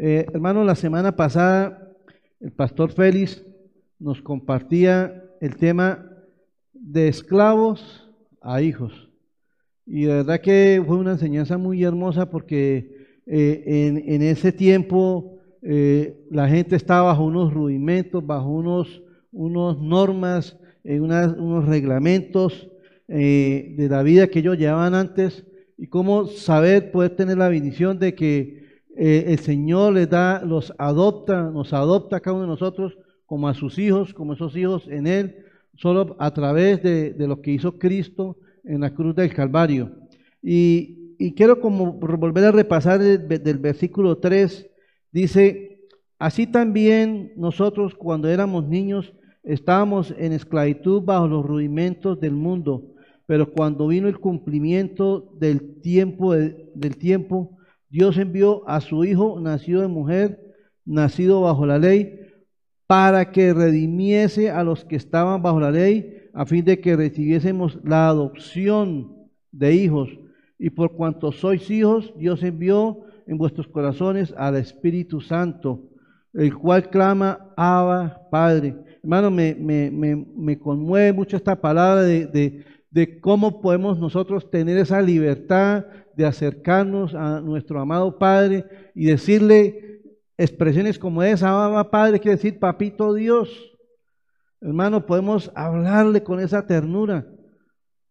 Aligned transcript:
Eh, 0.00 0.26
hermano, 0.32 0.62
la 0.62 0.76
semana 0.76 1.16
pasada 1.16 1.92
el 2.40 2.52
pastor 2.52 2.92
Félix 2.92 3.44
nos 3.98 4.22
compartía 4.22 5.24
el 5.40 5.56
tema 5.56 6.06
de 6.72 7.08
esclavos 7.08 8.08
a 8.40 8.62
hijos. 8.62 9.10
Y 9.84 10.04
de 10.04 10.14
verdad 10.14 10.40
que 10.40 10.82
fue 10.86 10.96
una 10.96 11.12
enseñanza 11.12 11.58
muy 11.58 11.82
hermosa 11.82 12.30
porque 12.30 12.97
eh, 13.30 14.04
en, 14.06 14.22
ese 14.22 14.52
tiempo 14.52 15.38
eh, 15.62 16.16
la 16.30 16.48
gente 16.48 16.76
estaba 16.76 17.08
bajo 17.08 17.24
unos 17.24 17.52
rudimentos, 17.52 18.26
bajo 18.26 18.48
unos, 18.48 19.02
unos 19.32 19.80
normas, 19.80 20.58
unos 20.84 21.66
reglamentos 21.66 22.70
de 23.06 23.88
la 23.90 24.02
vida 24.02 24.28
que 24.28 24.38
ellos 24.38 24.56
llevaban 24.56 24.94
antes 24.94 25.44
y 25.78 25.86
cómo 25.86 26.26
saber 26.26 26.90
poder 26.90 27.16
tener 27.16 27.38
la 27.38 27.48
bendición 27.48 27.98
de 27.98 28.14
que 28.14 28.58
eh, 28.96 29.32
el 29.32 29.38
Señor 29.38 29.94
les 29.94 30.10
da, 30.10 30.42
los 30.44 30.74
adopta, 30.76 31.50
nos 31.52 31.72
adopta 31.72 32.16
a 32.16 32.20
cada 32.20 32.34
uno 32.34 32.46
de 32.46 32.50
nosotros 32.50 32.98
como 33.26 33.46
a 33.48 33.54
sus 33.54 33.78
hijos, 33.78 34.12
como 34.12 34.32
esos 34.32 34.56
hijos 34.56 34.88
en 34.88 35.06
Él, 35.06 35.36
solo 35.76 36.16
a 36.18 36.34
través 36.34 36.82
de, 36.82 37.14
lo 37.16 37.40
que 37.40 37.52
hizo 37.52 37.78
Cristo 37.78 38.36
en 38.64 38.80
la 38.80 38.92
cruz 38.92 39.14
del 39.14 39.32
Calvario. 39.32 39.92
Y, 40.42 41.07
quiero 41.34 41.60
como 41.60 41.92
volver 41.92 42.44
a 42.44 42.52
repasar 42.52 43.00
del 43.00 43.58
versículo 43.58 44.18
3, 44.18 44.70
dice, 45.10 45.80
así 46.18 46.46
también 46.46 47.32
nosotros 47.36 47.94
cuando 47.94 48.28
éramos 48.28 48.66
niños 48.66 49.12
estábamos 49.42 50.14
en 50.16 50.32
esclavitud 50.32 51.02
bajo 51.02 51.26
los 51.26 51.44
rudimentos 51.44 52.20
del 52.20 52.34
mundo, 52.34 52.94
pero 53.26 53.50
cuando 53.52 53.88
vino 53.88 54.08
el 54.08 54.20
cumplimiento 54.20 55.32
del 55.38 55.80
tiempo, 55.80 56.34
del 56.34 56.96
tiempo, 56.96 57.58
Dios 57.90 58.16
envió 58.16 58.68
a 58.68 58.80
su 58.80 59.04
Hijo, 59.04 59.40
nacido 59.40 59.82
de 59.82 59.88
mujer, 59.88 60.54
nacido 60.84 61.40
bajo 61.40 61.66
la 61.66 61.78
ley, 61.78 62.20
para 62.86 63.32
que 63.32 63.52
redimiese 63.52 64.50
a 64.50 64.62
los 64.64 64.84
que 64.84 64.96
estaban 64.96 65.42
bajo 65.42 65.60
la 65.60 65.70
ley, 65.70 66.30
a 66.32 66.46
fin 66.46 66.64
de 66.64 66.80
que 66.80 66.96
recibiésemos 66.96 67.78
la 67.84 68.08
adopción 68.08 69.28
de 69.52 69.74
hijos. 69.74 70.08
Y 70.58 70.70
por 70.70 70.96
cuanto 70.96 71.30
sois 71.30 71.70
hijos, 71.70 72.12
Dios 72.16 72.42
envió 72.42 73.04
en 73.26 73.38
vuestros 73.38 73.68
corazones 73.68 74.34
al 74.36 74.56
Espíritu 74.56 75.20
Santo, 75.20 75.82
el 76.32 76.54
cual 76.56 76.90
clama, 76.90 77.52
Abba, 77.56 78.28
Padre. 78.30 78.74
Hermano, 79.02 79.30
me, 79.30 79.54
me, 79.54 79.90
me, 79.90 80.58
conmueve 80.58 81.12
mucho 81.12 81.36
esta 81.36 81.60
palabra 81.60 82.02
de, 82.02 82.64
de 82.90 83.20
cómo 83.20 83.60
podemos 83.60 83.98
nosotros 83.98 84.50
tener 84.50 84.76
esa 84.78 85.00
libertad 85.00 85.84
de 86.16 86.26
acercarnos 86.26 87.14
a 87.14 87.40
nuestro 87.40 87.80
amado 87.80 88.18
Padre 88.18 88.64
y 88.94 89.06
decirle 89.06 90.02
expresiones 90.36 90.98
como 90.98 91.22
esa, 91.22 91.50
amado 91.50 91.90
Padre, 91.90 92.18
quiere 92.18 92.36
decir 92.36 92.58
Papito 92.58 93.14
Dios. 93.14 93.48
Hermano, 94.60 95.06
podemos 95.06 95.52
hablarle 95.54 96.22
con 96.22 96.40
esa 96.40 96.66
ternura. 96.66 97.26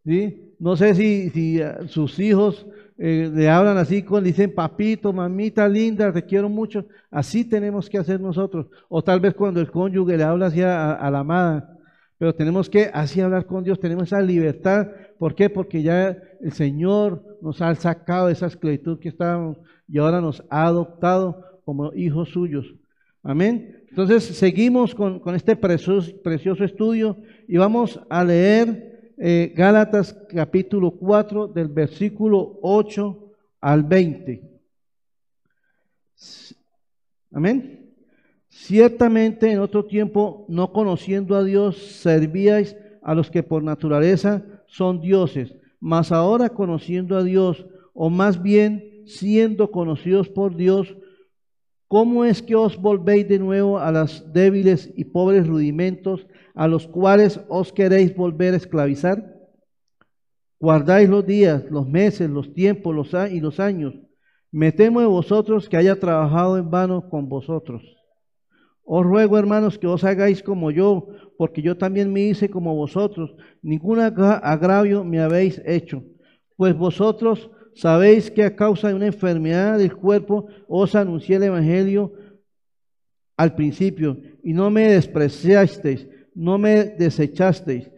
¿sí? 0.05 0.46
No 0.59 0.75
sé 0.75 0.95
si, 0.95 1.29
si 1.29 1.59
sus 1.87 2.19
hijos 2.19 2.65
eh, 2.97 3.31
le 3.33 3.49
hablan 3.49 3.77
así, 3.77 4.01
con, 4.03 4.23
dicen 4.23 4.53
papito, 4.53 5.13
mamita 5.13 5.67
linda, 5.67 6.11
te 6.11 6.23
quiero 6.23 6.49
mucho. 6.49 6.85
Así 7.11 7.45
tenemos 7.45 7.89
que 7.89 7.97
hacer 7.97 8.19
nosotros. 8.19 8.67
O 8.89 9.03
tal 9.03 9.19
vez 9.19 9.33
cuando 9.33 9.59
el 9.59 9.71
cónyuge 9.71 10.17
le 10.17 10.23
habla 10.23 10.47
así 10.47 10.61
a 10.61 11.09
la 11.11 11.19
amada. 11.19 11.77
Pero 12.17 12.33
tenemos 12.33 12.69
que 12.69 12.89
así 12.93 13.21
hablar 13.21 13.45
con 13.45 13.63
Dios, 13.63 13.79
tenemos 13.79 14.05
esa 14.05 14.21
libertad. 14.21 14.87
¿Por 15.19 15.35
qué? 15.35 15.49
Porque 15.49 15.83
ya 15.83 16.17
el 16.41 16.51
Señor 16.51 17.37
nos 17.41 17.61
ha 17.61 17.73
sacado 17.75 18.27
de 18.27 18.33
esa 18.33 18.47
esclavitud 18.47 18.99
que 18.99 19.09
estábamos 19.09 19.57
y 19.87 19.99
ahora 19.99 20.19
nos 20.19 20.43
ha 20.49 20.65
adoptado 20.65 21.43
como 21.63 21.93
hijos 21.93 22.29
suyos. 22.29 22.73
Amén. 23.21 23.83
Entonces 23.89 24.23
seguimos 24.23 24.95
con, 24.95 25.21
este 25.35 25.55
precioso, 25.55 26.63
estudio 26.63 27.17
y 27.47 27.57
vamos 27.57 27.99
a 28.09 28.23
leer 28.23 28.86
eh, 29.17 29.51
Gálatas 29.55 30.15
capítulo 30.29 30.91
4 30.91 31.47
del 31.47 31.67
versículo 31.67 32.59
8 32.61 33.33
al 33.61 33.83
20. 33.83 34.43
Amén. 37.31 37.93
Ciertamente 38.47 39.51
en 39.51 39.59
otro 39.59 39.85
tiempo, 39.85 40.45
no 40.47 40.71
conociendo 40.71 41.35
a 41.35 41.43
Dios, 41.43 41.77
servíais 41.77 42.75
a 43.01 43.13
los 43.13 43.29
que 43.29 43.43
por 43.43 43.63
naturaleza 43.63 44.43
son 44.67 45.01
dioses, 45.01 45.55
mas 45.79 46.11
ahora 46.11 46.49
conociendo 46.49 47.17
a 47.17 47.23
Dios, 47.23 47.65
o 47.93 48.09
más 48.09 48.41
bien 48.41 49.03
siendo 49.05 49.71
conocidos 49.71 50.29
por 50.29 50.55
Dios, 50.55 50.95
¿cómo 51.87 52.25
es 52.25 52.41
que 52.41 52.55
os 52.55 52.77
volvéis 52.77 53.27
de 53.27 53.39
nuevo 53.39 53.79
a 53.79 53.91
las 53.91 54.33
débiles 54.33 54.91
y 54.95 55.05
pobres 55.05 55.47
rudimentos 55.47 56.27
a 56.57 56.67
los 56.67 56.87
cuales 56.87 57.39
os 57.49 57.71
queréis 57.71 58.15
volver 58.15 58.55
a 58.55 58.57
esclavizar? 58.57 59.37
Guardáis 60.59 61.07
los 61.07 61.23
días, 61.23 61.63
los 61.69 61.87
meses, 61.87 62.27
los 62.31 62.51
tiempos 62.51 62.95
los 62.95 63.13
y 63.31 63.39
los 63.39 63.59
años. 63.59 63.93
Me 64.51 64.71
temo 64.71 64.99
de 65.01 65.05
vosotros 65.05 65.69
que 65.69 65.77
haya 65.77 65.99
trabajado 65.99 66.57
en 66.57 66.71
vano 66.71 67.09
con 67.09 67.29
vosotros. 67.29 67.83
Os 68.83 69.05
ruego, 69.05 69.37
hermanos, 69.37 69.77
que 69.77 69.85
os 69.85 70.03
hagáis 70.03 70.41
como 70.41 70.71
yo, 70.71 71.09
porque 71.37 71.61
yo 71.61 71.77
también 71.77 72.11
me 72.11 72.21
hice 72.21 72.49
como 72.49 72.73
vosotros. 72.73 73.35
Ningún 73.61 73.99
agravio 73.99 75.03
me 75.03 75.19
habéis 75.19 75.61
hecho. 75.63 76.03
Pues 76.55 76.75
vosotros 76.75 77.51
sabéis 77.75 78.31
que 78.31 78.43
a 78.43 78.55
causa 78.55 78.87
de 78.87 78.95
una 78.95 79.05
enfermedad 79.05 79.77
del 79.77 79.95
cuerpo 79.95 80.47
os 80.67 80.95
anuncié 80.95 81.35
el 81.35 81.43
Evangelio 81.43 82.13
al 83.35 83.53
principio, 83.53 84.17
y 84.41 84.53
no 84.53 84.71
me 84.71 84.87
despreciasteis, 84.87 86.07
no 86.37 86.59
me 86.59 86.85
desechasteis 86.85 87.89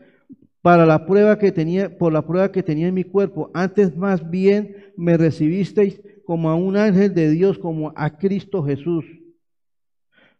para 0.61 0.85
la 0.85 1.05
prueba 1.05 1.37
que 1.37 1.51
tenía, 1.51 1.97
por 1.97 2.13
la 2.13 2.25
prueba 2.25 2.53
que 2.53 2.63
tenía 2.63 2.87
en 2.87 2.93
mi 2.93 3.03
cuerpo. 3.03 3.51
Antes 3.53 3.97
más 3.97 4.29
bien 4.29 4.93
me 4.95 5.17
recibisteis 5.17 6.01
como 6.25 6.49
a 6.49 6.55
un 6.55 6.77
ángel 6.77 7.13
de 7.13 7.29
Dios, 7.31 7.59
como 7.59 7.91
a 7.97 8.17
Cristo 8.17 8.63
Jesús. 8.63 9.03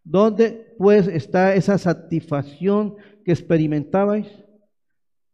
¿Dónde 0.02 0.74
pues 0.78 1.08
está 1.08 1.56
esa 1.56 1.78
satisfacción 1.78 2.96
que 3.26 3.34
experimentabais? 3.34 4.28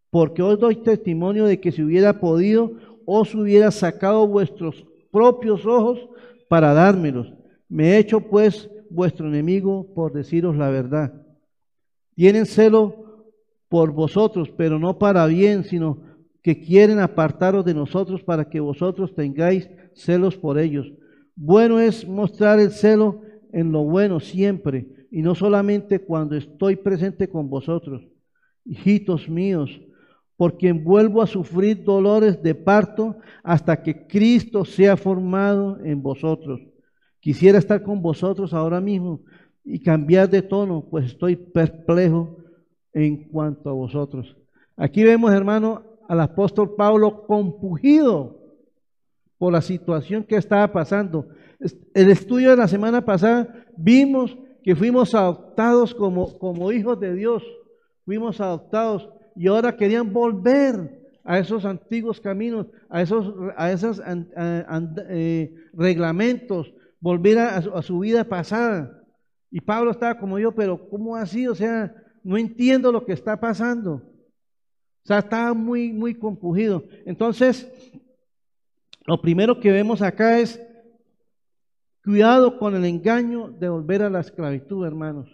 Porque 0.10 0.42
os 0.42 0.60
doy 0.60 0.78
testimonio 0.78 1.46
de 1.46 1.60
que 1.60 1.72
si 1.72 1.84
hubiera 1.84 2.20
podido, 2.20 2.74
os 3.06 3.36
hubiera 3.36 3.70
sacado 3.70 4.28
vuestros 4.28 4.84
propios 5.12 5.68
ojos 5.68 6.00
para 6.50 6.74
dármelos. 6.74 7.32
Me 7.70 7.92
he 7.92 8.00
hecho 8.00 8.22
pues 8.22 8.72
vuestro 8.90 9.28
enemigo 9.28 9.94
por 9.94 10.14
deciros 10.14 10.56
la 10.58 10.72
verdad. 10.72 11.25
Tienen 12.16 12.46
celo 12.46 13.26
por 13.70 13.92
vosotros, 13.92 14.50
pero 14.58 14.80
no 14.80 14.98
para 14.98 15.26
bien, 15.28 15.64
sino 15.64 16.02
que 16.42 16.62
quieren 16.62 17.00
apartaros 17.00 17.66
de 17.66 17.74
nosotros 17.74 18.24
para 18.24 18.50
que 18.50 18.60
vosotros 18.60 19.14
tengáis 19.14 19.70
celos 19.94 20.38
por 20.38 20.58
ellos. 20.58 20.92
Bueno 21.36 21.80
es 21.80 22.08
mostrar 22.08 22.60
el 22.60 22.72
celo 22.72 23.22
en 23.52 23.72
lo 23.72 23.84
bueno 23.84 24.20
siempre, 24.20 25.08
y 25.12 25.22
no 25.22 25.36
solamente 25.36 26.00
cuando 26.00 26.36
estoy 26.36 26.76
presente 26.76 27.30
con 27.30 27.50
vosotros, 27.50 28.02
hijitos 28.64 29.30
míos, 29.30 29.70
por 30.38 30.58
quien 30.58 30.84
vuelvo 30.84 31.22
a 31.22 31.28
sufrir 31.28 31.84
dolores 31.84 32.42
de 32.44 32.56
parto 32.56 33.18
hasta 33.44 33.82
que 33.82 34.08
Cristo 34.08 34.66
sea 34.66 34.98
formado 34.98 35.80
en 35.84 36.02
vosotros. 36.02 36.62
Quisiera 37.20 37.58
estar 37.58 37.82
con 37.82 38.02
vosotros 38.02 38.54
ahora 38.54 38.82
mismo 38.82 39.22
y 39.66 39.80
cambiar 39.82 40.30
de 40.30 40.44
tono, 40.44 40.86
pues 40.90 41.08
estoy 41.08 41.36
perplejo 41.36 42.38
en 42.94 43.28
cuanto 43.30 43.70
a 43.70 43.74
vosotros. 43.74 44.38
Aquí 44.78 45.04
vemos, 45.04 45.34
hermano, 45.34 45.84
al 46.08 46.22
apóstol 46.22 46.76
Pablo 46.76 47.26
compugido 47.26 48.40
por 49.38 49.52
la 49.52 49.62
situación 49.62 50.24
que 50.24 50.36
estaba 50.38 50.72
pasando. 50.72 51.28
El 51.94 52.10
estudio 52.12 52.52
de 52.52 52.58
la 52.58 52.68
semana 52.68 53.04
pasada 53.04 53.66
vimos 53.76 54.38
que 54.64 54.76
fuimos 54.76 55.14
adoptados 55.14 55.94
como, 55.94 56.72
hijos 56.72 57.00
de 57.00 57.14
Dios, 57.14 57.44
fuimos 58.06 58.42
adoptados 58.42 59.10
y 59.36 59.48
ahora 59.48 59.76
querían 59.76 60.12
volver 60.12 61.04
a 61.24 61.40
esos 61.40 61.66
antiguos 61.66 62.22
caminos, 62.22 62.68
a 62.90 63.02
esos, 63.02 64.02
eh, 65.10 65.54
reglamentos, 65.74 66.74
volver 67.00 67.40
a, 67.40 67.82
su 67.82 68.00
vida 68.00 68.24
pasada. 68.24 69.05
Y 69.56 69.62
Pablo 69.62 69.92
estaba 69.92 70.20
como 70.20 70.38
yo, 70.38 70.52
pero 70.52 70.90
¿cómo 70.90 71.16
así? 71.16 71.48
O 71.48 71.56
sea, 71.56 71.96
no 72.26 72.36
entiendo 72.38 72.92
lo 72.92 73.06
que 73.06 73.14
está 73.14 73.40
pasando. 73.40 73.94
O 73.94 75.08
sea, 75.08 75.20
estaba 75.20 75.54
muy, 75.54 75.94
muy 75.94 76.14
compugido. 76.14 76.84
Entonces, 77.06 77.72
lo 79.06 79.22
primero 79.22 79.58
que 79.62 79.72
vemos 79.72 80.02
acá 80.02 80.40
es 80.40 80.60
Cuidado 82.04 82.60
con 82.60 82.76
el 82.76 82.86
engaño 82.86 83.50
de 83.50 83.68
volver 83.68 84.04
a 84.04 84.12
la 84.12 84.20
esclavitud, 84.20 84.86
hermanos. 84.86 85.28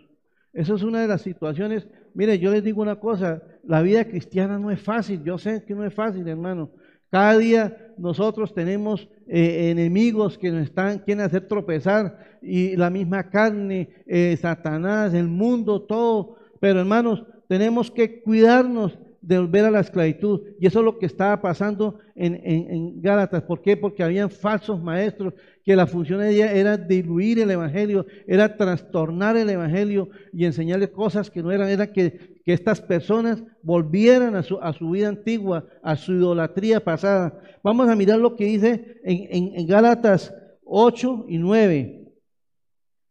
Eso 0.54 0.76
es 0.76 0.84
una 0.84 1.02
de 1.02 1.08
las 1.08 1.22
situaciones. 1.22 1.86
Mire, 2.14 2.40
yo 2.40 2.50
les 2.50 2.64
digo 2.64 2.82
una 2.82 2.98
cosa, 2.98 3.44
la 3.64 3.82
vida 3.82 4.06
cristiana 4.06 4.58
no 4.58 4.72
es 4.72 4.82
fácil, 4.82 5.22
yo 5.22 5.38
sé 5.38 5.66
que 5.66 5.76
no 5.76 5.84
es 5.84 5.94
fácil, 5.94 6.26
hermano. 6.30 6.72
Cada 7.12 7.38
día 7.38 7.94
nosotros 7.98 8.54
tenemos 8.54 9.08
eh, 9.28 9.70
enemigos 9.70 10.38
que 10.38 10.50
nos 10.50 10.64
están, 10.64 11.00
quieren 11.00 11.26
hacer 11.26 11.48
tropezar, 11.48 12.18
y 12.42 12.76
la 12.76 12.90
misma 12.90 13.30
carne, 13.30 13.90
eh, 14.08 14.36
Satanás, 14.42 15.14
el 15.14 15.28
mundo, 15.28 15.82
todo. 15.82 16.38
Pero 16.60 16.80
hermanos, 16.80 17.24
tenemos 17.48 17.92
que 17.92 18.22
cuidarnos 18.22 18.98
de 19.22 19.38
volver 19.38 19.66
a 19.66 19.72
la 19.72 19.80
esclavitud. 19.80 20.42
Y 20.60 20.66
eso 20.66 20.80
es 20.80 20.86
lo 20.86 20.98
que 20.98 21.06
estaba 21.06 21.42
pasando 21.42 22.00
en, 22.16 22.42
en, 22.44 23.02
Gálatas. 23.02 23.44
¿Por 23.44 23.62
qué? 23.62 23.78
Porque 23.78 24.04
habían 24.04 24.30
falsos 24.30 24.82
maestros 24.82 25.34
que 25.64 25.76
la 25.76 25.86
función 25.86 26.20
de 26.20 26.32
ella 26.32 26.52
era 26.52 26.76
diluir 26.76 27.40
el 27.40 27.52
Evangelio, 27.52 28.06
era 28.28 28.58
trastornar 28.58 29.38
el 29.38 29.50
Evangelio 29.50 30.10
y 30.34 30.46
enseñarles 30.46 30.90
cosas 30.90 31.30
que 31.30 31.44
no 31.44 31.52
eran, 31.52 31.70
era 31.70 31.94
que, 31.94 32.42
que 32.44 32.54
estas 32.54 32.82
personas 32.82 33.44
volvieran 33.62 34.36
a 34.36 34.42
su, 34.42 34.60
a 34.60 34.74
su, 34.74 34.90
vida 34.90 35.08
antigua, 35.08 35.68
a 35.84 35.96
su 35.96 36.14
idolatría 36.14 36.84
pasada. 36.84 37.40
Vamos 37.64 37.88
a 37.90 37.96
mirar 37.96 38.20
lo 38.20 38.36
que 38.36 38.46
dice 38.46 39.00
en, 39.04 39.56
en 39.56 39.68
Gálatas 39.68 40.34
8 40.66 41.26
y 41.28 41.38
9. 41.38 42.12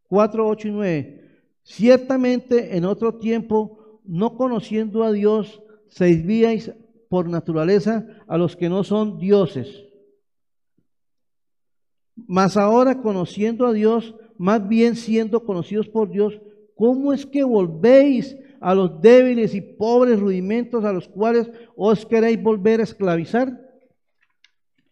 4, 0.08 0.48
8 0.48 0.68
y 0.68 0.70
9. 0.72 1.20
Ciertamente 1.62 2.76
en 2.76 2.84
otro 2.84 3.14
tiempo, 3.14 4.00
no 4.04 4.36
conociendo 4.36 5.04
a 5.04 5.12
Dios, 5.12 5.62
servíais 5.90 6.72
por 7.08 7.28
naturaleza 7.28 8.06
a 8.26 8.38
los 8.38 8.56
que 8.56 8.68
no 8.68 8.82
son 8.84 9.18
dioses. 9.18 9.84
Mas 12.14 12.56
ahora 12.56 13.02
conociendo 13.02 13.66
a 13.66 13.72
Dios, 13.72 14.14
más 14.38 14.66
bien 14.66 14.96
siendo 14.96 15.44
conocidos 15.44 15.88
por 15.88 16.10
Dios, 16.10 16.40
¿cómo 16.74 17.12
es 17.12 17.26
que 17.26 17.44
volvéis 17.44 18.36
a 18.60 18.74
los 18.74 19.00
débiles 19.00 19.54
y 19.54 19.60
pobres 19.60 20.20
rudimentos 20.20 20.84
a 20.84 20.92
los 20.92 21.08
cuales 21.08 21.50
os 21.76 22.06
queréis 22.06 22.42
volver 22.42 22.80
a 22.80 22.84
esclavizar? 22.84 23.60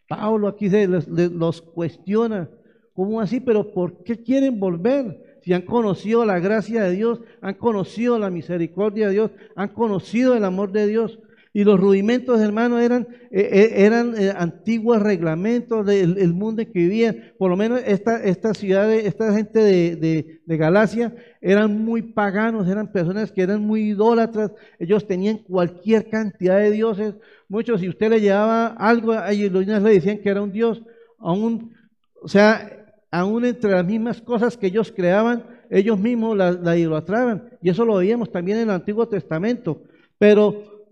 Pablo 0.09 0.49
aquí 0.49 0.71
se 0.71 0.89
los, 0.89 1.07
los 1.07 1.63
cuestiona, 1.63 2.51
¿cómo 2.95 3.21
así? 3.21 3.41
Pero 3.41 3.73
¿por 3.73 4.03
qué 4.03 4.23
quieren 4.23 4.59
volver? 4.59 5.28
Si 5.43 5.53
han 5.53 5.63
conocido 5.63 6.25
la 6.25 6.39
gracia 6.39 6.85
de 6.85 6.93
Dios, 6.93 7.21
han 7.41 7.55
conocido 7.55 8.19
la 8.19 8.31
misericordia 8.31 9.07
de 9.07 9.13
Dios, 9.13 9.31
han 9.57 9.69
conocido 9.69 10.35
el 10.35 10.45
amor 10.45 10.73
de 10.73 10.87
Dios. 10.87 11.19
Y 11.59 11.65
los 11.65 11.81
rudimentos, 11.81 12.41
hermanos, 12.41 12.83
eran, 12.83 13.09
eh, 13.31 13.49
eh, 13.51 13.71
eran 13.79 14.15
eh, 14.17 14.33
antiguos 14.37 15.01
reglamentos 15.03 15.85
del 15.87 16.33
mundo 16.35 16.63
en 16.63 16.71
que 16.71 16.79
vivían. 16.79 17.33
Por 17.39 17.51
lo 17.51 17.57
menos 17.57 17.81
esta, 17.85 18.23
esta 18.23 18.53
ciudad, 18.53 18.93
esta 18.93 19.33
gente 19.33 19.59
de, 19.59 20.41
de, 20.45 20.57
Galacia, 20.57 21.15
eran 21.41 21.85
muy 21.85 22.03
paganos, 22.03 22.69
eran 22.69 22.93
personas 22.93 23.33
que 23.33 23.43
eran 23.43 23.63
muy 23.63 23.91
idólatras. 23.91 24.53
Ellos 24.79 25.07
tenían 25.07 25.39
cualquier 25.39 26.09
cantidad 26.09 26.59
de 26.59 26.71
dioses. 26.71 27.15
Muchos, 27.49 27.81
si 27.81 27.89
usted 27.89 28.11
le 28.11 28.21
llevaba 28.21 28.69
algo, 28.69 29.13
a 29.13 29.33
ellos 29.33 29.51
le 29.51 29.81
decían 29.81 30.19
que 30.19 30.29
era 30.29 30.43
un 30.43 30.53
dios. 30.53 30.83
O 31.19 32.29
sea, 32.29 32.78
aún 33.11 33.45
entre 33.45 33.71
las 33.71 33.85
mismas 33.85 34.21
cosas 34.21 34.57
que 34.57 34.67
ellos 34.67 34.93
creaban, 34.95 35.45
ellos 35.71 35.99
mismos 35.99 36.37
la, 36.37 36.77
idolatraban. 36.77 37.51
Y 37.63 37.71
eso 37.71 37.85
lo 37.85 37.97
veíamos 37.97 38.31
también 38.31 38.59
en 38.59 38.65
el 38.65 38.71
Antiguo 38.71 39.07
Testamento. 39.09 39.83
Pero 40.19 40.87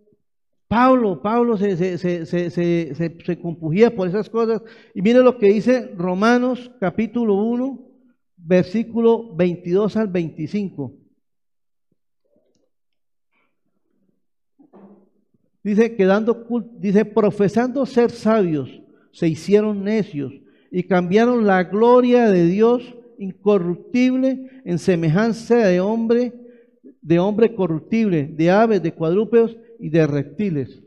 Pablo, 0.68 1.20
Pablo 1.22 1.56
se, 1.56 1.76
se, 1.98 2.26
se, 2.26 2.94
se, 2.94 3.40
compugía 3.40 3.94
por 3.94 4.08
esas 4.08 4.28
cosas. 4.28 4.62
Y 4.94 5.02
mire 5.02 5.20
lo 5.20 5.38
que 5.38 5.52
dice 5.52 5.92
Romanos 5.96 6.70
capítulo 6.80 7.34
1, 7.34 7.86
versículo 8.36 9.34
22 9.34 9.96
al 9.96 10.08
25. 10.08 10.92
Dice, 15.62 15.96
quedando, 15.96 16.46
dice, 16.78 17.04
profesando 17.04 17.84
ser 17.86 18.12
sabios, 18.12 18.70
se 19.10 19.26
hicieron 19.26 19.82
necios 19.82 20.32
y 20.70 20.84
cambiaron 20.84 21.46
la 21.46 21.64
gloria 21.64 22.30
de 22.30 22.46
Dios 22.46 22.82
incorruptible 23.18 24.50
en 24.64 24.78
semejanza 24.78 25.56
de 25.56 25.80
hombre, 25.80 26.32
de 27.00 27.18
hombre 27.18 27.54
corruptible, 27.54 28.26
de 28.26 28.50
aves, 28.50 28.82
de 28.82 28.92
cuadrúpedos 28.92 29.56
y 29.78 29.88
de 29.90 30.06
reptiles. 30.06 30.82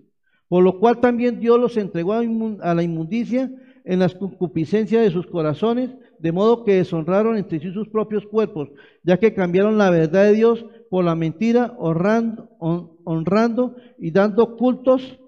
Por 0.47 0.63
lo 0.63 0.79
cual 0.79 0.99
también 0.99 1.39
Dios 1.39 1.59
los 1.59 1.77
entregó 1.77 2.13
a 2.13 2.73
la 2.73 2.83
inmundicia 2.83 3.51
en 3.85 3.99
las 3.99 4.15
concupiscencias 4.15 5.03
de 5.03 5.11
sus 5.11 5.27
corazones, 5.27 5.91
de 6.19 6.31
modo 6.31 6.63
que 6.63 6.75
deshonraron 6.75 7.37
entre 7.37 7.59
sí 7.59 7.71
sus 7.71 7.87
propios 7.87 8.25
cuerpos, 8.25 8.69
ya 9.03 9.17
que 9.17 9.33
cambiaron 9.33 9.77
la 9.77 9.89
verdad 9.89 10.25
de 10.25 10.33
Dios 10.33 10.65
por 10.89 11.05
la 11.05 11.15
mentira, 11.15 11.75
honrando, 11.77 12.49
honrando 12.59 13.75
y 13.97 14.11
dando 14.11 14.57
cultos 14.57 15.19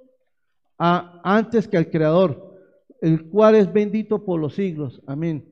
a, 0.77 1.21
antes 1.23 1.67
que 1.67 1.77
al 1.77 1.89
Creador 1.89 2.50
el 3.01 3.29
cual 3.29 3.55
es 3.55 3.71
bendito 3.71 4.23
por 4.23 4.39
los 4.39 4.55
siglos. 4.55 5.01
Amén. 5.05 5.45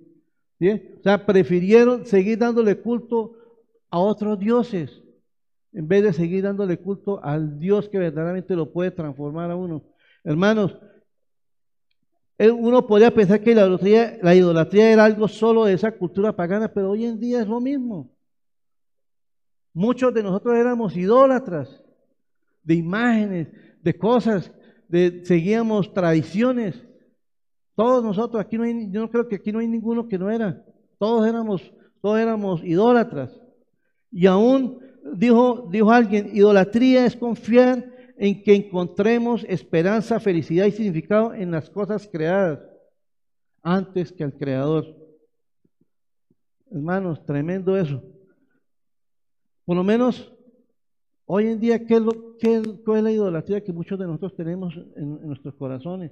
O 0.62 1.04
sea, 1.04 1.26
prefirieron 1.26 2.06
seguir 2.06 2.38
dándole 2.38 2.80
culto 2.80 3.34
a 3.90 4.00
otros 4.00 4.40
dioses 4.40 5.02
en 5.74 5.88
vez 5.88 6.04
de 6.04 6.14
seguir 6.14 6.44
dándole 6.44 6.78
culto 6.78 7.24
al 7.24 7.60
Dios 7.60 7.90
que 7.90 8.00
verdaderamente 8.00 8.56
lo 8.56 8.72
puede 8.72 8.92
transformar 8.92 9.52
a 9.52 9.56
uno. 9.56 9.84
Hermanos, 10.24 10.78
uno 12.40 12.88
podría 12.88 13.14
pensar 13.14 13.42
que 13.42 13.54
la 13.54 13.62
idolatría, 13.62 14.18
la 14.22 14.36
idolatría 14.36 14.92
era 14.92 15.06
algo 15.06 15.28
solo 15.28 15.66
de 15.66 15.74
esa 15.74 15.92
cultura 15.92 16.36
pagana, 16.36 16.72
pero 16.74 16.92
hoy 16.92 17.06
en 17.06 17.20
día 17.20 17.42
es 17.42 17.48
lo 17.48 17.60
mismo. 17.60 18.10
Muchos 19.74 20.14
de 20.14 20.24
nosotros 20.24 20.56
éramos 20.56 20.96
idólatras 20.96 21.84
de 22.64 22.76
imágenes, 22.76 23.48
de 23.82 23.98
cosas, 23.98 24.52
de, 24.88 25.22
seguíamos 25.26 25.94
tradiciones. 25.94 26.86
Todos 27.80 28.04
nosotros, 28.04 28.42
aquí 28.42 28.58
no 28.58 28.66
hay, 28.66 28.92
yo 28.92 29.00
no 29.00 29.10
creo 29.10 29.26
que 29.30 29.38
aquí 29.38 29.54
no 29.54 29.60
hay 29.60 29.68
ninguno 29.70 30.06
que 30.06 30.18
no 30.18 30.30
era. 30.30 30.66
Todos 30.98 31.26
éramos, 31.26 31.62
todos 32.02 32.20
éramos 32.20 32.62
idólatras. 32.62 33.32
Y 34.12 34.26
aún 34.26 34.82
dijo, 35.14 35.66
dijo 35.72 35.90
alguien, 35.90 36.30
idolatría 36.36 37.06
es 37.06 37.16
confiar 37.16 37.90
en 38.18 38.44
que 38.44 38.54
encontremos 38.54 39.46
esperanza, 39.48 40.20
felicidad 40.20 40.66
y 40.66 40.74
significado 40.74 41.34
en 41.34 41.52
las 41.52 41.70
cosas 41.70 42.06
creadas 42.12 42.60
antes 43.64 44.12
que 44.12 44.26
al 44.26 44.34
Creador. 44.34 44.86
Hermanos, 46.70 47.26
tremendo 47.26 47.78
eso. 47.78 48.04
Por 49.64 49.78
lo 49.78 49.86
menos 49.86 50.34
hoy 51.26 51.48
en 51.48 51.62
día, 51.62 51.86
¿qué 51.86 51.94
es, 51.94 52.02
lo, 52.02 52.36
qué 52.40 52.56
es, 52.58 53.02
la 53.02 53.10
idolatría 53.10 53.64
que 53.64 53.72
muchos 53.72 53.98
de 53.98 54.06
nosotros 54.06 54.36
tenemos 54.36 54.76
en 54.98 55.26
nuestros 55.26 55.56
corazones? 55.56 56.12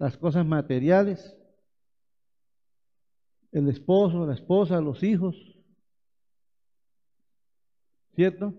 Las 0.00 0.16
cosas 0.16 0.46
materiales, 0.46 1.36
el 3.52 3.68
esposo, 3.68 4.26
la 4.26 4.32
esposa, 4.32 4.80
los 4.80 5.02
hijos. 5.02 5.36
¿Cierto? 8.14 8.54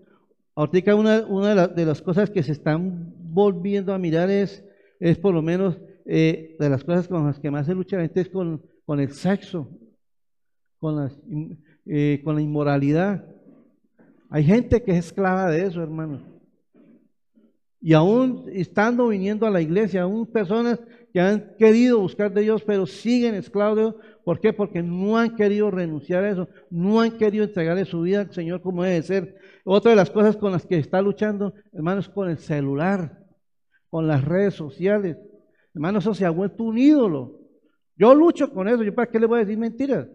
Ahorita 0.54 0.94
una, 0.94 1.26
una 1.26 1.66
de, 1.66 1.84
las 1.84 2.00
cosas 2.00 2.30
que 2.30 2.44
se 2.44 2.52
están 2.52 3.12
volviendo 3.18 3.92
a 3.92 3.98
mirar 3.98 4.30
es, 4.30 4.64
es 5.00 5.18
por 5.18 5.34
lo 5.34 5.42
menos 5.42 5.80
eh, 6.04 6.56
de 6.60 6.70
las 6.70 6.84
cosas 6.84 7.08
con 7.08 7.26
las 7.26 7.40
que 7.40 7.50
más 7.50 7.66
se 7.66 7.74
lucha 7.74 7.96
la 7.96 8.02
gente 8.02 8.20
es 8.20 8.28
con, 8.28 8.62
con 8.86 9.00
el 9.00 9.12
sexo, 9.12 9.68
con, 10.78 10.94
las, 10.94 11.18
eh, 11.86 12.20
con 12.22 12.36
la 12.36 12.42
inmoralidad. 12.42 13.26
Hay 14.30 14.44
gente 14.44 14.80
que 14.84 14.92
es 14.92 15.06
esclava 15.06 15.50
de 15.50 15.66
eso, 15.66 15.82
hermanos. 15.82 16.22
Y 17.82 17.94
aún 17.94 18.44
estando 18.52 19.08
viniendo 19.08 19.44
a 19.44 19.50
la 19.50 19.60
iglesia, 19.60 20.02
aún 20.02 20.24
personas 20.24 20.80
que 21.12 21.20
han 21.20 21.56
querido 21.58 21.98
buscar 21.98 22.32
de 22.32 22.42
Dios, 22.42 22.62
pero 22.62 22.86
siguen 22.86 23.34
esclavos 23.34 23.76
de. 23.76 23.94
¿Por 24.24 24.38
qué? 24.38 24.52
Porque 24.52 24.84
no 24.84 25.18
han 25.18 25.34
querido 25.34 25.68
renunciar 25.68 26.22
a 26.22 26.30
eso, 26.30 26.48
no 26.70 27.00
han 27.00 27.18
querido 27.18 27.44
entregarle 27.44 27.84
su 27.84 28.02
vida 28.02 28.20
al 28.20 28.32
Señor 28.32 28.62
como 28.62 28.84
debe 28.84 29.02
ser. 29.02 29.36
Otra 29.64 29.90
de 29.90 29.96
las 29.96 30.10
cosas 30.10 30.36
con 30.36 30.52
las 30.52 30.64
que 30.64 30.78
está 30.78 31.02
luchando, 31.02 31.54
hermanos, 31.72 32.08
con 32.08 32.30
el 32.30 32.38
celular, 32.38 33.18
con 33.90 34.06
las 34.06 34.24
redes 34.24 34.54
sociales. 34.54 35.18
Hermanos, 35.74 36.04
eso 36.04 36.14
se 36.14 36.24
ha 36.24 36.30
vuelto 36.30 36.62
un 36.62 36.78
ídolo. 36.78 37.40
Yo 37.96 38.14
lucho 38.14 38.52
con 38.52 38.68
eso, 38.68 38.84
yo 38.84 38.94
para 38.94 39.10
qué 39.10 39.18
le 39.18 39.26
voy 39.26 39.38
a 39.38 39.44
decir 39.44 39.58
mentiras. 39.58 40.06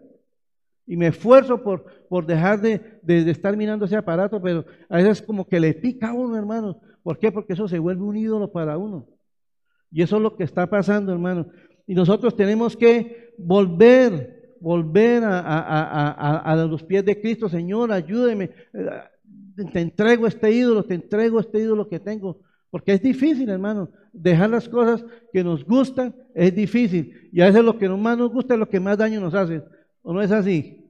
Y 0.86 0.96
me 0.96 1.08
esfuerzo 1.08 1.62
por, 1.62 1.84
por 2.08 2.24
dejar 2.24 2.62
de, 2.62 2.98
de, 3.02 3.30
estar 3.30 3.54
mirando 3.58 3.84
ese 3.84 3.96
aparato, 3.96 4.40
pero 4.40 4.64
a 4.88 4.96
veces 4.96 5.20
como 5.20 5.46
que 5.46 5.60
le 5.60 5.74
pica 5.74 6.08
a 6.08 6.14
uno, 6.14 6.34
hermanos. 6.34 6.76
¿Por 7.08 7.18
qué? 7.18 7.32
Porque 7.32 7.54
eso 7.54 7.66
se 7.66 7.78
vuelve 7.78 8.02
un 8.02 8.18
ídolo 8.18 8.52
para 8.52 8.76
uno. 8.76 9.06
Y 9.90 10.02
eso 10.02 10.16
es 10.16 10.22
lo 10.22 10.36
que 10.36 10.44
está 10.44 10.66
pasando, 10.66 11.10
hermano. 11.10 11.46
Y 11.86 11.94
nosotros 11.94 12.36
tenemos 12.36 12.76
que 12.76 13.32
volver, 13.38 14.56
volver 14.60 15.22
a, 15.24 16.66
los 16.68 16.82
pies 16.82 17.06
de 17.06 17.18
Cristo. 17.18 17.48
Señor, 17.48 17.92
ayúdeme. 17.92 18.50
Eh, 18.74 19.64
te 19.72 19.80
entrego 19.80 20.26
este 20.26 20.52
ídolo, 20.52 20.84
te 20.84 20.96
entrego 20.96 21.40
este 21.40 21.60
ídolo 21.60 21.88
que 21.88 21.98
tengo. 21.98 22.42
Porque 22.68 22.92
es 22.92 23.00
difícil, 23.00 23.48
hermano. 23.48 23.88
Dejar 24.12 24.50
las 24.50 24.68
cosas 24.68 25.02
que 25.32 25.42
nos 25.42 25.64
gustan 25.64 26.14
es 26.34 26.54
difícil. 26.54 27.30
Y 27.32 27.40
a 27.40 27.46
veces 27.46 27.64
lo 27.64 27.78
que 27.78 27.88
más 27.88 28.18
nos 28.18 28.30
gusta 28.30 28.52
es 28.52 28.60
lo 28.60 28.68
que 28.68 28.80
más 28.80 28.98
daño 28.98 29.18
nos 29.18 29.32
hace. 29.32 29.62
¿O 30.02 30.12
no 30.12 30.20
es 30.20 30.30
así? 30.30 30.84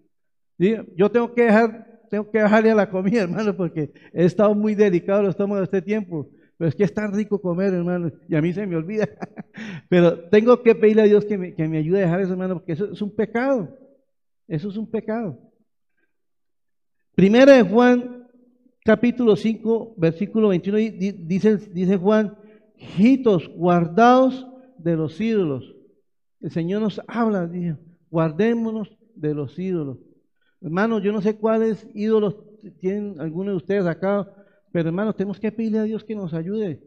Yo 0.96 1.12
tengo 1.12 1.32
que 1.32 1.44
dejar, 1.44 1.87
tengo 2.08 2.30
que 2.30 2.42
bajarle 2.42 2.70
a 2.70 2.74
la 2.74 2.90
comida, 2.90 3.22
hermano, 3.22 3.56
porque 3.56 3.92
he 4.12 4.24
estado 4.24 4.54
muy 4.54 4.74
delicado 4.74 5.22
los 5.22 5.30
estómago 5.30 5.62
este 5.62 5.82
tiempo. 5.82 6.30
Pero 6.56 6.70
es 6.70 6.74
que 6.74 6.82
es 6.82 6.92
tan 6.92 7.12
rico 7.12 7.40
comer, 7.40 7.72
hermano, 7.72 8.10
y 8.28 8.34
a 8.34 8.42
mí 8.42 8.52
se 8.52 8.66
me 8.66 8.74
olvida. 8.74 9.08
Pero 9.88 10.28
tengo 10.28 10.60
que 10.62 10.74
pedirle 10.74 11.02
a 11.02 11.06
Dios 11.06 11.24
que 11.24 11.38
me, 11.38 11.54
que 11.54 11.68
me 11.68 11.78
ayude 11.78 11.98
a 11.98 12.06
dejar 12.06 12.20
eso, 12.20 12.32
hermano, 12.32 12.54
porque 12.54 12.72
eso 12.72 12.90
es 12.90 13.00
un 13.00 13.14
pecado. 13.14 13.78
Eso 14.48 14.68
es 14.68 14.76
un 14.76 14.90
pecado. 14.90 15.38
Primera 17.14 17.52
de 17.52 17.62
Juan, 17.62 18.26
capítulo 18.84 19.36
5, 19.36 19.94
versículo 19.96 20.48
21, 20.48 20.78
dice, 21.26 21.56
dice 21.56 21.96
Juan, 21.96 22.36
hijitos, 22.76 23.48
guardados 23.48 24.46
de 24.78 24.96
los 24.96 25.20
ídolos. 25.20 25.74
El 26.40 26.50
Señor 26.50 26.82
nos 26.82 27.00
habla, 27.06 27.46
dice, 27.46 27.76
guardémonos 28.10 28.96
de 29.14 29.34
los 29.34 29.58
ídolos. 29.58 29.98
Hermanos, 30.60 31.02
yo 31.02 31.12
no 31.12 31.22
sé 31.22 31.36
cuáles 31.36 31.86
ídolos 31.94 32.36
tienen 32.80 33.20
algunos 33.20 33.52
de 33.52 33.56
ustedes 33.56 33.86
acá, 33.86 34.28
pero 34.72 34.88
hermanos, 34.88 35.16
tenemos 35.16 35.38
que 35.38 35.52
pedirle 35.52 35.78
a 35.78 35.84
Dios 35.84 36.04
que 36.04 36.14
nos 36.14 36.34
ayude. 36.34 36.82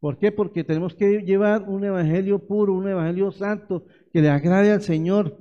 ¿Por 0.00 0.18
qué? 0.18 0.30
Porque 0.30 0.64
tenemos 0.64 0.94
que 0.94 1.22
llevar 1.22 1.62
un 1.68 1.84
evangelio 1.84 2.46
puro, 2.46 2.74
un 2.74 2.88
evangelio 2.88 3.32
santo, 3.32 3.86
que 4.12 4.22
le 4.22 4.28
agrade 4.28 4.72
al 4.72 4.82
Señor. 4.82 5.36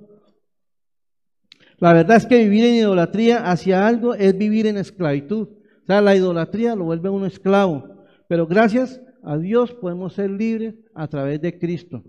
La 1.79 1.93
verdad 1.93 2.17
es 2.17 2.25
que 2.25 2.39
vivir 2.39 2.65
en 2.65 2.75
idolatría 2.75 3.50
hacia 3.51 3.88
algo 3.88 4.15
es 4.15 4.36
vivir 4.36 4.65
en 4.65 4.77
esclavitud. 4.77 5.50
O 5.83 5.86
sea, 5.86 6.01
la 6.01 6.15
idolatría 6.15 6.75
lo 6.75 6.86
vuelve 6.86 7.09
uno 7.09 7.27
esclavo. 7.27 8.05
Pero 8.27 8.47
gracias 8.47 9.00
a 9.24 9.38
Dios 9.38 9.74
podemos 9.74 10.13
ser 10.13 10.31
libres 10.31 10.75
a 10.95 11.07
través 11.07 11.39
de 11.39 11.59
Cristo. 11.59 12.03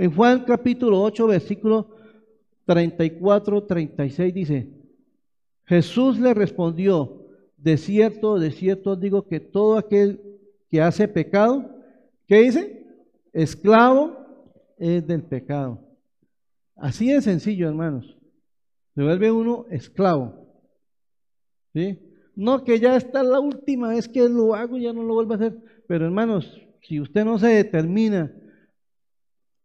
En 0.00 0.14
Juan 0.14 0.44
capítulo 0.44 1.02
8, 1.02 1.26
versículo 1.26 1.88
34, 2.66 3.64
36 3.64 4.32
dice, 4.32 4.68
Jesús 5.64 6.20
le 6.20 6.34
respondió, 6.34 7.26
de 7.56 7.76
cierto, 7.76 8.38
de 8.38 8.52
cierto 8.52 8.94
digo 8.94 9.26
que 9.26 9.40
todo 9.40 9.76
aquel 9.76 10.38
que 10.70 10.80
hace 10.80 11.08
pecado, 11.08 11.68
¿qué 12.28 12.42
dice? 12.42 12.86
Esclavo 13.32 14.16
es 14.78 15.04
del 15.04 15.24
pecado. 15.24 15.80
Así 16.76 17.10
de 17.10 17.20
sencillo, 17.20 17.68
hermanos. 17.68 18.16
Se 18.94 19.02
vuelve 19.02 19.32
uno 19.32 19.66
esclavo. 19.68 20.46
¿Sí? 21.74 21.98
No 22.36 22.62
que 22.62 22.78
ya 22.78 22.94
está 22.94 23.24
la 23.24 23.40
última 23.40 23.88
vez 23.88 24.08
que 24.08 24.28
lo 24.28 24.54
hago, 24.54 24.78
ya 24.78 24.92
no 24.92 25.02
lo 25.02 25.14
vuelvo 25.14 25.32
a 25.32 25.36
hacer. 25.36 25.56
Pero 25.88 26.04
hermanos, 26.04 26.56
si 26.82 27.00
usted 27.00 27.24
no 27.24 27.36
se 27.40 27.48
determina 27.48 28.32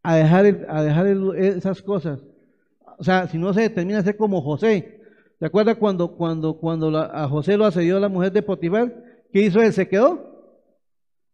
a 0.04 0.16
dejar, 0.18 0.66
a 0.68 0.84
dejar 0.84 1.08
esas 1.38 1.82
cosas, 1.82 2.20
o 2.98 3.04
sea, 3.04 3.28
si 3.28 3.38
no 3.38 3.54
se 3.54 3.62
determina 3.62 4.00
a 4.00 4.04
ser 4.04 4.18
como 4.18 4.42
José, 4.42 5.02
¿se 5.40 5.46
acuerda 5.46 5.76
cuando, 5.76 6.16
cuando, 6.16 6.58
cuando 6.58 6.96
a 6.98 7.28
José 7.28 7.58
lo 7.58 7.66
asedió 7.66 8.00
la 8.00 8.10
mujer 8.10 8.32
de 8.32 8.42
Potifar? 8.42 8.94
¿Qué 9.32 9.42
hizo 9.42 9.62
él? 9.62 9.74
¿Se 9.74 9.88
quedó? 9.88 10.56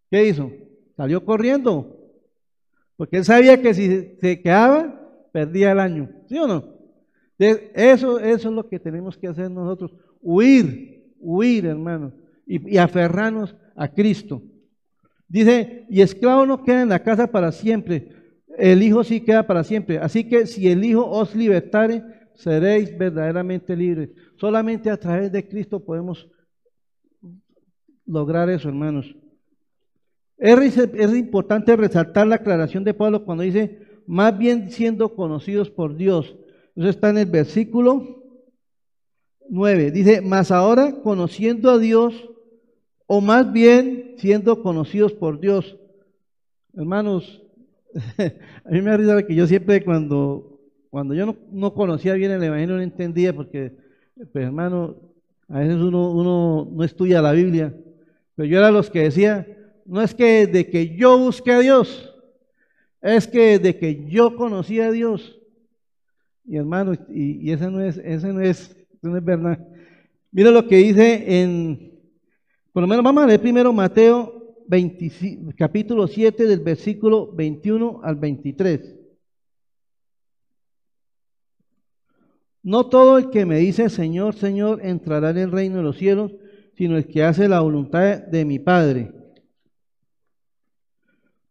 ¿Qué 0.09 0.27
hizo? 0.27 0.51
Salió 0.95 1.25
corriendo. 1.25 1.97
Porque 2.95 3.17
él 3.17 3.25
sabía 3.25 3.61
que 3.61 3.73
si 3.73 4.17
se 4.19 4.41
quedaba, 4.41 4.99
perdía 5.31 5.71
el 5.71 5.79
año. 5.79 6.09
¿Sí 6.27 6.37
o 6.37 6.47
no? 6.47 6.63
Eso, 7.37 8.19
eso 8.19 8.49
es 8.49 8.55
lo 8.55 8.67
que 8.67 8.79
tenemos 8.79 9.17
que 9.17 9.27
hacer 9.27 9.49
nosotros. 9.49 9.93
Huir, 10.21 11.13
huir, 11.19 11.65
hermano. 11.65 12.13
Y, 12.45 12.75
y 12.75 12.77
aferrarnos 12.77 13.55
a 13.75 13.87
Cristo. 13.87 14.41
Dice, 15.27 15.85
y 15.89 16.01
esclavo 16.01 16.45
no 16.45 16.63
queda 16.63 16.81
en 16.81 16.89
la 16.89 17.03
casa 17.03 17.27
para 17.27 17.51
siempre. 17.51 18.18
El 18.57 18.83
Hijo 18.83 19.03
sí 19.03 19.21
queda 19.21 19.45
para 19.45 19.63
siempre. 19.63 19.99
Así 19.99 20.27
que 20.27 20.45
si 20.45 20.67
el 20.67 20.83
Hijo 20.83 21.09
os 21.09 21.35
libertare, 21.35 22.03
seréis 22.33 22.97
verdaderamente 22.97 23.75
libres. 23.75 24.09
Solamente 24.37 24.89
a 24.89 24.97
través 24.97 25.31
de 25.31 25.47
Cristo 25.47 25.83
podemos 25.83 26.27
lograr 28.05 28.49
eso, 28.49 28.69
hermanos. 28.69 29.15
Es, 30.37 31.15
importante 31.15 31.75
resaltar 31.75 32.25
la 32.25 32.35
aclaración 32.35 32.85
de 32.85 32.93
Pablo 32.93 33.25
cuando 33.25 33.43
dice, 33.43 33.85
más 34.07 34.37
bien 34.37 34.71
siendo 34.71 35.13
conocidos 35.15 35.69
por 35.69 35.97
Dios. 35.97 36.35
Eso 36.75 36.87
está 36.87 37.09
en 37.09 37.17
el 37.17 37.25
versículo 37.25 38.23
9. 39.49 39.91
Dice, 39.91 40.21
más 40.21 40.51
ahora 40.51 41.01
conociendo 41.03 41.69
a 41.69 41.77
Dios, 41.77 42.29
o 43.05 43.19
más 43.19 43.51
bien 43.51 44.15
siendo 44.17 44.63
conocidos 44.63 45.13
por 45.13 45.41
Dios. 45.41 45.77
Hermanos, 46.73 47.43
a 48.65 48.69
mí 48.69 48.81
me 48.81 48.97
da 48.97 49.25
que 49.25 49.35
yo 49.35 49.47
siempre 49.47 49.83
cuando, 49.83 50.59
cuando 50.89 51.13
yo 51.13 51.35
no, 51.51 51.73
conocía 51.73 52.13
bien 52.13 52.31
el 52.31 52.43
Evangelio 52.43 52.75
no 52.75 52.81
entendía 52.81 53.33
porque, 53.33 53.73
pues 54.31 54.45
hermano, 54.45 54.95
a 55.47 55.59
veces 55.59 55.77
uno, 55.77 56.11
uno 56.11 56.69
no 56.71 56.83
estudia 56.83 57.21
la 57.21 57.31
Biblia, 57.31 57.75
pero 58.35 58.47
yo 58.47 58.59
era 58.59 58.71
los 58.71 58.89
que 58.89 59.03
decía, 59.03 59.47
no 59.85 60.01
es 60.01 60.13
que 60.13 60.45
de 60.45 60.69
que 60.69 60.95
yo 60.95 61.17
busque 61.17 61.51
a 61.51 61.59
Dios, 61.59 62.13
es 63.01 63.27
que 63.27 63.59
de 63.59 63.77
que 63.77 64.05
yo 64.07 64.35
conocí 64.35 64.79
a 64.79 64.91
Dios. 64.91 65.39
Y 66.45 66.57
hermano, 66.57 66.93
y, 67.09 67.47
y 67.47 67.51
esa 67.51 67.69
no 67.69 67.81
es, 67.81 67.97
esa 67.97 68.27
no 68.27 68.41
es, 68.41 68.75
no 69.01 69.15
es 69.17 69.23
verdad. 69.23 69.65
Mira 70.31 70.51
lo 70.51 70.67
que 70.67 70.77
dice 70.77 71.41
en, 71.41 71.99
por 72.71 72.81
lo 72.81 72.87
menos 72.87 73.03
vamos 73.03 73.23
a 73.23 73.27
leer 73.27 73.41
primero 73.41 73.73
Mateo 73.73 74.38
25, 74.69 75.51
capítulo 75.57 76.07
7 76.07 76.45
del 76.45 76.61
versículo 76.61 77.31
21 77.33 77.99
al 78.03 78.15
23. 78.15 78.95
No 82.63 82.87
todo 82.87 83.17
el 83.17 83.29
que 83.29 83.45
me 83.45 83.57
dice 83.57 83.89
Señor, 83.89 84.35
Señor 84.35 84.79
entrará 84.85 85.31
en 85.31 85.37
el 85.37 85.51
reino 85.51 85.77
de 85.77 85.83
los 85.83 85.97
cielos, 85.97 86.31
sino 86.75 86.97
el 86.97 87.07
que 87.07 87.23
hace 87.23 87.49
la 87.49 87.59
voluntad 87.59 88.19
de 88.19 88.45
mi 88.45 88.59
Padre 88.59 89.19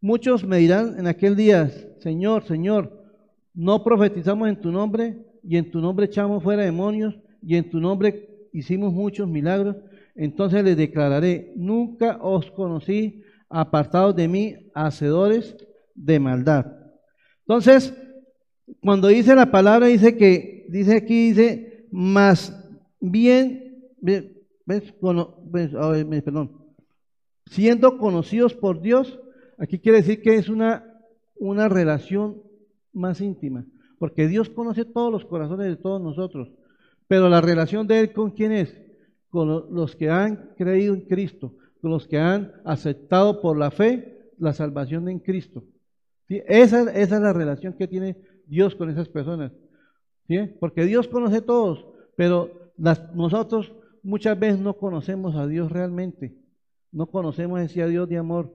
Muchos 0.01 0.45
me 0.45 0.59
dirán 0.59 0.95
en 0.97 1.09
aquel 1.09 1.35
día, 1.35 1.69
Señor, 1.99 2.45
Señor, 2.45 3.05
no 3.53 3.83
profetizamos 3.83 4.49
en 4.49 4.61
tu 4.61 4.71
nombre 4.71 5.19
y 5.43 5.57
en 5.57 5.73
tu 5.73 5.81
nombre 5.81 6.07
echamos 6.07 6.45
fuera 6.45 6.63
demonios 6.63 7.19
y 7.43 7.57
en 7.57 7.69
tu 7.69 7.81
nombre 7.81 8.49
hicimos 8.53 8.93
muchos 8.93 9.27
milagros. 9.27 9.75
Entonces 10.19 10.63
les 10.63 10.77
declararé, 10.77 11.53
nunca 11.57 12.19
os 12.21 12.51
conocí 12.51 13.23
apartados 13.49 14.15
de 14.15 14.29
mí, 14.29 14.55
hacedores 14.75 15.57
de 15.95 16.21
maldad. 16.21 16.67
Entonces, 17.47 17.95
cuando 18.83 19.09
dice 19.09 19.35
la 19.35 19.51
palabra, 19.51 19.87
dice 19.87 20.19
que, 20.19 20.67
dice 20.69 20.97
aquí, 20.97 21.29
dice, 21.29 21.87
más 21.91 22.55
bien, 23.01 23.87
ves, 24.01 24.93
perdón, 26.25 26.53
siendo 27.47 27.97
conocidos 27.97 28.53
por 28.53 28.83
Dios, 28.83 29.19
Aquí 29.59 29.81
quiere 29.81 29.99
decir 29.99 30.23
que 30.23 30.37
es 30.37 30.49
una, 30.49 30.85
una 31.37 31.69
relación 31.69 32.43
más 32.93 33.21
íntima, 33.21 33.67
porque 33.99 34.29
Dios 34.29 34.49
conoce 34.49 34.85
todos 34.85 35.13
los 35.13 35.25
corazones 35.25 35.67
de 35.67 35.77
todos 35.77 36.01
nosotros, 36.01 36.49
pero 37.09 37.29
la 37.29 37.41
relación 37.41 37.87
de 37.87 38.01
Él 38.01 38.13
con 38.13 38.31
quién 38.31 38.53
es? 38.53 38.81
Con 39.31 39.75
los 39.75 39.95
que 39.95 40.11
han 40.11 40.55
creído 40.57 40.95
en 40.95 41.03
Cristo, 41.03 41.55
con 41.81 41.91
los 41.91 42.07
que 42.07 42.19
han 42.19 42.53
aceptado 42.65 43.41
por 43.41 43.59
la 43.59 43.71
fe 43.71 44.33
la 44.39 44.53
salvación 44.53 45.09
en 45.09 45.19
Cristo. 45.19 45.65
Esa, 46.29 46.83
esa, 46.93 47.17
es 47.17 47.23
la 47.23 47.33
relación 47.33 47.73
que 47.73 47.89
tiene 47.89 48.17
Dios 48.47 48.75
con 48.75 48.91
esas 48.91 49.09
personas. 49.09 49.53
¿sí? 50.27 50.39
Porque 50.61 50.85
Dios 50.85 51.09
conoce 51.09 51.39
a 51.39 51.47
todos, 51.47 51.87
pero 52.17 52.73
nosotros 53.15 53.73
muchas 54.03 54.39
veces 54.39 54.61
no 54.61 54.75
conocemos 54.75 55.35
a 55.37 55.47
Dios 55.47 55.71
realmente. 55.73 56.37
No 56.93 57.07
conocemos 57.07 57.61
ese 57.61 57.87
Dios 57.89 58.09
de 58.09 58.19
amor. 58.19 58.55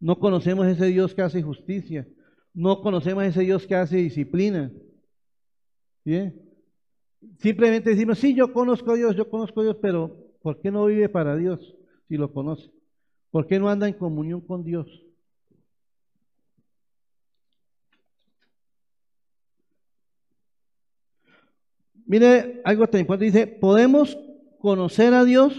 No 0.00 0.18
conocemos 0.18 0.66
ese 0.66 0.86
Dios 0.86 1.14
que 1.14 1.22
hace 1.22 1.42
justicia. 1.42 2.06
No 2.52 2.82
conocemos 2.82 3.24
ese 3.24 3.40
Dios 3.40 3.66
que 3.66 3.74
hace 3.74 3.96
disciplina. 3.96 4.70
¿Bien? 6.04 6.43
Simplemente 7.38 7.90
decimos, 7.90 8.18
sí, 8.18 8.34
yo 8.34 8.52
conozco 8.52 8.92
a 8.92 8.94
Dios, 8.94 9.16
yo 9.16 9.28
conozco 9.28 9.60
a 9.60 9.64
Dios, 9.64 9.76
pero 9.80 10.16
¿por 10.42 10.60
qué 10.60 10.70
no 10.70 10.86
vive 10.86 11.08
para 11.08 11.36
Dios 11.36 11.76
si 12.08 12.16
lo 12.16 12.32
conoce? 12.32 12.70
¿Por 13.30 13.46
qué 13.46 13.58
no 13.58 13.68
anda 13.68 13.88
en 13.88 13.94
comunión 13.94 14.40
con 14.40 14.64
Dios? 14.64 15.04
Mire, 22.06 22.60
algo 22.64 22.86
tan 22.86 23.00
importante, 23.00 23.24
dice, 23.24 23.46
podemos 23.46 24.18
conocer 24.58 25.14
a 25.14 25.24
Dios 25.24 25.54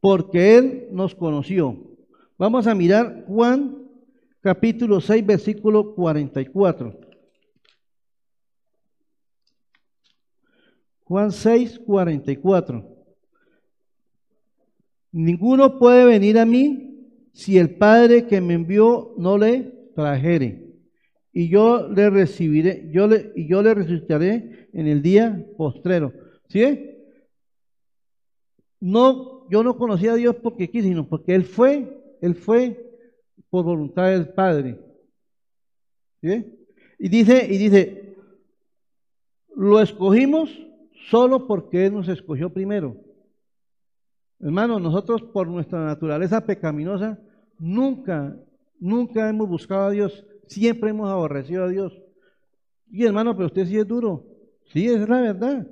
porque 0.00 0.58
Él 0.58 0.88
nos 0.90 1.14
conoció. 1.14 1.76
Vamos 2.36 2.66
a 2.66 2.74
mirar 2.74 3.24
Juan 3.26 3.78
capítulo 4.40 5.00
6, 5.00 5.24
versículo 5.24 5.94
44. 5.94 7.11
Juan 11.12 11.30
6, 11.30 11.78
44. 11.84 12.88
Ninguno 15.12 15.78
puede 15.78 16.06
venir 16.06 16.38
a 16.38 16.46
mí 16.46 17.06
si 17.34 17.58
el 17.58 17.76
Padre 17.76 18.26
que 18.26 18.40
me 18.40 18.54
envió 18.54 19.14
no 19.18 19.36
le 19.36 19.90
trajere, 19.94 20.72
y 21.30 21.50
yo 21.50 21.86
le 21.86 22.08
recibiré, 22.08 22.88
yo 22.90 23.06
le, 23.08 23.30
y 23.36 23.46
yo 23.46 23.62
le 23.62 23.74
resucitaré 23.74 24.70
en 24.72 24.86
el 24.86 25.02
día 25.02 25.46
postrero. 25.58 26.14
¿Sí? 26.48 26.96
No, 28.80 29.46
yo 29.50 29.62
no 29.62 29.76
conocí 29.76 30.08
a 30.08 30.14
Dios 30.14 30.36
porque 30.36 30.70
quise, 30.70 30.88
sino 30.88 31.06
porque 31.06 31.34
Él 31.34 31.44
fue, 31.44 32.16
Él 32.22 32.34
fue 32.36 32.90
por 33.50 33.66
voluntad 33.66 34.08
del 34.08 34.30
Padre. 34.30 34.80
¿Sí? 36.22 36.58
Y 36.98 37.10
dice, 37.10 37.46
y 37.50 37.58
dice, 37.58 38.16
lo 39.54 39.78
escogimos 39.78 40.48
solo 41.10 41.46
porque 41.46 41.86
Él 41.86 41.94
nos 41.94 42.08
escogió 42.08 42.52
primero. 42.52 42.96
Hermano, 44.40 44.80
nosotros 44.80 45.22
por 45.22 45.46
nuestra 45.46 45.84
naturaleza 45.84 46.44
pecaminosa 46.44 47.18
nunca, 47.58 48.36
nunca 48.80 49.28
hemos 49.28 49.48
buscado 49.48 49.84
a 49.84 49.90
Dios, 49.90 50.26
siempre 50.48 50.90
hemos 50.90 51.08
aborrecido 51.08 51.64
a 51.64 51.68
Dios. 51.68 51.92
Y 52.90 53.04
hermano, 53.04 53.34
pero 53.34 53.46
usted 53.46 53.66
sí 53.66 53.78
es 53.78 53.86
duro. 53.86 54.26
Sí, 54.72 54.88
es 54.88 55.08
la 55.08 55.20
verdad. 55.20 55.66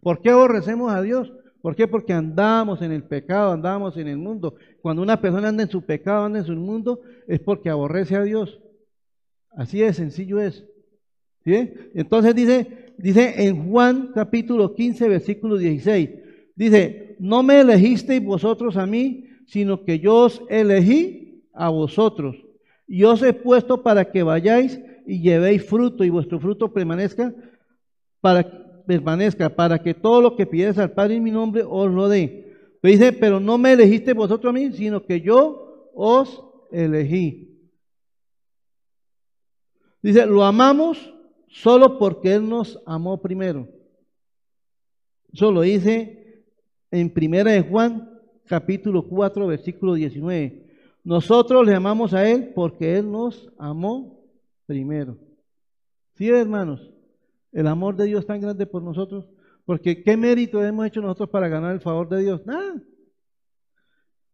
¿Por 0.00 0.20
qué 0.20 0.30
aborrecemos 0.30 0.92
a 0.92 1.02
Dios? 1.02 1.32
¿Por 1.62 1.74
qué? 1.74 1.88
Porque 1.88 2.12
andamos 2.12 2.82
en 2.82 2.92
el 2.92 3.02
pecado, 3.02 3.52
andamos 3.52 3.96
en 3.96 4.08
el 4.08 4.18
mundo. 4.18 4.54
Cuando 4.82 5.02
una 5.02 5.20
persona 5.20 5.48
anda 5.48 5.62
en 5.62 5.70
su 5.70 5.82
pecado, 5.82 6.24
anda 6.24 6.38
en 6.38 6.44
su 6.44 6.52
mundo, 6.52 7.00
es 7.26 7.40
porque 7.40 7.70
aborrece 7.70 8.16
a 8.16 8.22
Dios. 8.22 8.60
Así 9.50 9.80
de 9.80 9.92
sencillo 9.92 10.40
es. 10.40 10.64
¿Sí? 11.44 11.72
Entonces 11.94 12.34
dice, 12.34 12.85
dice 12.98 13.46
en 13.46 13.70
Juan 13.70 14.10
capítulo 14.14 14.74
15, 14.74 15.08
versículo 15.08 15.56
16, 15.56 16.10
dice, 16.54 17.16
no 17.18 17.42
me 17.42 17.60
elegisteis 17.60 18.22
vosotros 18.22 18.76
a 18.76 18.86
mí, 18.86 19.28
sino 19.46 19.84
que 19.84 19.98
yo 19.98 20.14
os 20.16 20.42
elegí 20.48 21.44
a 21.52 21.68
vosotros. 21.68 22.36
Y 22.86 23.04
os 23.04 23.22
he 23.22 23.32
puesto 23.32 23.82
para 23.82 24.10
que 24.10 24.22
vayáis 24.22 24.80
y 25.06 25.20
llevéis 25.20 25.64
fruto 25.64 26.04
y 26.04 26.10
vuestro 26.10 26.38
fruto 26.40 26.72
permanezca 26.72 27.34
para 28.20 28.66
permanezca, 28.86 29.50
para 29.50 29.82
que 29.82 29.94
todo 29.94 30.22
lo 30.22 30.36
que 30.36 30.46
pides 30.46 30.78
al 30.78 30.92
Padre 30.92 31.16
en 31.16 31.22
mi 31.22 31.30
nombre 31.30 31.64
os 31.66 31.90
lo 31.90 32.08
dé. 32.08 32.56
Pero 32.80 32.92
dice, 32.92 33.12
pero 33.12 33.40
no 33.40 33.58
me 33.58 33.72
elegiste 33.72 34.12
vosotros 34.12 34.50
a 34.50 34.52
mí, 34.52 34.72
sino 34.72 35.04
que 35.04 35.20
yo 35.20 35.90
os 35.94 36.42
elegí. 36.70 37.68
Dice, 40.02 40.24
lo 40.26 40.44
amamos 40.44 41.12
solo 41.62 41.98
porque 41.98 42.34
Él 42.34 42.48
nos 42.48 42.80
amó 42.86 43.20
primero. 43.20 43.68
Eso 45.32 45.50
lo 45.52 45.62
dice 45.62 46.44
en 46.90 47.10
Primera 47.10 47.52
de 47.52 47.62
Juan, 47.62 48.10
capítulo 48.46 49.06
4, 49.06 49.46
versículo 49.46 49.94
19. 49.94 50.64
Nosotros 51.04 51.66
le 51.66 51.74
amamos 51.74 52.14
a 52.14 52.28
Él 52.28 52.52
porque 52.54 52.96
Él 52.96 53.10
nos 53.10 53.50
amó 53.58 54.24
primero. 54.66 55.18
¿Sí, 56.14 56.28
hermanos? 56.28 56.90
el 57.56 57.66
amor 57.66 57.96
de 57.96 58.04
Dios 58.04 58.26
tan 58.26 58.38
grande 58.38 58.66
por 58.66 58.82
nosotros. 58.82 59.24
Porque 59.64 60.02
¿qué 60.02 60.14
mérito 60.14 60.62
hemos 60.62 60.86
hecho 60.86 61.00
nosotros 61.00 61.30
para 61.30 61.48
ganar 61.48 61.72
el 61.72 61.80
favor 61.80 62.06
de 62.06 62.22
Dios? 62.22 62.44
Nada. 62.44 62.82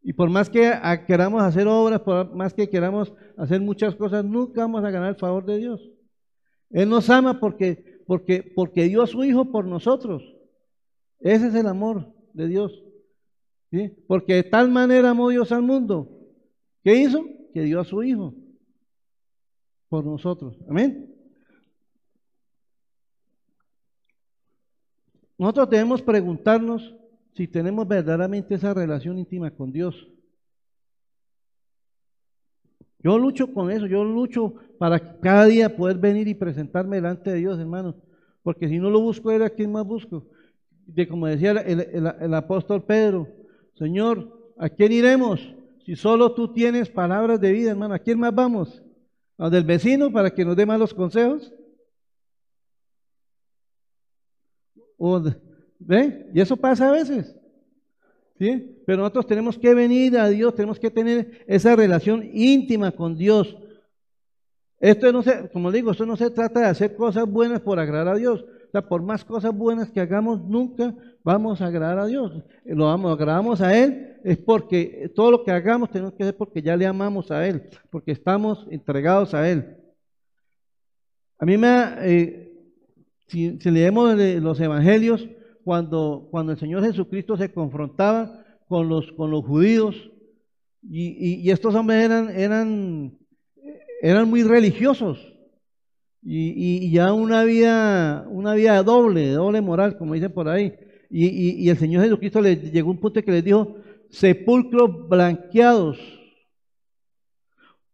Y 0.02 0.12
por 0.12 0.28
más 0.28 0.50
que 0.50 0.72
queramos 1.06 1.40
hacer 1.40 1.68
obras, 1.68 2.00
por 2.00 2.34
más 2.34 2.52
que 2.52 2.68
queramos 2.68 3.14
hacer 3.36 3.60
muchas 3.60 3.94
cosas, 3.94 4.24
nunca 4.24 4.62
vamos 4.62 4.84
a 4.84 4.90
ganar 4.90 5.10
el 5.10 5.14
favor 5.14 5.46
de 5.46 5.58
Dios. 5.58 5.88
Él 6.72 6.88
nos 6.88 7.10
ama 7.10 7.38
porque, 7.38 8.02
porque, 8.06 8.42
porque 8.42 8.84
dio 8.84 9.02
a 9.02 9.06
su 9.06 9.22
Hijo 9.24 9.50
por 9.50 9.64
nosotros. 9.64 10.22
Ese 11.20 11.48
es 11.48 11.54
el 11.54 11.66
amor 11.66 12.12
de 12.32 12.48
Dios. 12.48 12.82
Porque 14.06 14.34
de 14.34 14.42
tal 14.42 14.70
manera 14.70 15.10
amó 15.10 15.30
Dios 15.30 15.52
al 15.52 15.62
mundo. 15.62 16.08
¿Qué 16.82 16.96
hizo? 16.96 17.24
Que 17.52 17.62
dio 17.62 17.80
a 17.80 17.84
su 17.84 18.02
Hijo 18.02 18.34
por 19.88 20.04
nosotros. 20.04 20.56
Amén. 20.68 21.14
Nosotros 25.38 25.70
debemos 25.70 26.02
preguntarnos 26.02 26.94
si 27.34 27.48
tenemos 27.48 27.88
verdaderamente 27.88 28.54
esa 28.54 28.74
relación 28.74 29.18
íntima 29.18 29.50
con 29.50 29.72
Dios. 29.72 30.11
Yo 33.02 33.18
lucho 33.18 33.52
con 33.52 33.70
eso, 33.70 33.86
yo 33.86 34.04
lucho 34.04 34.54
para 34.78 35.18
cada 35.20 35.46
día 35.46 35.76
poder 35.76 35.98
venir 35.98 36.28
y 36.28 36.34
presentarme 36.34 36.96
delante 36.96 37.30
de 37.30 37.38
Dios, 37.38 37.58
hermano. 37.58 37.96
Porque 38.42 38.68
si 38.68 38.78
no 38.78 38.90
lo 38.90 39.00
busco, 39.00 39.30
¿era 39.30 39.50
quién 39.50 39.72
más 39.72 39.84
busco? 39.84 40.26
De 40.86 41.06
como 41.08 41.26
decía 41.26 41.52
el, 41.52 42.34
apóstol 42.34 42.84
Pedro, 42.84 43.28
Señor, 43.74 44.52
¿a 44.58 44.68
quién 44.68 44.92
iremos? 44.92 45.54
Si 45.84 45.96
solo 45.96 46.32
tú 46.34 46.52
tienes 46.52 46.90
palabras 46.90 47.40
de 47.40 47.52
vida, 47.52 47.70
hermano, 47.70 47.94
¿a 47.94 47.98
quién 47.98 48.18
más 48.18 48.34
vamos? 48.34 48.82
¿A 49.38 49.50
del 49.50 49.64
vecino 49.64 50.12
para 50.12 50.30
que 50.30 50.44
nos 50.44 50.56
dé 50.56 50.66
malos 50.66 50.94
consejos? 50.94 51.52
¿Ve? 55.78 56.30
Y 56.32 56.40
eso 56.40 56.56
pasa 56.56 56.88
a 56.88 56.92
veces. 56.92 57.36
¿Sí? 58.42 58.82
Pero 58.84 58.98
nosotros 58.98 59.28
tenemos 59.28 59.56
que 59.56 59.72
venir 59.72 60.18
a 60.18 60.28
Dios, 60.28 60.56
tenemos 60.56 60.80
que 60.80 60.90
tener 60.90 61.44
esa 61.46 61.76
relación 61.76 62.28
íntima 62.34 62.90
con 62.90 63.16
Dios. 63.16 63.56
Esto 64.80 65.12
no 65.12 65.22
se, 65.22 65.48
como 65.50 65.70
digo, 65.70 65.92
esto 65.92 66.04
no 66.04 66.16
se 66.16 66.28
trata 66.28 66.58
de 66.58 66.66
hacer 66.66 66.96
cosas 66.96 67.24
buenas 67.30 67.60
por 67.60 67.78
agradar 67.78 68.16
a 68.16 68.18
Dios. 68.18 68.42
O 68.42 68.70
sea, 68.72 68.82
por 68.82 69.00
más 69.00 69.24
cosas 69.24 69.54
buenas 69.54 69.92
que 69.92 70.00
hagamos, 70.00 70.42
nunca 70.42 70.92
vamos 71.22 71.60
a 71.60 71.66
agradar 71.66 72.00
a 72.00 72.06
Dios. 72.06 72.32
Lo 72.64 72.88
agradamos 72.88 73.60
a 73.60 73.78
Él 73.78 74.16
es 74.24 74.38
porque 74.38 75.08
todo 75.14 75.30
lo 75.30 75.44
que 75.44 75.52
hagamos 75.52 75.90
tenemos 75.90 76.12
que 76.14 76.24
hacer 76.24 76.36
porque 76.36 76.62
ya 76.62 76.76
le 76.76 76.84
amamos 76.84 77.30
a 77.30 77.46
Él, 77.46 77.62
porque 77.90 78.10
estamos 78.10 78.66
entregados 78.72 79.34
a 79.34 79.48
Él. 79.48 79.76
A 81.38 81.46
mí 81.46 81.56
me, 81.56 81.68
eh, 82.00 82.52
si, 83.28 83.52
leemos 83.70 84.16
los 84.16 84.58
evangelios, 84.58 85.28
cuando, 85.64 86.28
cuando 86.30 86.52
el 86.52 86.58
Señor 86.58 86.84
Jesucristo 86.84 87.36
se 87.36 87.52
confrontaba 87.52 88.44
con 88.68 88.88
los, 88.88 89.12
con 89.12 89.30
los 89.30 89.44
judíos, 89.44 90.10
y, 90.82 91.48
estos 91.50 91.74
hombres 91.74 92.04
eran, 92.04 92.30
eran, 92.30 93.18
eran 94.00 94.28
muy 94.28 94.42
religiosos, 94.42 95.18
y, 96.22 96.90
ya 96.90 97.12
una 97.12 97.44
vida, 97.44 98.26
una 98.28 98.54
vida 98.54 98.82
doble, 98.82 99.30
doble 99.30 99.60
moral, 99.60 99.96
como 99.96 100.14
dicen 100.14 100.32
por 100.32 100.48
ahí. 100.48 100.74
Y, 101.10 101.68
el 101.68 101.76
Señor 101.76 102.04
Jesucristo 102.04 102.40
le 102.40 102.56
llegó 102.56 102.90
un 102.90 103.00
punto 103.00 103.22
que 103.22 103.32
les 103.32 103.44
dijo, 103.44 103.76
sepulcros 104.08 105.08
blanqueados. 105.08 105.98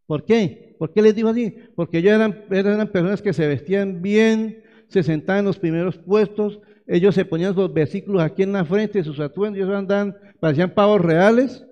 ¿Por 0.06 0.24
qué? 0.24 0.76
¿Por 0.78 0.92
qué 0.92 1.02
les 1.02 1.14
dijo 1.14 1.28
así? 1.28 1.54
Porque 1.74 1.98
ellos 1.98 2.12
eran, 2.12 2.44
eran 2.50 2.88
personas 2.88 3.20
que 3.20 3.32
se 3.32 3.46
vestían 3.46 4.00
bien, 4.00 4.62
se 4.88 5.02
sentaban 5.02 5.40
en 5.40 5.46
los 5.46 5.58
primeros 5.58 5.96
puestos, 5.96 6.60
ellos 6.86 7.14
se 7.14 7.24
ponían 7.24 7.54
los 7.54 7.72
versículos 7.72 8.22
aquí 8.22 8.42
en 8.42 8.52
la 8.52 8.64
frente, 8.64 9.04
sus 9.04 9.20
atuendos, 9.20 9.58
ellos 9.58 9.74
andaban, 9.74 10.16
parecían 10.40 10.74
pavos 10.74 11.00
reales, 11.00 11.64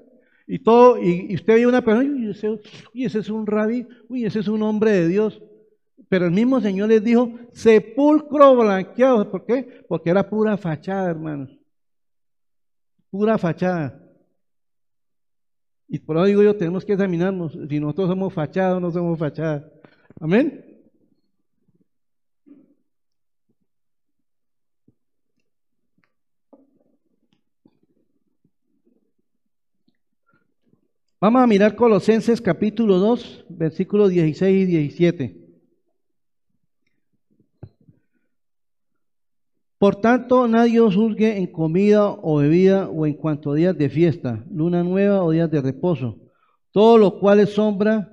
y 0.46 0.61
todo, 0.61 1.02
y, 1.02 1.35
usted 1.35 1.55
veía 1.55 1.68
una 1.68 1.83
persona, 1.83 2.09
uy 2.09 2.31
ese, 2.31 2.50
uy, 2.50 2.61
ese 3.05 3.18
es 3.18 3.29
un 3.29 3.46
rabí, 3.46 3.87
uy, 4.09 4.24
ese 4.24 4.40
es 4.40 4.48
un 4.48 4.62
hombre 4.62 4.92
de 4.92 5.09
Dios. 5.09 5.42
Pero 6.09 6.26
el 6.26 6.31
mismo 6.31 6.61
Señor 6.61 6.88
les 6.88 7.02
dijo, 7.02 7.33
sepulcro 7.52 8.55
blanqueado. 8.55 9.29
¿Por 9.29 9.44
qué? 9.44 9.85
Porque 9.88 10.11
era 10.11 10.29
pura 10.29 10.57
fachada, 10.57 11.11
hermanos. 11.11 11.50
Pura 13.11 13.37
fachada. 13.38 14.00
Y 15.88 15.98
por 15.98 16.16
eso 16.16 16.26
digo 16.26 16.42
yo, 16.42 16.57
tenemos 16.57 16.85
que 16.85 16.92
examinarnos 16.92 17.59
si 17.68 17.81
nosotros 17.81 18.09
somos 18.09 18.33
fachadas 18.33 18.76
o 18.76 18.81
no 18.81 18.90
somos 18.92 19.18
fachadas. 19.18 19.64
Amén. 20.20 20.65
Vamos 31.18 31.40
a 31.40 31.46
mirar 31.46 31.74
Colosenses 31.76 32.42
capítulo 32.42 32.98
2, 32.98 33.46
versículos 33.48 34.11
16 34.11 34.62
y 34.62 34.66
17. 34.66 35.46
Por 39.79 39.96
tanto, 39.96 40.46
nadie 40.46 40.79
os 40.79 40.94
juzgue 40.94 41.38
en 41.38 41.46
comida 41.46 42.11
o 42.11 42.37
bebida 42.37 42.90
o 42.90 43.07
en 43.07 43.14
cuanto 43.14 43.52
a 43.52 43.55
días 43.55 43.79
de 43.79 43.88
fiesta, 43.88 44.44
luna 44.50 44.83
nueva 44.83 45.22
o 45.22 45.31
días 45.31 45.50
de 45.50 45.62
reposo, 45.62 46.18
todo 46.70 46.98
lo 46.98 47.18
cual 47.18 47.40
es 47.40 47.55
sombra 47.55 48.12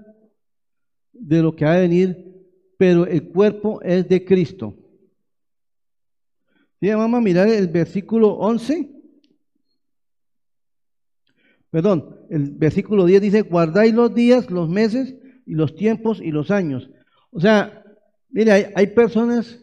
de 1.12 1.42
lo 1.42 1.54
que 1.54 1.66
ha 1.66 1.74
de 1.74 1.82
venir, 1.82 2.46
pero 2.78 3.06
el 3.06 3.28
cuerpo 3.32 3.82
es 3.82 4.08
de 4.08 4.24
Cristo. 4.24 4.78
Bien, 6.80 6.98
vamos 6.98 7.18
a 7.18 7.22
mirar 7.22 7.50
el 7.50 7.68
versículo 7.68 8.30
11. 8.36 8.93
Perdón, 11.74 12.20
el 12.30 12.52
versículo 12.52 13.04
10 13.04 13.20
dice, 13.20 13.42
guardáis 13.42 13.96
los 13.96 14.14
días, 14.14 14.52
los 14.52 14.70
meses 14.70 15.16
y 15.44 15.56
los 15.56 15.74
tiempos 15.74 16.22
y 16.22 16.30
los 16.30 16.52
años. 16.52 16.92
O 17.32 17.40
sea, 17.40 17.84
mire, 18.30 18.72
hay, 18.76 18.88
personas 18.94 19.60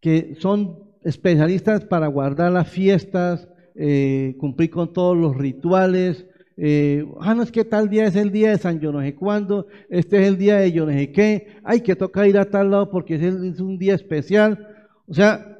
que 0.00 0.34
son 0.40 0.90
especialistas 1.04 1.84
para 1.84 2.08
guardar 2.08 2.50
las 2.50 2.68
fiestas, 2.68 3.48
eh, 3.76 4.34
cumplir 4.40 4.70
con 4.70 4.92
todos 4.92 5.16
los 5.16 5.36
rituales, 5.36 6.26
eh, 6.56 7.06
ah, 7.20 7.36
no 7.36 7.44
es 7.44 7.52
que 7.52 7.64
tal 7.64 7.88
día 7.88 8.04
es 8.04 8.16
el 8.16 8.32
día 8.32 8.50
de 8.50 8.58
San 8.58 8.80
yo 8.80 8.90
no 8.90 9.00
cuándo, 9.14 9.68
este 9.88 10.20
es 10.20 10.26
el 10.26 10.36
día 10.36 10.56
de 10.56 10.72
yo 10.72 10.84
no 10.84 10.90
sé 10.90 11.12
qué, 11.12 11.58
ay, 11.62 11.80
que 11.80 11.94
toca 11.94 12.26
ir 12.26 12.38
a 12.38 12.50
tal 12.50 12.72
lado 12.72 12.90
porque 12.90 13.14
es 13.14 13.60
un 13.60 13.78
día 13.78 13.94
especial. 13.94 14.68
O 15.06 15.14
sea, 15.14 15.58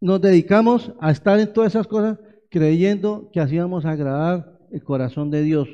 nos 0.00 0.20
dedicamos 0.20 0.92
a 1.00 1.12
estar 1.12 1.38
en 1.38 1.52
todas 1.52 1.70
esas 1.70 1.86
cosas 1.86 2.18
creyendo 2.52 3.30
que 3.32 3.40
así 3.40 3.58
vamos 3.58 3.86
a 3.86 3.92
agradar 3.92 4.58
el 4.70 4.84
corazón 4.84 5.30
de 5.30 5.42
Dios. 5.42 5.68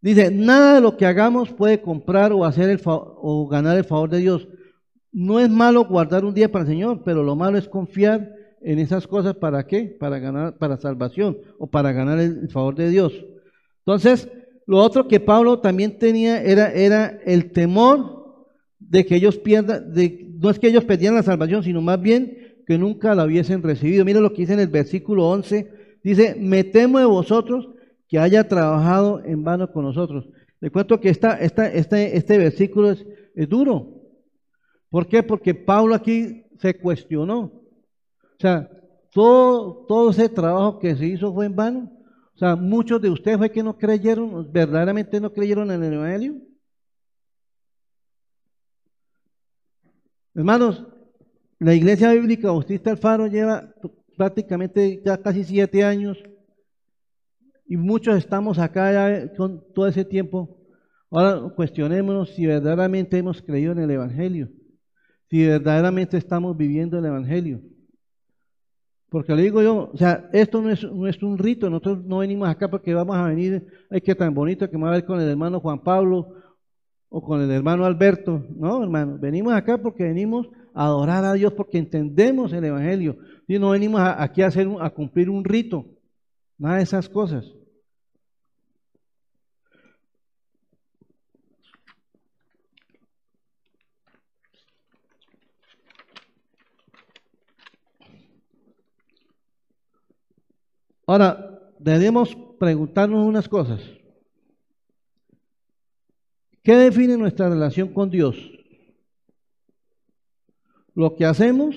Dice, 0.00 0.30
nada 0.30 0.74
de 0.74 0.80
lo 0.80 0.96
que 0.96 1.06
hagamos 1.06 1.50
puede 1.50 1.80
comprar 1.80 2.32
o 2.32 2.44
hacer 2.44 2.68
el 2.68 2.80
o 2.84 3.48
ganar 3.48 3.78
el 3.78 3.84
favor 3.84 4.10
de 4.10 4.18
Dios. 4.18 4.48
No 5.12 5.40
es 5.40 5.48
malo 5.48 5.84
guardar 5.84 6.24
un 6.24 6.34
día 6.34 6.50
para 6.50 6.64
el 6.64 6.70
Señor, 6.70 7.02
pero 7.04 7.22
lo 7.22 7.36
malo 7.36 7.56
es 7.56 7.68
confiar 7.68 8.34
en 8.60 8.80
esas 8.80 9.06
cosas 9.06 9.34
para 9.34 9.66
qué? 9.66 9.96
Para 9.98 10.18
ganar, 10.18 10.58
para 10.58 10.76
salvación 10.76 11.38
o 11.58 11.68
para 11.68 11.92
ganar 11.92 12.18
el 12.18 12.48
favor 12.50 12.74
de 12.74 12.90
Dios. 12.90 13.12
Entonces, 13.78 14.28
lo 14.66 14.78
otro 14.78 15.08
que 15.08 15.20
Pablo 15.20 15.60
también 15.60 15.98
tenía 15.98 16.42
era, 16.42 16.72
era 16.72 17.18
el 17.24 17.52
temor 17.52 18.46
de 18.78 19.06
que 19.06 19.16
ellos 19.16 19.38
pierdan, 19.38 19.92
de, 19.92 20.30
no 20.40 20.50
es 20.50 20.58
que 20.58 20.68
ellos 20.68 20.84
perdieran 20.84 21.16
la 21.16 21.22
salvación, 21.22 21.62
sino 21.62 21.80
más 21.80 22.00
bien 22.00 22.47
que 22.68 22.76
nunca 22.76 23.14
la 23.14 23.24
hubiesen 23.24 23.62
recibido. 23.62 24.04
Mira 24.04 24.20
lo 24.20 24.34
que 24.34 24.42
dice 24.42 24.52
en 24.52 24.60
el 24.60 24.68
versículo 24.68 25.26
11, 25.30 25.98
dice, 26.04 26.36
me 26.38 26.64
temo 26.64 26.98
de 26.98 27.06
vosotros 27.06 27.66
que 28.06 28.18
haya 28.18 28.46
trabajado 28.46 29.24
en 29.24 29.42
vano 29.42 29.72
con 29.72 29.86
nosotros. 29.86 30.28
Le 30.60 30.70
cuento 30.70 31.00
que 31.00 31.08
esta, 31.08 31.40
esta, 31.40 31.66
este, 31.72 32.14
este 32.14 32.36
versículo 32.36 32.90
es, 32.90 33.06
es 33.34 33.48
duro. 33.48 34.02
¿Por 34.90 35.06
qué? 35.06 35.22
Porque 35.22 35.54
Pablo 35.54 35.94
aquí 35.94 36.44
se 36.58 36.78
cuestionó. 36.78 37.40
O 37.40 38.38
sea, 38.38 38.68
todo, 39.14 39.86
todo 39.86 40.10
ese 40.10 40.28
trabajo 40.28 40.78
que 40.78 40.94
se 40.94 41.06
hizo 41.06 41.32
fue 41.32 41.46
en 41.46 41.56
vano. 41.56 41.90
O 42.34 42.38
sea, 42.38 42.54
muchos 42.54 43.00
de 43.00 43.08
ustedes 43.08 43.38
fue 43.38 43.50
que 43.50 43.62
no 43.62 43.78
creyeron, 43.78 44.52
verdaderamente 44.52 45.22
no 45.22 45.32
creyeron 45.32 45.70
en 45.70 45.82
el 45.84 45.94
Evangelio. 45.94 46.34
Hermanos, 50.34 50.84
la 51.58 51.74
Iglesia 51.74 52.12
Bíblica 52.12 52.48
Bautista 52.48 52.90
Alfaro 52.90 53.26
lleva 53.26 53.74
prácticamente 54.16 55.02
ya 55.04 55.18
casi 55.18 55.44
siete 55.44 55.82
años 55.82 56.18
y 57.66 57.76
muchos 57.76 58.16
estamos 58.16 58.58
acá 58.58 58.92
ya 58.92 59.34
con 59.34 59.62
todo 59.74 59.86
ese 59.88 60.04
tiempo. 60.04 60.56
Ahora 61.10 61.54
cuestionémonos 61.54 62.30
si 62.30 62.46
verdaderamente 62.46 63.18
hemos 63.18 63.42
creído 63.42 63.72
en 63.72 63.78
el 63.78 63.90
Evangelio, 63.90 64.48
si 65.30 65.46
verdaderamente 65.46 66.16
estamos 66.16 66.56
viviendo 66.56 66.98
el 66.98 67.04
Evangelio. 67.04 67.60
Porque 69.10 69.34
le 69.34 69.42
digo 69.42 69.62
yo, 69.62 69.90
o 69.92 69.96
sea, 69.96 70.28
esto 70.32 70.60
no 70.60 70.70
es, 70.70 70.84
no 70.84 71.06
es 71.06 71.22
un 71.22 71.38
rito, 71.38 71.70
nosotros 71.70 72.04
no 72.04 72.18
venimos 72.18 72.48
acá 72.48 72.68
porque 72.68 72.92
vamos 72.92 73.16
a 73.16 73.26
venir, 73.26 73.66
ay, 73.90 74.02
qué 74.02 74.14
tan 74.14 74.34
bonito 74.34 74.68
que 74.68 74.76
me 74.76 74.84
va 74.84 74.90
a 74.90 74.94
ver 74.94 75.06
con 75.06 75.20
el 75.20 75.28
hermano 75.28 75.60
Juan 75.60 75.82
Pablo 75.82 76.34
o 77.08 77.22
con 77.22 77.40
el 77.40 77.50
hermano 77.50 77.86
Alberto. 77.86 78.44
No, 78.54 78.82
hermano, 78.82 79.18
venimos 79.18 79.54
acá 79.54 79.78
porque 79.78 80.04
venimos 80.04 80.48
a 80.74 80.84
adorar 80.86 81.24
a 81.24 81.34
Dios 81.34 81.52
porque 81.52 81.78
entendemos 81.78 82.52
el 82.52 82.64
Evangelio. 82.64 83.18
Y 83.46 83.58
no 83.58 83.70
venimos 83.70 84.00
aquí 84.00 84.42
a, 84.42 84.48
hacer, 84.48 84.68
a 84.80 84.90
cumplir 84.90 85.30
un 85.30 85.44
rito, 85.44 85.86
nada 86.58 86.76
de 86.76 86.82
esas 86.82 87.08
cosas. 87.08 87.44
Ahora, 101.06 101.58
debemos 101.78 102.36
preguntarnos 102.58 103.26
unas 103.26 103.48
cosas. 103.48 103.80
¿Qué 106.62 106.76
define 106.76 107.16
nuestra 107.16 107.48
relación 107.48 107.94
con 107.94 108.10
Dios? 108.10 108.57
¿Lo 110.98 111.14
que 111.14 111.24
hacemos 111.24 111.76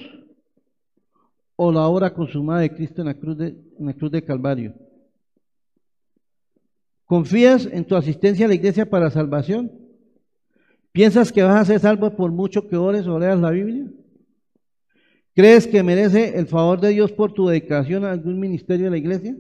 o 1.56 1.72
la 1.72 1.86
obra 1.86 2.12
consumada 2.12 2.62
de 2.62 2.74
Cristo 2.74 3.02
en 3.02 3.08
la 3.08 3.14
cruz 3.14 3.38
de, 3.38 3.50
en 3.80 3.86
la 3.86 3.94
cruz 3.94 4.10
de 4.10 4.24
Calvario? 4.24 4.74
¿Confías 7.06 7.70
en 7.72 7.86
tu 7.86 7.96
asistencia 7.96 8.46
a 8.46 8.48
la 8.48 8.56
iglesia 8.56 8.90
para 8.90 9.12
salvación? 9.12 9.72
¿Piensas 10.92 11.32
que 11.32 11.44
vas 11.44 11.56
a 11.56 11.66
ser 11.66 11.80
salvo 11.80 12.16
por 12.16 12.32
mucho 12.32 12.68
que 12.68 12.76
ores 12.76 13.06
o 13.06 13.20
leas 13.20 13.40
la 13.40 13.52
Biblia? 13.52 13.92
¿Crees 15.36 15.68
que 15.68 15.84
merece 15.84 16.40
el 16.40 16.48
favor 16.48 16.82
de 16.82 16.90
Dios 16.90 17.12
por 17.12 17.32
tu 17.32 17.48
dedicación 17.48 18.04
a 18.06 18.14
algún 18.14 18.40
ministerio 18.40 18.86
de 18.86 18.92
la 18.92 18.98
iglesia? 18.98 19.38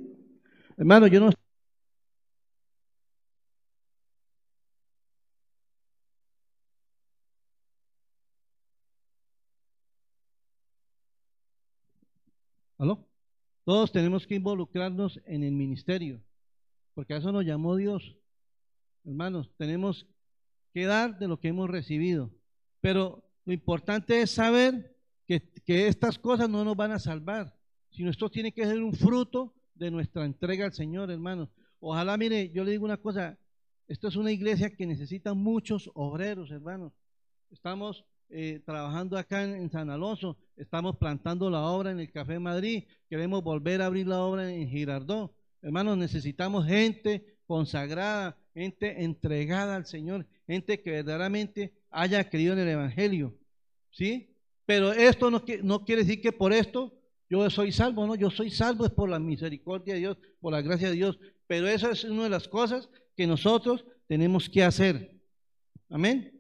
Hermano, 0.78 1.08
yo 1.08 1.20
no 1.20 1.30
Todos 13.64 13.92
tenemos 13.92 14.26
que 14.26 14.36
involucrarnos 14.36 15.20
en 15.26 15.44
el 15.44 15.52
ministerio, 15.52 16.22
porque 16.94 17.14
a 17.14 17.18
eso 17.18 17.32
nos 17.32 17.46
llamó 17.46 17.76
Dios. 17.76 18.16
Hermanos, 19.04 19.52
tenemos 19.58 20.08
que 20.74 20.86
dar 20.86 21.18
de 21.20 21.28
lo 21.28 21.40
que 21.40 21.50
hemos 21.50 21.70
recibido. 21.70 22.32
Pero 22.80 23.24
lo 23.46 23.54
importante 23.54 24.22
es 24.22 24.32
saber 24.32 24.96
que, 25.28 25.42
estas 25.88 26.20
cosas 26.20 26.50
no 26.50 26.66
nos 26.66 26.76
van 26.76 26.92
a 26.92 27.00
salvar, 27.00 27.56
sino 27.92 28.10
esto 28.10 28.30
tiene 28.30 28.52
que 28.52 28.66
ser 28.66 28.82
un 28.82 28.94
fruto 28.94 29.54
de 29.76 29.92
nuestra 29.92 30.26
entrega 30.26 30.66
al 30.66 30.74
Señor, 30.74 31.10
hermanos. 31.10 31.50
Ojalá, 31.80 32.18
mire, 32.18 32.52
yo 32.52 32.64
le 32.64 32.72
digo 32.72 32.86
una 32.86 32.98
cosa, 32.98 33.38
esto 33.88 34.08
es 34.08 34.16
una 34.16 34.32
iglesia 34.32 34.70
que 34.76 34.86
necesita 34.86 35.34
muchos 35.34 35.90
obreros, 35.94 36.52
hermanos. 36.52 36.94
Estamos 37.50 38.04
eh, 38.30 38.62
trabajando 38.66 39.18
acá 39.18 39.44
en, 39.44 39.70
San 39.70 39.90
Alonso, 39.90 40.38
estamos 40.62 40.98
plantando 40.98 41.50
la 41.50 41.62
obra 41.62 41.92
en 41.92 42.00
el 42.00 42.12
Café 42.12 42.38
Madrid, 42.38 42.84
queremos 43.10 43.44
volver 43.44 43.82
a 43.82 43.88
abrir 43.88 44.08
la 44.08 44.22
obra 44.22 44.54
en 44.54 44.70
Girardot. 44.70 45.34
Hermanos, 45.62 45.98
necesitamos 45.98 46.68
gente 46.68 47.36
consagrada, 47.48 48.38
gente 48.54 49.04
entregada 49.04 49.76
al 49.76 49.86
Señor, 49.88 50.28
gente 50.46 50.82
que 50.82 50.92
verdaderamente 50.92 51.74
haya 51.90 52.30
creído 52.30 52.54
en 52.54 52.60
el 52.60 52.70
Evangelio. 52.70 53.36
¿Sí? 53.90 54.36
Pero 54.66 54.94
esto 54.94 55.32
no, 55.32 55.44
no 55.64 55.84
quiere 55.84 56.04
decir 56.04 56.22
que 56.22 56.32
por 56.32 56.54
esto 56.54 56.94
yo 57.28 57.50
soy 57.50 57.72
salvo, 57.72 58.06
no, 58.06 58.16
yo 58.16 58.30
soy 58.30 58.52
salvo 58.52 58.86
es 58.86 58.92
por 58.92 59.10
la 59.10 59.20
misericordia 59.20 59.96
de 59.96 60.00
Dios, 60.00 60.18
por 60.40 60.54
la 60.54 60.62
gracia 60.62 60.90
de 60.90 60.96
Dios. 60.96 61.20
Pero 61.48 61.68
esa 61.68 61.92
es 61.92 62.04
una 62.04 62.24
de 62.24 62.30
las 62.30 62.48
cosas 62.48 62.88
que 63.18 63.26
nosotros 63.26 63.84
tenemos 64.08 64.48
que 64.48 64.64
hacer. 64.64 65.20
Amén. 65.90 66.31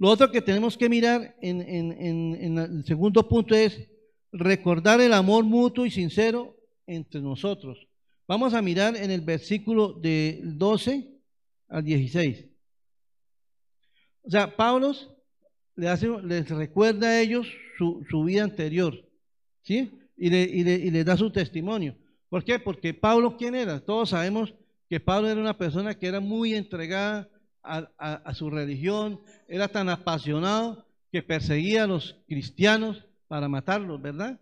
Lo 0.00 0.08
otro 0.08 0.30
que 0.30 0.40
tenemos 0.40 0.78
que 0.78 0.88
mirar 0.88 1.36
en, 1.42 2.58
el 2.58 2.84
segundo 2.86 3.28
punto 3.28 3.54
es 3.54 3.86
recordar 4.32 4.98
el 5.02 5.12
amor 5.12 5.44
mutuo 5.44 5.84
y 5.84 5.90
sincero 5.90 6.56
entre 6.86 7.20
nosotros. 7.20 7.86
Vamos 8.26 8.54
a 8.54 8.62
mirar 8.62 8.96
en 8.96 9.10
el 9.10 9.20
versículo 9.20 9.92
de 9.92 10.40
12 10.42 11.06
al 11.68 11.84
16. 11.84 12.46
O 14.22 14.30
sea, 14.30 14.56
Pablo 14.56 14.94
les 15.76 16.48
recuerda 16.48 17.08
a 17.08 17.20
ellos 17.20 17.46
su, 17.76 18.24
vida 18.24 18.44
anterior, 18.44 19.06
¿sí? 19.60 19.90
Y, 20.16 20.34
y, 20.34 20.60
y 20.60 20.90
les 20.90 21.04
da 21.04 21.14
su 21.18 21.30
testimonio. 21.30 21.94
¿Por 22.30 22.42
qué? 22.42 22.58
Porque 22.58 22.94
Pablo, 22.94 23.36
¿quién 23.36 23.54
era? 23.54 23.78
Todos 23.80 24.08
sabemos 24.08 24.54
que 24.88 24.98
Pablo 24.98 25.28
era 25.28 25.38
una 25.42 25.58
persona 25.58 25.94
que 25.94 26.06
era 26.06 26.20
muy 26.20 26.54
entregada 26.54 27.28
a, 27.62 28.34
su 28.34 28.50
religión, 28.50 29.20
era 29.48 29.68
tan 29.68 29.88
apasionado 29.88 30.86
que 31.12 31.22
perseguía 31.22 31.84
a 31.84 31.86
los 31.86 32.16
cristianos 32.26 33.06
para 33.28 33.48
matarlos, 33.48 34.00
¿verdad? 34.00 34.40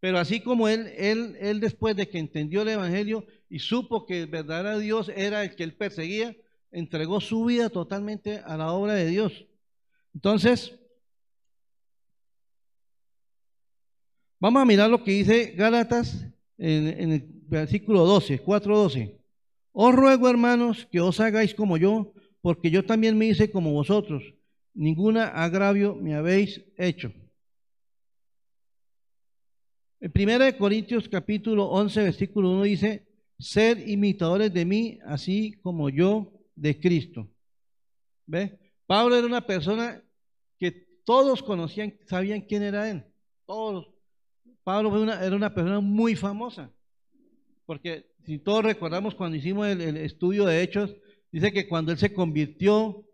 Pero 0.00 0.18
así 0.18 0.40
como 0.40 0.68
él, 0.68 0.92
él, 0.96 1.36
él 1.40 1.60
después 1.60 1.96
de 1.96 2.08
que 2.08 2.18
entendió 2.18 2.62
el 2.62 2.68
Evangelio 2.68 3.26
y 3.48 3.58
supo 3.58 4.06
que 4.06 4.22
el 4.22 4.26
verdadero 4.28 4.78
Dios 4.78 5.10
era 5.14 5.42
el 5.42 5.56
que 5.56 5.64
él 5.64 5.74
perseguía, 5.74 6.36
entregó 6.70 7.20
su 7.20 7.44
vida 7.44 7.70
totalmente 7.70 8.38
a 8.44 8.56
la 8.56 8.72
obra 8.72 8.94
de 8.94 9.06
Dios. 9.06 9.46
Entonces, 10.14 10.78
vamos 14.38 14.62
a 14.62 14.66
mirar 14.66 14.90
lo 14.90 15.02
que 15.02 15.12
dice 15.12 15.52
Gálatas 15.56 16.26
en, 16.58 16.86
en 16.88 17.12
el 17.12 17.24
versículo 17.48 18.04
12, 18.04 18.44
4.12. 18.44 19.16
Os 19.72 19.94
ruego, 19.94 20.28
hermanos, 20.28 20.86
que 20.90 21.00
os 21.00 21.20
hagáis 21.20 21.54
como 21.54 21.76
yo, 21.76 22.14
porque 22.46 22.70
yo 22.70 22.84
también 22.84 23.18
me 23.18 23.26
hice 23.26 23.50
como 23.50 23.72
vosotros, 23.72 24.22
ninguna 24.72 25.26
agravio 25.26 25.96
me 25.96 26.14
habéis 26.14 26.64
hecho. 26.76 27.12
En 29.98 30.12
1 30.14 30.56
Corintios 30.56 31.08
capítulo 31.08 31.64
11, 31.64 32.04
versículo 32.04 32.52
1 32.52 32.62
dice, 32.62 33.04
ser 33.36 33.88
imitadores 33.88 34.54
de 34.54 34.64
mí, 34.64 35.00
así 35.06 35.54
como 35.60 35.88
yo 35.90 36.32
de 36.54 36.78
Cristo. 36.78 37.28
¿Ve? 38.26 38.56
Pablo 38.86 39.16
era 39.16 39.26
una 39.26 39.44
persona 39.44 40.00
que 40.56 40.70
todos 41.04 41.42
conocían, 41.42 41.98
sabían 42.06 42.42
quién 42.42 42.62
era 42.62 42.88
él. 42.88 43.04
Todos. 43.44 43.88
Pablo 44.62 45.10
era 45.12 45.34
una 45.34 45.52
persona 45.52 45.80
muy 45.80 46.14
famosa. 46.14 46.72
porque 47.64 48.06
si 48.24 48.38
todos 48.38 48.64
recordamos 48.64 49.16
cuando 49.16 49.36
hicimos 49.36 49.66
el 49.66 49.96
estudio 49.96 50.46
de 50.46 50.62
Hechos, 50.62 50.94
dice 51.36 51.52
que 51.52 51.68
cuando 51.68 51.92
él 51.92 51.98
se 51.98 52.14
convirtió 52.14 53.04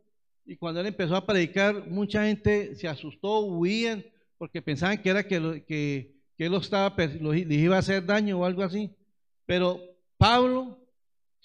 y 0.47 0.55
cuando 0.57 0.81
él 0.81 0.87
empezó 0.87 1.17
a 1.17 1.27
predicar, 1.27 1.89
mucha 1.89 2.25
gente 2.25 2.77
se 2.77 2.87
asustó, 2.87 3.41
huían, 3.41 4.05
porque 4.39 4.63
pensaban 4.63 5.03
que 5.03 5.09
era 5.11 5.27
que, 5.27 5.65
que, 5.67 6.15
él 6.39 6.53
lo 6.53 6.59
estaba, 6.59 6.95
iba 7.35 7.75
a 7.75 7.81
hacer 7.81 8.07
daño 8.07 8.39
o 8.39 8.45
algo 8.45 8.63
así. 8.63 8.93
Pero 9.45 9.81
Pablo 10.19 10.79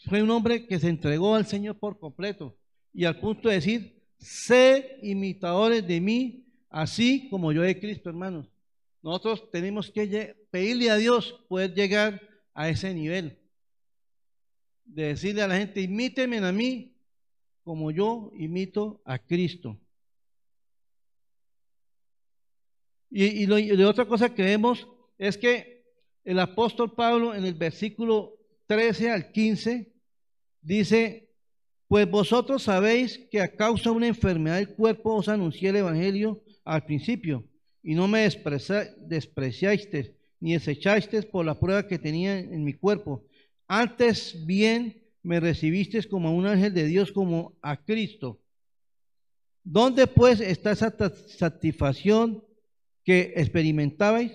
fue 0.06 0.22
un 0.22 0.30
hombre 0.30 0.68
que 0.68 0.78
se 0.78 0.90
entregó 0.90 1.34
al 1.34 1.48
Señor 1.48 1.80
por 1.80 1.98
completo 1.98 2.56
y 2.94 3.06
al 3.06 3.20
punto 3.20 3.50
de 3.50 3.56
decir, 3.56 4.04
sé 4.20 5.00
imitadores 5.02 5.88
de 5.88 6.00
mí, 6.00 6.46
así 6.70 7.28
como 7.30 7.52
yo 7.54 7.64
de 7.64 7.80
Cristo, 7.80 8.10
hermanos. 8.10 8.52
Nosotros 9.02 9.50
tenemos 9.50 9.90
que 9.90 10.36
pedirle 10.52 10.92
a 10.92 10.98
Dios 10.98 11.44
poder 11.48 11.74
llegar 11.74 12.22
a 12.54 12.70
ese 12.70 12.94
nivel. 12.94 13.37
De 14.88 15.10
decirle 15.10 15.44
a 15.44 15.48
la 15.48 15.58
gente, 15.58 15.82
imíteme 15.82 16.38
a 16.40 16.52
mí 16.52 16.98
como 17.64 17.92
yo 17.92 18.32
imito 18.34 19.02
a 19.06 19.20
Cristo. 19.20 19.78
Y, 23.10 23.44
y, 23.44 23.84
otra 23.84 24.06
cosa 24.06 24.34
que 24.34 24.44
vemos 24.44 24.88
es 25.18 25.38
que 25.38 25.86
el 26.24 26.40
apóstol 26.40 26.94
Pablo 26.94 27.36
en 27.36 27.46
el 27.46 27.54
versículo 27.54 28.38
13 28.68 29.12
al 29.12 29.32
15 29.32 29.94
dice, 30.62 31.30
pues 31.88 32.10
vosotros 32.10 32.64
sabéis 32.64 33.18
que 33.32 33.42
a 33.42 33.56
causa 33.56 33.90
de 33.90 33.96
una 33.96 34.08
enfermedad 34.08 34.58
del 34.58 34.76
cuerpo 34.76 35.16
os 35.16 35.30
anuncié 35.30 35.70
el 35.70 35.78
Evangelio 35.78 36.44
al 36.66 36.86
principio, 36.86 37.46
y 37.82 37.96
no 37.96 38.08
me 38.08 38.22
despreciasteis 38.22 40.12
ni 40.40 40.54
desechasteis 40.54 41.26
por 41.26 41.46
la 41.46 41.60
prueba 41.60 41.88
que 41.88 41.98
tenía 41.98 42.40
en 42.40 42.64
mi 42.64 42.74
cuerpo. 42.74 43.27
Antes 43.68 44.46
bien 44.46 45.04
me 45.24 45.40
recibisteis 45.40 46.08
como 46.08 46.30
a 46.30 46.32
un 46.32 46.46
ángel 46.46 46.74
de 46.74 46.86
Dios, 46.86 47.12
como 47.12 47.58
a 47.62 47.76
Cristo. 47.76 48.40
¿Dónde 49.64 50.08
pues 50.08 50.40
está 50.40 50.72
esa 50.72 50.96
satisfacción 51.28 52.44
que 53.04 53.34
experimentabais? 53.36 54.32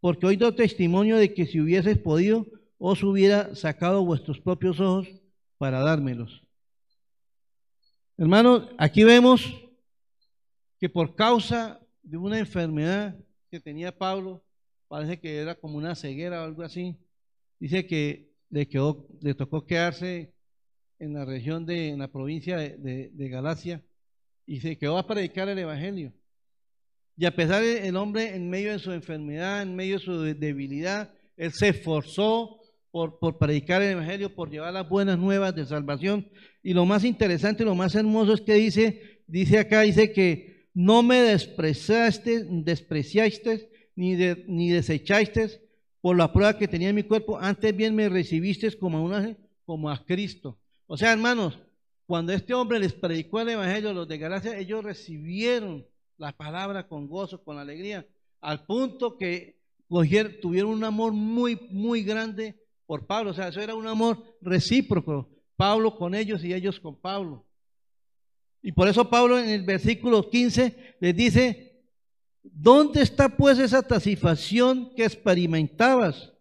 Porque 0.00 0.26
hoy 0.26 0.36
doy 0.36 0.52
testimonio 0.52 1.16
de 1.16 1.32
que 1.32 1.46
si 1.46 1.60
hubieseis 1.60 1.96
podido, 1.96 2.46
os 2.76 3.02
hubiera 3.02 3.54
sacado 3.54 4.04
vuestros 4.04 4.40
propios 4.40 4.80
ojos 4.80 5.08
para 5.56 5.80
dármelos. 5.80 6.42
Hermanos, 8.18 8.68
aquí 8.76 9.04
vemos 9.04 9.54
que 10.78 10.88
por 10.88 11.14
causa 11.14 11.80
de 12.02 12.16
una 12.18 12.38
enfermedad 12.38 13.16
que 13.50 13.60
tenía 13.60 13.96
Pablo, 13.96 14.44
parece 14.88 15.18
que 15.18 15.38
era 15.38 15.54
como 15.54 15.78
una 15.78 15.94
ceguera 15.94 16.42
o 16.42 16.44
algo 16.44 16.62
así, 16.62 16.96
dice 17.58 17.86
que 17.86 18.31
le, 18.52 19.34
tocó 19.34 19.64
quedarse 19.64 20.34
en 20.98 21.14
la 21.14 21.24
región 21.24 21.64
de, 21.64 21.88
en 21.88 21.98
la 21.98 22.12
provincia 22.12 22.58
de, 22.58 23.28
Galacia, 23.28 23.82
y 24.46 24.60
se 24.60 24.76
quedó 24.76 24.98
a 24.98 25.06
predicar 25.06 25.48
el 25.48 25.58
Evangelio. 25.58 26.12
Y 27.16 27.24
a 27.24 27.34
pesar 27.34 27.62
de 27.62 27.90
hombre 27.96 28.34
en 28.34 28.48
medio 28.48 28.72
de 28.72 28.78
su 28.78 28.92
enfermedad, 28.92 29.62
en 29.62 29.74
medio 29.74 29.98
de 29.98 30.04
su 30.04 30.20
debilidad, 30.22 31.12
él 31.36 31.52
se 31.52 31.68
esforzó 31.68 32.60
por, 32.90 33.18
por, 33.18 33.38
predicar 33.38 33.80
el 33.80 33.92
Evangelio, 33.92 34.34
por 34.34 34.50
llevar 34.50 34.72
las 34.72 34.88
buenas 34.88 35.18
nuevas 35.18 35.54
de 35.54 35.64
salvación. 35.64 36.28
Y 36.62 36.74
lo 36.74 36.84
más 36.84 37.04
interesante, 37.04 37.64
lo 37.64 37.74
más 37.74 37.94
hermoso 37.94 38.34
es 38.34 38.42
que 38.42 38.54
dice, 38.54 39.22
dice 39.26 39.58
acá, 39.58 39.80
dice 39.80 40.12
que 40.12 40.68
no 40.74 41.02
me 41.02 41.20
despreciaste, 41.22 42.44
despreciaste 42.44 43.70
ni, 43.94 44.14
de, 44.14 44.44
ni 44.46 44.70
desechaste 44.70 45.61
por 46.02 46.16
la 46.16 46.32
prueba 46.32 46.58
que 46.58 46.68
tenía 46.68 46.90
en 46.90 46.96
mi 46.96 47.04
cuerpo, 47.04 47.38
antes 47.38 47.74
bien 47.74 47.94
me 47.94 48.08
recibiste 48.08 48.76
como 48.76 49.14
a, 49.14 49.34
como 49.64 49.88
a 49.88 50.04
Cristo. 50.04 50.58
O 50.86 50.96
sea, 50.98 51.12
hermanos, 51.12 51.58
cuando 52.06 52.32
este 52.32 52.52
hombre 52.52 52.80
les 52.80 52.92
predicó 52.92 53.40
el 53.40 53.50
Evangelio 53.50 53.90
a 53.90 53.94
los 53.94 54.08
de 54.08 54.18
Galacia, 54.18 54.58
ellos 54.58 54.84
recibieron 54.84 55.86
la 56.18 56.36
palabra 56.36 56.88
con 56.88 57.06
gozo, 57.06 57.42
con 57.42 57.56
alegría, 57.58 58.06
al 58.40 58.66
punto 58.66 59.16
que 59.16 59.62
tuvieron 60.40 60.72
un 60.72 60.84
amor 60.84 61.12
muy, 61.12 61.68
muy 61.70 62.02
grande 62.02 62.60
por 62.84 63.06
Pablo. 63.06 63.30
O 63.30 63.34
sea, 63.34 63.48
eso 63.48 63.60
era 63.60 63.76
un 63.76 63.86
amor 63.86 64.22
recíproco, 64.40 65.30
Pablo 65.56 65.96
con 65.96 66.16
ellos 66.16 66.42
y 66.42 66.52
ellos 66.52 66.80
con 66.80 67.00
Pablo. 67.00 67.46
Y 68.60 68.72
por 68.72 68.88
eso 68.88 69.08
Pablo 69.08 69.38
en 69.38 69.48
el 69.48 69.62
versículo 69.62 70.28
15 70.28 70.96
les 70.98 71.16
dice, 71.16 71.71
¿dónde 72.42 73.02
está 73.02 73.28
pues 73.28 73.58
esa 73.58 73.82
satisfacción 73.82 74.94
que 74.94 75.04
experimentabas? 75.04 76.32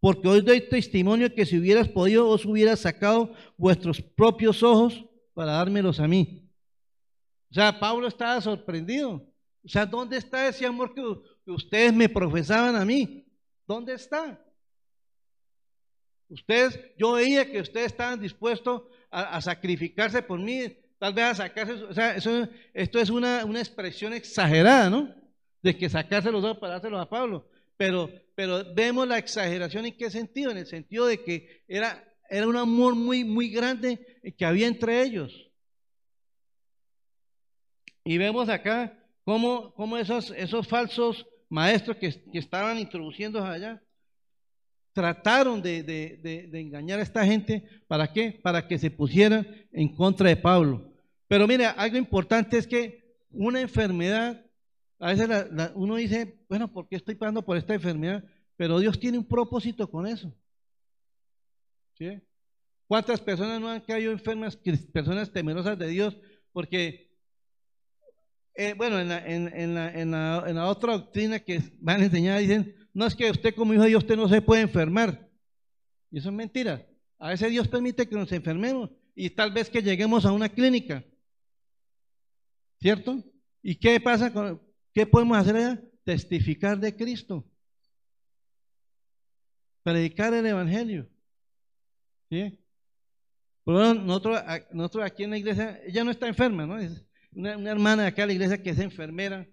Porque 0.00 0.28
hoy 0.28 0.40
doy 0.40 0.60
testimonio 0.60 1.34
que 1.34 1.44
si 1.44 1.58
hubieras 1.58 1.88
podido, 1.88 2.28
os 2.28 2.44
hubieras 2.44 2.80
sacado 2.80 3.32
vuestros 3.56 4.00
propios 4.00 4.62
ojos 4.62 5.04
para 5.34 5.52
dármelos 5.52 5.98
a 5.98 6.06
mí. 6.06 6.48
O 7.50 7.54
sea, 7.54 7.78
Pablo 7.78 8.06
estaba 8.06 8.40
sorprendido. 8.40 9.26
O 9.64 9.68
sea, 9.68 9.86
¿dónde 9.86 10.16
está 10.16 10.48
ese 10.48 10.66
amor 10.66 10.94
que, 10.94 11.02
ustedes 11.50 11.92
me 11.92 12.08
profesaban 12.08 12.76
a 12.76 12.84
mí? 12.84 13.26
¿Dónde 13.66 13.94
está? 13.94 14.42
Ustedes, 16.28 16.78
yo 16.96 17.12
veía 17.12 17.50
que 17.50 17.60
ustedes 17.60 17.86
estaban 17.86 18.20
dispuestos 18.20 18.82
a, 19.10 19.36
a 19.36 19.40
sacrificarse 19.40 20.22
por 20.22 20.38
mí, 20.38 20.76
Tal 20.98 21.12
vez 21.14 21.24
a 21.24 21.34
sacarse, 21.34 21.72
o 21.72 21.94
sea, 21.94 22.16
eso, 22.16 22.48
esto 22.74 22.98
es 22.98 23.08
una, 23.08 23.44
una, 23.44 23.60
expresión 23.60 24.12
exagerada, 24.12 24.90
¿no? 24.90 25.14
De 25.62 25.76
que 25.76 25.88
sacarse 25.88 26.32
los 26.32 26.42
dos 26.42 26.58
para 26.58 26.74
dárselos 26.74 27.00
a 27.00 27.08
Pablo. 27.08 27.48
Pero, 27.76 28.10
pero 28.34 28.74
vemos 28.74 29.06
la 29.06 29.18
exageración 29.18 29.86
en 29.86 29.96
qué 29.96 30.10
sentido, 30.10 30.50
en 30.50 30.58
el 30.58 30.66
sentido 30.66 31.06
de 31.06 31.22
que 31.22 31.62
era, 31.68 32.04
era 32.28 32.48
un 32.48 32.56
amor 32.56 32.96
muy, 32.96 33.22
muy 33.22 33.48
grande 33.48 34.20
que 34.36 34.44
había 34.44 34.66
entre 34.66 35.02
ellos. 35.02 35.48
Y 38.02 38.18
vemos 38.18 38.48
acá 38.48 38.98
cómo, 39.24 39.72
cómo 39.74 39.96
esos, 39.98 40.32
esos 40.32 40.66
falsos 40.66 41.26
maestros 41.48 41.96
que, 41.98 42.22
que 42.32 42.38
estaban 42.38 42.78
introduciendo 42.78 43.44
allá, 43.44 43.80
trataron 44.92 45.62
de, 45.62 45.82
de, 45.84 46.48
de, 46.50 46.60
engañar 46.60 46.98
a 46.98 47.02
esta 47.02 47.24
gente. 47.24 47.62
¿Para 47.86 48.12
qué? 48.12 48.32
Para 48.42 48.66
que 48.66 48.78
se 48.78 48.90
pusieran 48.90 49.46
en 49.72 49.94
contra 49.94 50.28
de 50.28 50.36
Pablo. 50.36 50.87
Pero 51.28 51.46
mira, 51.46 51.70
algo 51.70 51.98
importante 51.98 52.56
es 52.56 52.66
que 52.66 53.16
una 53.30 53.60
enfermedad, 53.60 54.44
a 54.98 55.12
veces 55.12 55.28
uno 55.74 55.96
dice, 55.96 56.40
bueno, 56.48 56.72
¿por 56.72 56.88
qué 56.88 56.96
estoy 56.96 57.14
pasando 57.14 57.44
por 57.44 57.56
esta 57.56 57.74
enfermedad? 57.74 58.24
Pero 58.56 58.80
Dios 58.80 58.98
tiene 58.98 59.18
un 59.18 59.28
propósito 59.28 59.88
con 59.90 60.06
eso. 60.06 60.34
¿Sí? 61.96 62.20
¿Cuántas 62.86 63.20
personas 63.20 63.60
no 63.60 63.68
han 63.68 63.82
caído 63.82 64.10
enfermas, 64.10 64.58
personas 64.92 65.30
temerosas 65.30 65.78
de 65.78 65.88
Dios? 65.88 66.16
Porque, 66.52 67.14
eh, 68.54 68.74
bueno, 68.74 68.98
en 68.98 69.08
la, 69.10 69.26
en, 69.26 69.74
la, 69.74 69.92
en, 69.92 70.10
la, 70.10 70.44
en 70.46 70.56
la 70.56 70.66
otra 70.66 70.94
doctrina 70.94 71.38
que 71.38 71.62
van 71.80 72.00
a 72.00 72.04
enseñar, 72.06 72.40
dicen, 72.40 72.74
no 72.94 73.06
es 73.06 73.14
que 73.14 73.30
usted 73.30 73.54
como 73.54 73.74
hijo 73.74 73.82
de 73.82 73.90
Dios 73.90 74.02
usted 74.02 74.16
no 74.16 74.28
se 74.28 74.40
puede 74.40 74.62
enfermar. 74.62 75.28
Y 76.10 76.18
eso 76.18 76.30
es 76.30 76.34
mentira. 76.34 76.86
A 77.18 77.28
veces 77.28 77.50
Dios 77.50 77.68
permite 77.68 78.08
que 78.08 78.14
nos 78.14 78.32
enfermemos 78.32 78.90
y 79.14 79.30
tal 79.30 79.52
vez 79.52 79.68
que 79.68 79.82
lleguemos 79.82 80.24
a 80.24 80.32
una 80.32 80.48
clínica. 80.48 81.04
¿Cierto? 82.80 83.22
¿Y 83.62 83.76
qué 83.76 84.00
pasa 84.00 84.32
con 84.32 84.60
qué 84.94 85.06
podemos 85.06 85.36
hacer? 85.36 85.82
Testificar 86.04 86.78
de 86.78 86.96
Cristo. 86.96 87.44
Predicar 89.82 90.32
el 90.32 90.46
evangelio. 90.46 91.08
¿Sí? 92.30 92.58
Pero 93.64 93.94
nosotros, 93.94 94.40
nosotros 94.72 95.04
aquí 95.04 95.24
en 95.24 95.30
la 95.30 95.38
iglesia, 95.38 95.80
ella 95.84 96.04
no 96.04 96.10
está 96.10 96.26
enferma, 96.26 96.66
¿no? 96.66 96.78
Es 96.78 97.04
una, 97.32 97.70
hermana 97.70 98.02
de 98.02 98.08
acá 98.08 98.22
en 98.22 98.28
la 98.28 98.34
iglesia 98.34 98.62
que 98.62 98.70
es 98.70 98.78
enfermera 98.78 99.46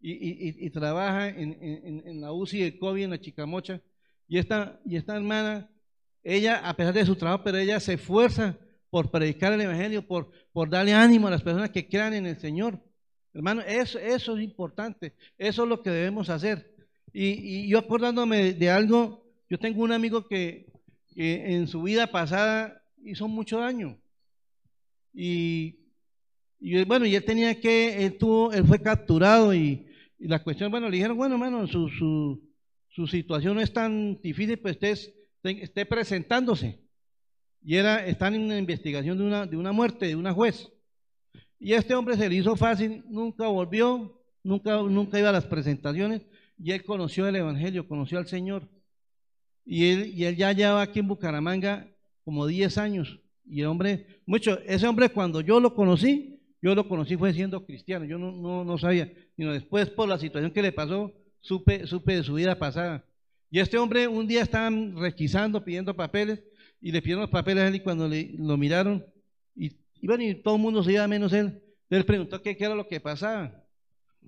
y, 0.00 0.70
trabaja 0.70 1.28
en, 1.28 2.20
la 2.20 2.32
UCI 2.32 2.62
de 2.62 2.78
COVID 2.78 3.04
en 3.04 3.10
la 3.10 3.20
Chicamocha. 3.20 3.82
Y 4.26 4.38
esta, 4.38 4.80
y 4.84 4.96
esta 4.96 5.16
hermana, 5.16 5.70
ella, 6.22 6.66
a 6.66 6.74
pesar 6.74 6.94
de 6.94 7.04
su 7.04 7.14
trabajo, 7.14 7.44
pero 7.44 7.58
ella 7.58 7.78
se 7.78 7.94
esfuerza 7.94 8.58
por 8.92 9.10
predicar 9.10 9.54
el 9.54 9.62
Evangelio, 9.62 10.06
por, 10.06 10.30
por 10.52 10.68
darle 10.68 10.92
ánimo 10.92 11.26
a 11.26 11.30
las 11.30 11.40
personas 11.40 11.70
que 11.70 11.88
crean 11.88 12.12
en 12.12 12.26
el 12.26 12.38
Señor. 12.38 12.78
Hermano, 13.32 13.62
eso, 13.62 13.98
eso 13.98 14.36
es 14.36 14.44
importante, 14.44 15.14
eso 15.38 15.62
es 15.62 15.68
lo 15.70 15.82
que 15.82 15.88
debemos 15.88 16.28
hacer. 16.28 16.76
Y, 17.10 17.66
yo 17.68 17.78
acordándome 17.78 18.52
de, 18.52 18.68
algo, 18.68 19.24
yo 19.48 19.58
tengo 19.58 19.82
un 19.82 19.92
amigo 19.92 20.28
que, 20.28 20.70
en 21.16 21.68
su 21.68 21.80
vida 21.82 22.08
pasada 22.08 22.82
hizo 23.02 23.26
mucho 23.28 23.60
daño. 23.60 23.98
Y, 25.14 25.86
y 26.60 26.84
bueno, 26.84 27.06
y 27.06 27.16
él 27.16 27.24
tenía 27.24 27.58
que, 27.58 28.04
él, 28.04 28.18
tuvo, 28.18 28.52
él 28.52 28.66
fue 28.66 28.82
capturado 28.82 29.54
y, 29.54 29.86
y 30.18 30.28
la 30.28 30.42
cuestión, 30.42 30.70
bueno, 30.70 30.90
le 30.90 30.96
dijeron, 30.96 31.16
bueno, 31.16 31.36
hermano, 31.36 31.66
su, 31.66 31.88
su, 31.88 32.42
su 32.90 33.06
situación 33.06 33.54
no 33.54 33.62
es 33.62 33.72
tan 33.72 34.20
difícil, 34.20 34.58
pues 34.58 34.76
esté, 34.82 35.14
esté 35.62 35.86
presentándose. 35.86 36.81
Y 37.64 37.76
era, 37.76 38.04
están 38.06 38.34
en 38.34 38.42
una 38.42 38.58
investigación 38.58 39.18
de 39.18 39.24
una, 39.24 39.46
de 39.46 39.56
una 39.56 39.72
muerte 39.72 40.06
de 40.06 40.16
una 40.16 40.32
juez. 40.32 40.68
Y 41.58 41.74
este 41.74 41.94
hombre 41.94 42.16
se 42.16 42.28
le 42.28 42.34
hizo 42.34 42.56
fácil, 42.56 43.04
nunca 43.08 43.46
volvió, 43.46 44.20
nunca, 44.42 44.82
nunca 44.82 45.18
iba 45.18 45.28
a 45.28 45.32
las 45.32 45.46
presentaciones, 45.46 46.26
y 46.58 46.72
él 46.72 46.84
conoció 46.84 47.28
el 47.28 47.36
Evangelio, 47.36 47.86
conoció 47.86 48.18
al 48.18 48.26
Señor. 48.26 48.68
Y 49.64 49.90
él, 49.90 50.12
y 50.14 50.24
él 50.24 50.36
ya 50.36 50.52
lleva 50.52 50.82
aquí 50.82 50.98
en 50.98 51.08
Bucaramanga 51.08 51.88
como 52.24 52.46
10 52.46 52.78
años. 52.78 53.20
Y 53.44 53.60
el 53.60 53.66
hombre, 53.66 54.06
mucho, 54.26 54.58
ese 54.66 54.86
hombre 54.86 55.08
cuando 55.08 55.40
yo 55.40 55.60
lo 55.60 55.74
conocí, 55.74 56.40
yo 56.60 56.74
lo 56.74 56.88
conocí 56.88 57.16
fue 57.16 57.32
siendo 57.32 57.64
cristiano, 57.64 58.04
yo 58.04 58.18
no, 58.18 58.32
no, 58.32 58.64
no 58.64 58.78
sabía, 58.78 59.12
sino 59.36 59.52
después 59.52 59.90
por 59.90 60.08
la 60.08 60.18
situación 60.18 60.52
que 60.52 60.62
le 60.62 60.72
pasó, 60.72 61.12
supe, 61.40 61.86
supe 61.86 62.16
de 62.16 62.22
su 62.22 62.34
vida 62.34 62.58
pasada. 62.58 63.04
Y 63.50 63.60
este 63.60 63.78
hombre 63.78 64.08
un 64.08 64.26
día 64.26 64.42
estaban 64.42 64.96
requisando, 64.96 65.64
pidiendo 65.64 65.94
papeles, 65.94 66.42
y 66.82 66.92
le 66.92 67.00
pidieron 67.00 67.22
los 67.22 67.30
papeles 67.30 67.64
a 67.64 67.68
él 67.68 67.76
y 67.76 67.80
cuando 67.80 68.06
lo 68.08 68.56
miraron, 68.58 69.06
y, 69.54 69.72
y 70.00 70.06
bueno, 70.06 70.24
y 70.24 70.34
todo 70.34 70.56
el 70.56 70.60
mundo 70.60 70.82
se 70.82 70.92
iba 70.92 71.06
menos 71.08 71.32
él, 71.32 71.62
él 71.96 72.06
preguntó 72.06 72.40
qué, 72.42 72.56
era 72.58 72.74
lo 72.74 72.88
que 72.88 73.00
pasaba. 73.00 73.64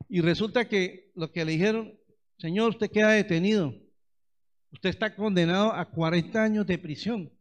Y 0.08 0.20
resulta 0.20 0.68
que 0.68 1.10
lo 1.14 1.32
que 1.32 1.44
le 1.44 1.52
dijeron, 1.52 1.98
Señor, 2.38 2.70
usted 2.70 2.90
queda 2.90 3.12
detenido. 3.12 3.74
Usted 4.70 4.90
está 4.90 5.14
condenado 5.14 5.72
a 5.72 5.88
40 5.90 6.42
años 6.42 6.66
de 6.66 6.78
prisión. 6.78 7.32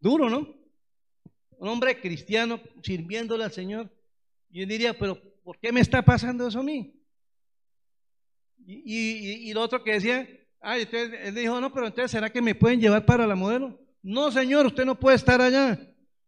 Duro, 0.00 0.30
¿no? 0.30 0.54
Un 1.58 1.68
hombre 1.68 2.00
cristiano 2.00 2.60
sirviéndole 2.82 3.44
al 3.44 3.52
Señor. 3.52 3.90
Y 4.50 4.62
él 4.62 4.68
diría, 4.68 4.98
pero 4.98 5.20
¿por 5.42 5.58
qué 5.58 5.70
me 5.70 5.80
está 5.80 6.02
pasando 6.02 6.48
eso 6.48 6.60
a 6.60 6.64
mí? 6.64 6.98
Y, 8.64 9.50
y, 9.50 9.52
lo 9.52 9.60
otro 9.60 9.82
que 9.84 9.92
decía, 9.92 10.26
ay, 10.62 10.82
entonces, 10.82 11.20
él 11.24 11.34
dijo, 11.34 11.60
no, 11.60 11.72
pero 11.72 11.86
entonces 11.86 12.10
¿será 12.10 12.30
que 12.30 12.40
me 12.40 12.54
pueden 12.54 12.80
llevar 12.80 13.04
para 13.04 13.26
la 13.26 13.34
modelo? 13.34 13.78
No, 14.02 14.30
señor, 14.30 14.66
usted 14.66 14.84
no 14.84 14.98
puede 14.98 15.16
estar 15.16 15.40
allá. 15.40 15.78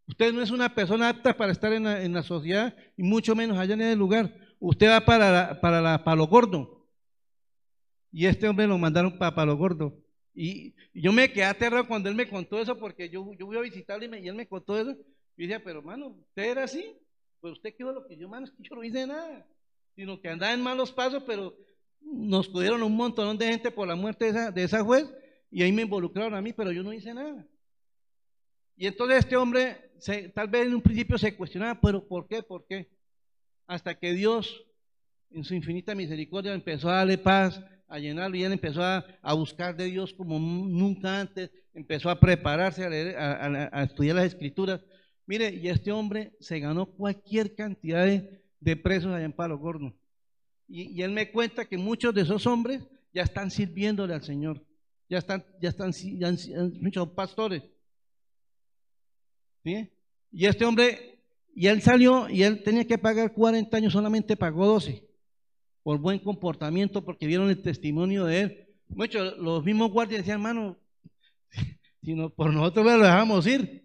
Usted 0.07 0.33
no 0.33 0.42
es 0.42 0.51
una 0.51 0.75
persona 0.75 1.09
apta 1.09 1.37
para 1.37 1.53
estar 1.53 1.73
en 1.73 1.85
la, 1.85 2.03
en 2.03 2.12
la 2.12 2.23
sociedad 2.23 2.77
y 2.97 3.03
mucho 3.03 3.35
menos 3.35 3.59
allá 3.59 3.75
en 3.75 3.83
el 3.83 3.99
lugar. 3.99 4.35
Usted 4.61 4.88
va 4.88 5.05
para, 5.05 5.31
la, 5.31 5.61
para, 5.61 5.81
la, 5.81 6.05
Palo 6.05 6.27
Gordo. 6.27 6.87
Y 8.12 8.27
este 8.27 8.47
hombre 8.47 8.66
lo 8.66 8.79
mandaron 8.79 9.18
para 9.18 9.35
Palo 9.35 9.57
Gordo. 9.57 9.99
Y, 10.35 10.75
yo 10.92 11.12
me 11.12 11.33
quedé 11.33 11.44
aterrado 11.44 11.88
cuando 11.88 12.09
él 12.09 12.14
me 12.14 12.29
contó 12.29 12.61
eso, 12.61 12.79
porque 12.79 13.09
yo, 13.09 13.33
yo 13.38 13.47
voy 13.47 13.57
a 13.57 13.62
visitarlo 13.62 14.05
y, 14.05 14.29
él 14.29 14.35
me 14.35 14.47
contó 14.47 14.79
eso. 14.79 14.97
Y 15.37 15.42
decía, 15.42 15.62
pero 15.64 15.81
hermano, 15.81 16.09
¿usted 16.29 16.44
era 16.44 16.64
así? 16.64 16.97
Pues 17.40 17.55
usted 17.55 17.75
quedó 17.77 17.92
lo 17.92 18.07
que 18.07 18.16
yo, 18.16 18.29
mano, 18.29 18.47
es 18.47 18.53
que 18.53 18.62
yo 18.62 18.77
no 18.77 18.85
hice 18.85 19.07
nada. 19.07 19.47
Sino 19.97 20.20
que 20.20 20.29
andaba 20.29 20.53
en 20.53 20.62
malos 20.62 20.92
pasos, 20.92 21.23
pero 21.27 21.57
nos 22.05 22.49
pudieron 22.49 22.83
un 22.83 22.95
montón 22.95 23.37
de 23.38 23.47
gente 23.47 23.71
por 23.71 23.88
la 23.88 23.97
muerte 23.97 24.33
de 24.33 24.64
esa, 24.64 24.79
de 24.79 24.85
juez 24.85 25.12
y 25.51 25.62
ahí 25.62 25.73
me 25.73 25.83
involucraron 25.83 26.35
a 26.35 26.43
mí, 26.43 26.53
pero 26.53 26.73
yo 26.73 26.83
no 26.83 26.93
hice 26.93 27.14
nada. 27.14 27.47
Y 28.77 28.87
entonces 28.87 29.19
este 29.21 29.37
hombre 29.37 29.93
tal 30.35 30.49
vez 30.49 30.67
en 30.67 30.75
un 30.75 30.83
principio 30.83 31.17
se 31.19 31.37
cuestionaba, 31.37 31.81
pero 31.81 32.07
¿por 32.07 32.27
qué? 32.27 32.43
¿Por 32.43 32.67
qué? 32.67 32.90
Hasta 33.67 33.99
que 33.99 34.12
Dios, 34.12 34.64
en 35.31 35.45
su 35.45 35.55
infinita 35.55 35.95
misericordia, 35.95 36.53
empezó 36.53 36.90
a 36.90 36.97
darle 36.97 37.17
paz, 37.17 37.62
a 37.88 37.99
llenarlo, 37.99 38.37
y 38.37 38.45
él 38.45 38.53
empezó 38.53 38.83
a, 38.83 39.05
buscar 39.35 39.77
de 39.77 39.87
Dios 39.87 40.12
como 40.12 40.38
nunca 40.38 41.21
antes, 41.21 41.51
empezó 41.73 42.11
a 42.11 42.21
prepararse, 42.21 42.85
a, 42.85 42.90
leer, 42.90 43.17
a, 43.17 43.83
estudiar 43.83 44.17
las 44.17 44.27
escrituras. 44.27 44.81
Mire, 45.27 45.55
y 45.55 45.69
este 45.69 45.93
hombre 45.93 46.37
se 46.40 46.59
ganó 46.61 46.87
cualquier 46.87 47.55
cantidad 47.55 48.05
de, 48.07 48.77
presos 48.77 49.12
allá 49.12 49.25
en 49.25 49.33
Palo 49.33 49.59
Gordo. 49.59 49.95
Y, 50.68 51.03
él 51.03 51.11
me 51.11 51.31
cuenta 51.31 51.64
que 51.64 51.77
muchos 51.77 52.14
de 52.14 52.22
esos 52.22 52.46
hombres 52.46 52.83
ya 53.12 53.22
están 53.22 53.50
sirviéndole 53.50 54.14
al 54.14 54.22
Señor, 54.22 54.64
ya 55.09 55.18
están, 55.18 55.44
ya 55.61 55.68
están, 55.68 55.92
ya 55.92 56.33
muchos 56.81 57.09
pastores. 57.11 57.62
Y 59.64 60.46
este 60.46 60.64
hombre, 60.64 61.18
y 61.55 61.66
él 61.66 61.81
salió 61.81 62.29
y 62.29 62.42
él 62.42 62.62
tenía 62.62 62.87
que 62.87 62.98
pagar 62.98 63.33
40 63.33 63.77
años, 63.77 63.92
solamente 63.92 64.37
pagó 64.37 64.66
12 64.66 65.05
por 65.83 65.98
buen 65.98 66.18
comportamiento, 66.18 67.05
porque 67.05 67.27
vieron 67.27 67.50
el 67.50 67.61
testimonio 67.61 68.24
de 68.24 68.40
él. 68.40 68.68
Muchos, 68.88 69.37
los 69.37 69.62
mismos 69.62 69.90
guardias 69.90 70.22
decían, 70.22 70.38
hermano, 70.40 70.79
si 72.03 72.14
no, 72.14 72.31
por 72.31 72.53
nosotros 72.53 72.87
lo 72.87 72.98
dejamos 72.98 73.46
ir, 73.46 73.85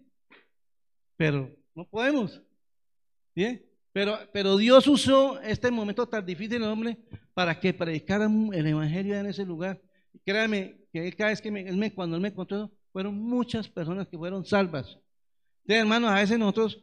pero 1.16 1.54
no 1.74 1.84
podemos. 1.84 2.42
Pero, 3.92 4.18
pero 4.32 4.56
Dios 4.56 4.86
usó 4.86 5.40
este 5.40 5.70
momento 5.70 6.06
tan 6.06 6.24
difícil, 6.24 6.62
hombre, 6.62 6.96
para 7.34 7.58
que 7.58 7.74
predicara 7.74 8.26
el 8.26 8.66
evangelio 8.66 9.16
en 9.16 9.26
ese 9.26 9.44
lugar. 9.44 9.80
créame 10.24 10.76
que 10.92 11.12
cada 11.12 11.30
vez 11.30 11.40
que 11.40 11.48
él 11.48 11.76
me, 11.76 11.92
cuando 11.92 12.16
él 12.16 12.22
me 12.22 12.34
contó 12.34 12.70
fueron 12.92 13.14
muchas 13.14 13.68
personas 13.68 14.06
que 14.08 14.18
fueron 14.18 14.44
salvas. 14.44 14.98
Entonces, 15.62 15.82
hermanos, 15.82 16.10
a 16.10 16.14
veces 16.14 16.38
nosotros 16.38 16.80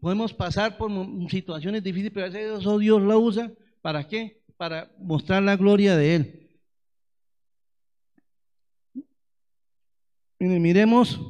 podemos 0.00 0.32
pasar 0.32 0.76
por 0.76 0.90
situaciones 1.30 1.82
difíciles, 1.82 2.12
pero 2.12 2.26
a 2.26 2.28
veces 2.28 2.80
Dios 2.80 3.02
lo 3.02 3.18
usa. 3.18 3.52
¿Para 3.80 4.06
qué? 4.06 4.42
Para 4.56 4.90
mostrar 4.98 5.42
la 5.42 5.56
gloria 5.56 5.96
de 5.96 6.14
Él. 6.14 6.50
Miren, 10.38 10.62
miremos. 10.62 11.20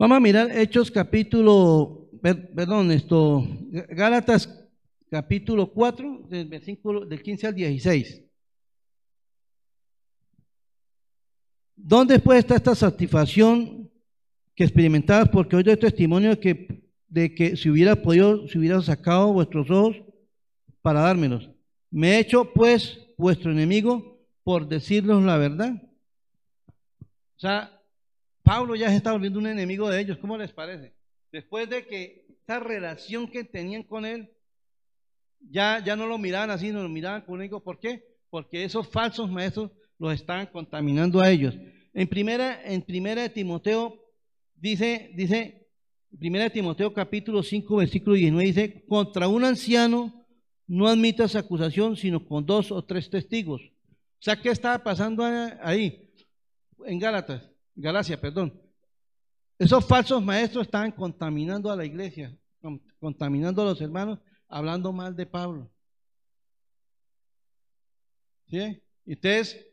Vamos 0.00 0.16
a 0.16 0.20
mirar 0.20 0.56
Hechos 0.56 0.92
capítulo, 0.92 2.08
perdón, 2.22 2.92
esto, 2.92 3.44
Gálatas 3.88 4.48
capítulo 5.10 5.72
4, 5.72 6.26
del 6.28 6.46
versículo 6.46 7.04
del 7.04 7.20
15 7.20 7.48
al 7.48 7.54
16. 7.56 8.22
¿Dónde 11.74 12.20
puede 12.20 12.38
estar 12.38 12.58
esta 12.58 12.76
satisfacción 12.76 13.90
que 14.54 14.62
experimentabas? 14.62 15.30
Porque 15.30 15.56
hoy 15.56 15.64
doy 15.64 15.76
testimonio 15.76 16.30
de 16.30 16.38
que, 16.38 16.84
de 17.08 17.34
que 17.34 17.56
si 17.56 17.68
hubiera 17.68 17.96
podido, 17.96 18.46
si 18.46 18.56
hubiera 18.56 18.80
sacado 18.80 19.32
vuestros 19.32 19.68
ojos 19.68 19.96
para 20.80 21.00
dármelos. 21.00 21.50
Me 21.90 22.12
he 22.12 22.18
hecho 22.20 22.52
pues 22.52 23.00
vuestro 23.16 23.50
enemigo 23.50 24.16
por 24.44 24.68
decirles 24.68 25.20
la 25.24 25.38
verdad. 25.38 25.72
O 27.00 27.40
sea, 27.40 27.77
Pablo 28.48 28.74
ya 28.76 28.88
se 28.88 28.96
está 28.96 29.12
volviendo 29.12 29.38
un 29.38 29.46
enemigo 29.46 29.90
de 29.90 30.00
ellos. 30.00 30.16
¿Cómo 30.16 30.38
les 30.38 30.54
parece? 30.54 30.94
Después 31.30 31.68
de 31.68 31.86
que 31.86 32.24
esta 32.30 32.58
relación 32.58 33.28
que 33.30 33.44
tenían 33.44 33.82
con 33.82 34.06
él, 34.06 34.30
ya, 35.38 35.84
ya 35.84 35.96
no 35.96 36.06
lo 36.06 36.16
miraban 36.16 36.48
así, 36.48 36.72
no 36.72 36.82
lo 36.82 36.88
miraban 36.88 37.20
con 37.26 37.42
él. 37.42 37.50
¿Por 37.50 37.78
qué? 37.78 38.02
Porque 38.30 38.64
esos 38.64 38.88
falsos 38.88 39.30
maestros 39.30 39.70
los 39.98 40.14
estaban 40.14 40.46
contaminando 40.46 41.20
a 41.20 41.30
ellos. 41.30 41.54
En 41.92 42.08
primera, 42.08 42.62
en 42.64 42.80
primera 42.80 43.20
de 43.20 43.28
Timoteo 43.28 44.02
dice, 44.54 45.10
dice, 45.14 45.68
primera 46.18 46.44
de 46.44 46.50
Timoteo 46.50 46.94
capítulo 46.94 47.42
5, 47.42 47.76
versículo 47.76 48.16
19, 48.16 48.46
dice, 48.46 48.84
contra 48.86 49.28
un 49.28 49.44
anciano 49.44 50.24
no 50.66 50.88
admitas 50.88 51.36
acusación, 51.36 51.96
sino 51.96 52.26
con 52.26 52.46
dos 52.46 52.72
o 52.72 52.82
tres 52.82 53.10
testigos. 53.10 53.60
O 53.60 54.22
sea, 54.22 54.40
¿qué 54.40 54.48
estaba 54.48 54.82
pasando 54.82 55.22
ahí? 55.60 56.10
En 56.86 56.98
Gálatas, 56.98 57.50
Galacia, 57.80 58.20
perdón. 58.20 58.52
Esos 59.58 59.84
falsos 59.86 60.22
maestros 60.22 60.66
estaban 60.66 60.92
contaminando 60.92 61.70
a 61.70 61.76
la 61.76 61.84
iglesia, 61.84 62.36
contaminando 63.00 63.62
a 63.62 63.66
los 63.66 63.80
hermanos, 63.80 64.18
hablando 64.48 64.92
mal 64.92 65.16
de 65.16 65.26
Pablo. 65.26 65.70
¿Sí? 68.48 68.82
Entonces, 69.04 69.68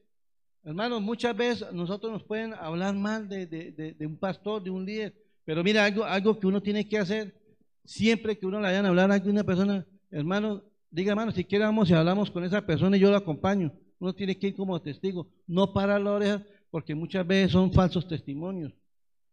Hermanos, 0.66 1.00
muchas 1.00 1.38
veces 1.38 1.72
nosotros 1.74 2.12
nos 2.12 2.24
pueden 2.24 2.56
hablar 2.56 2.96
mal 2.96 3.30
de, 3.30 3.96
un 4.00 4.18
pastor, 4.18 4.64
de 4.64 4.72
un 4.72 4.84
líder, 4.84 5.14
pero 5.46 5.64
mira, 5.64 5.86
algo, 5.86 6.04
algo 6.04 6.40
que 6.40 6.48
uno 6.48 6.60
tiene 6.60 6.90
que 6.90 6.98
hacer, 6.98 7.40
siempre 7.84 8.36
que 8.36 8.48
uno 8.48 8.60
le 8.60 8.66
vayan 8.66 8.84
a 8.86 8.90
hablar 8.90 9.12
a 9.12 9.22
una 9.30 9.44
persona, 9.44 9.86
hermano, 10.10 10.64
diga 10.90 11.12
hermano, 11.12 11.32
si 11.32 11.44
quiere 11.44 11.66
y 11.66 11.94
hablamos 11.94 12.32
con 12.32 12.44
esa 12.44 12.66
persona 12.66 12.98
y 12.98 13.00
yo 13.00 13.12
lo 13.12 13.18
acompaño. 13.18 13.72
Uno 14.00 14.16
tiene 14.16 14.40
que 14.40 14.48
ir 14.48 14.56
como 14.56 14.82
testigo, 14.82 15.28
no 15.46 15.72
parar 15.72 16.02
la 16.02 16.14
oreja, 16.14 16.44
porque 16.76 16.94
muchas 16.94 17.26
veces 17.26 17.54
son 17.54 17.72
falsos 17.72 18.06
testimonios. 18.06 18.74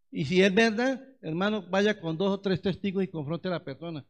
Y 0.09 0.23
si 0.23 0.41
es 0.41 0.55
verdad, 0.55 1.05
hermano, 1.21 1.61
vaya 1.69 1.99
con 1.99 2.17
dos 2.17 2.29
o 2.29 2.39
tres 2.39 2.61
testigos 2.61 3.03
y 3.03 3.09
confronte 3.09 3.49
a 3.49 3.51
la 3.51 3.65
persona. 3.65 4.05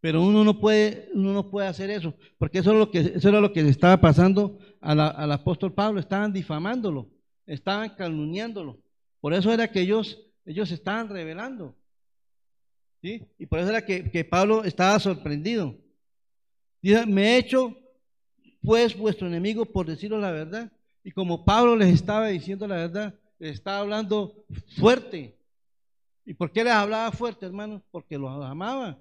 Pero 0.00 0.22
uno 0.22 0.44
no 0.44 0.60
puede, 0.60 1.08
uno 1.14 1.32
no 1.32 1.50
puede 1.50 1.66
hacer 1.66 1.90
eso, 1.90 2.14
porque 2.38 2.58
eso, 2.58 2.70
es 2.70 2.78
lo 2.78 2.92
que, 2.92 3.00
eso 3.00 3.28
era 3.28 3.40
lo 3.40 3.52
que 3.52 3.64
le 3.64 3.70
estaba 3.70 4.00
pasando 4.00 4.60
al 4.80 5.32
apóstol 5.32 5.72
Pablo, 5.72 5.98
estaban 5.98 6.32
difamándolo, 6.32 7.10
estaban 7.44 7.88
calumniándolo. 7.96 8.78
Por 9.20 9.34
eso 9.34 9.52
era 9.52 9.66
que 9.72 9.80
ellos, 9.80 10.16
ellos 10.44 10.70
estaban 10.70 11.08
revelando. 11.08 11.74
¿sí? 13.02 13.20
Y 13.36 13.46
por 13.46 13.58
eso 13.58 13.70
era 13.70 13.84
que, 13.84 14.12
que 14.12 14.24
Pablo 14.24 14.62
estaba 14.62 15.00
sorprendido. 15.00 15.76
Dice, 16.80 17.04
me 17.04 17.34
he 17.34 17.38
hecho 17.38 17.76
pues 18.62 18.96
vuestro 18.96 19.26
enemigo 19.26 19.66
por 19.66 19.86
decirlo 19.86 20.20
la 20.20 20.30
verdad. 20.30 20.70
Y 21.04 21.12
como 21.12 21.44
Pablo 21.44 21.76
les 21.76 21.92
estaba 21.92 22.28
diciendo 22.28 22.66
la 22.66 22.76
verdad, 22.76 23.14
les 23.38 23.52
estaba 23.52 23.78
hablando 23.78 24.34
fuerte. 24.78 25.38
¿Y 26.24 26.32
por 26.32 26.50
qué 26.50 26.64
les 26.64 26.72
hablaba 26.72 27.12
fuerte, 27.12 27.44
hermanos? 27.44 27.82
Porque 27.90 28.16
los 28.16 28.30
amaba. 28.42 28.98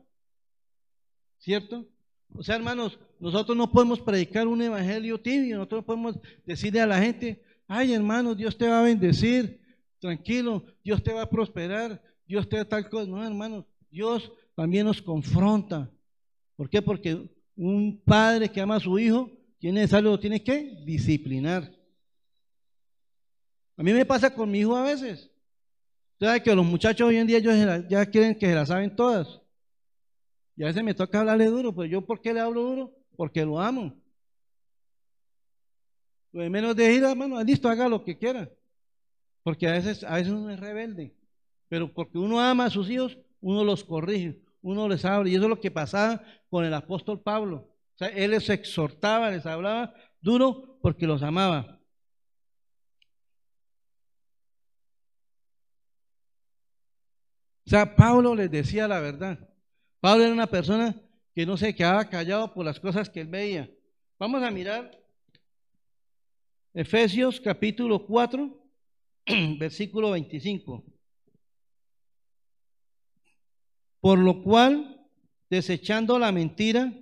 ¿Cierto? 1.40 1.88
O 2.36 2.44
sea, 2.44 2.58
hermanos, 2.58 3.00
nosotros 3.20 3.56
no 3.56 3.72
podemos 3.72 4.02
predicar 4.02 4.48
un 4.48 4.62
evangelio 4.62 5.20
tibio, 5.20 5.58
nosotros 5.58 5.86
podemos 5.86 6.20
decirle 6.46 6.82
a 6.82 6.88
la 6.88 7.00
gente, 7.00 7.42
ay 7.68 7.94
hermano, 7.94 8.36
Dios 8.36 8.58
te 8.58 8.68
va 8.68 8.82
a 8.82 8.84
bendecir, 8.84 9.62
tranquilo, 10.00 10.66
Dios 10.84 11.02
te 11.02 11.14
va 11.14 11.22
a 11.22 11.30
prosperar, 11.30 12.02
Dios 12.26 12.50
te 12.50 12.58
va 12.58 12.64
a 12.64 12.68
tal 12.68 12.90
cosa. 12.90 13.10
No, 13.10 13.24
hermanos, 13.26 13.66
Dios 13.90 14.32
también 14.56 14.86
nos 14.86 15.02
confronta. 15.02 15.90
¿Por 16.58 16.70
qué? 16.70 16.82
Porque 16.82 17.30
un 17.56 18.02
padre 18.04 18.50
que 18.50 18.60
ama 18.60 18.76
a 18.76 18.82
su 18.82 19.00
hijo 19.00 19.32
tiene 19.60 19.88
tiene 20.20 20.44
que 20.44 20.82
disciplinar. 20.86 21.72
A 23.78 23.84
mí 23.84 23.94
me 23.94 24.06
pasa 24.06 24.34
con 24.34 24.50
mi 24.50 24.60
hijo 24.60 24.76
a 24.76 24.84
veces. 24.84 25.32
¿Sabes 26.20 26.42
que 26.42 26.56
los 26.56 26.66
muchachos 26.66 27.08
hoy 27.08 27.18
en 27.18 27.28
día 27.28 27.40
ellos 27.40 27.86
ya 27.90 28.06
quieren 28.06 28.36
que 28.36 28.48
se 28.48 28.56
la 28.56 28.66
saben 28.66 28.96
todas? 28.96 29.42
Y 30.56 30.64
a 30.64 30.68
veces 30.68 30.84
me 30.84 30.94
toca 30.94 31.20
hablarle 31.20 31.46
duro, 31.48 31.74
pero 31.74 31.86
yo 31.86 32.02
¿por 32.02 32.22
qué 32.22 32.34
le 32.34 32.40
hablo 32.40 32.62
duro? 32.62 32.96
Porque 33.16 33.44
lo 33.44 33.60
amo. 33.60 33.94
Lo 36.32 36.44
de 36.44 36.50
menos 36.50 36.76
de 36.76 36.94
ir, 36.94 37.04
hermano, 37.04 37.44
listo, 37.44 37.70
haga 37.70 37.90
lo 37.90 38.04
que 38.04 38.18
quiera. 38.18 38.50
Porque 39.44 39.68
a 39.68 39.74
veces, 39.74 40.04
a 40.04 40.16
veces 40.16 40.32
uno 40.32 40.50
es 40.50 40.60
rebelde. 40.60 41.16
Pero 41.68 41.92
porque 41.92 42.18
uno 42.18 42.40
ama 42.40 42.66
a 42.66 42.70
sus 42.70 42.90
hijos, 42.90 43.18
uno 43.42 43.64
los 43.64 43.84
corrige, 43.84 44.40
uno 44.62 44.88
les 44.88 45.04
habla. 45.06 45.30
Y 45.30 45.36
eso 45.36 45.44
es 45.44 45.50
lo 45.50 45.60
que 45.60 45.72
pasaba 45.72 46.24
con 46.50 46.64
el 46.66 46.74
apóstol 46.74 47.22
Pablo. 47.22 47.70
O 47.96 47.98
sea, 47.98 48.08
él 48.08 48.32
les 48.32 48.50
exhortaba, 48.50 49.30
les 49.30 49.46
hablaba 49.46 49.94
duro 50.22 50.80
porque 50.82 51.06
los 51.06 51.22
amaba. 51.22 51.80
O 57.66 57.70
sea, 57.70 57.96
Pablo 57.96 58.36
les 58.36 58.52
decía 58.52 58.88
la 58.88 59.00
verdad. 59.00 59.40
Pablo 60.00 60.24
era 60.26 60.34
una 60.34 60.48
persona 60.48 60.96
que 61.34 61.46
no 61.46 61.58
se 61.58 61.74
quedaba 61.74 62.10
callado 62.10 62.54
por 62.54 62.66
las 62.66 62.80
cosas 62.80 63.10
que 63.10 63.22
él 63.22 63.28
veía. 63.28 63.70
Vamos 64.20 64.44
a 64.44 64.52
mirar 64.52 64.92
Efesios 66.74 67.40
capítulo 67.40 68.06
4, 68.06 68.58
versículo 69.60 70.12
25. 70.12 70.84
Por 74.02 74.20
lo 74.20 74.44
cual, 74.44 75.00
desechando 75.50 76.20
la 76.20 76.32
mentira, 76.32 76.94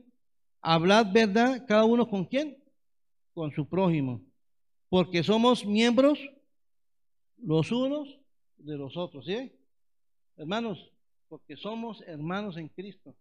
hablad 0.62 1.12
verdad 1.12 1.66
cada 1.68 1.86
uno 1.86 2.08
con 2.08 2.26
quién? 2.26 2.64
Con 3.34 3.52
su 3.52 3.68
prójimo. 3.68 4.22
Porque 4.90 5.24
somos 5.24 5.66
miembros 5.66 6.20
los 7.38 7.72
unos 7.72 8.20
de 8.58 8.78
los 8.78 8.98
otros. 8.98 9.26
¿sí? 9.26 9.52
Hermanos, 10.38 10.92
porque 11.28 11.56
somos 11.56 12.02
hermanos 12.08 12.58
en 12.58 12.68
Cristo. 12.68 13.16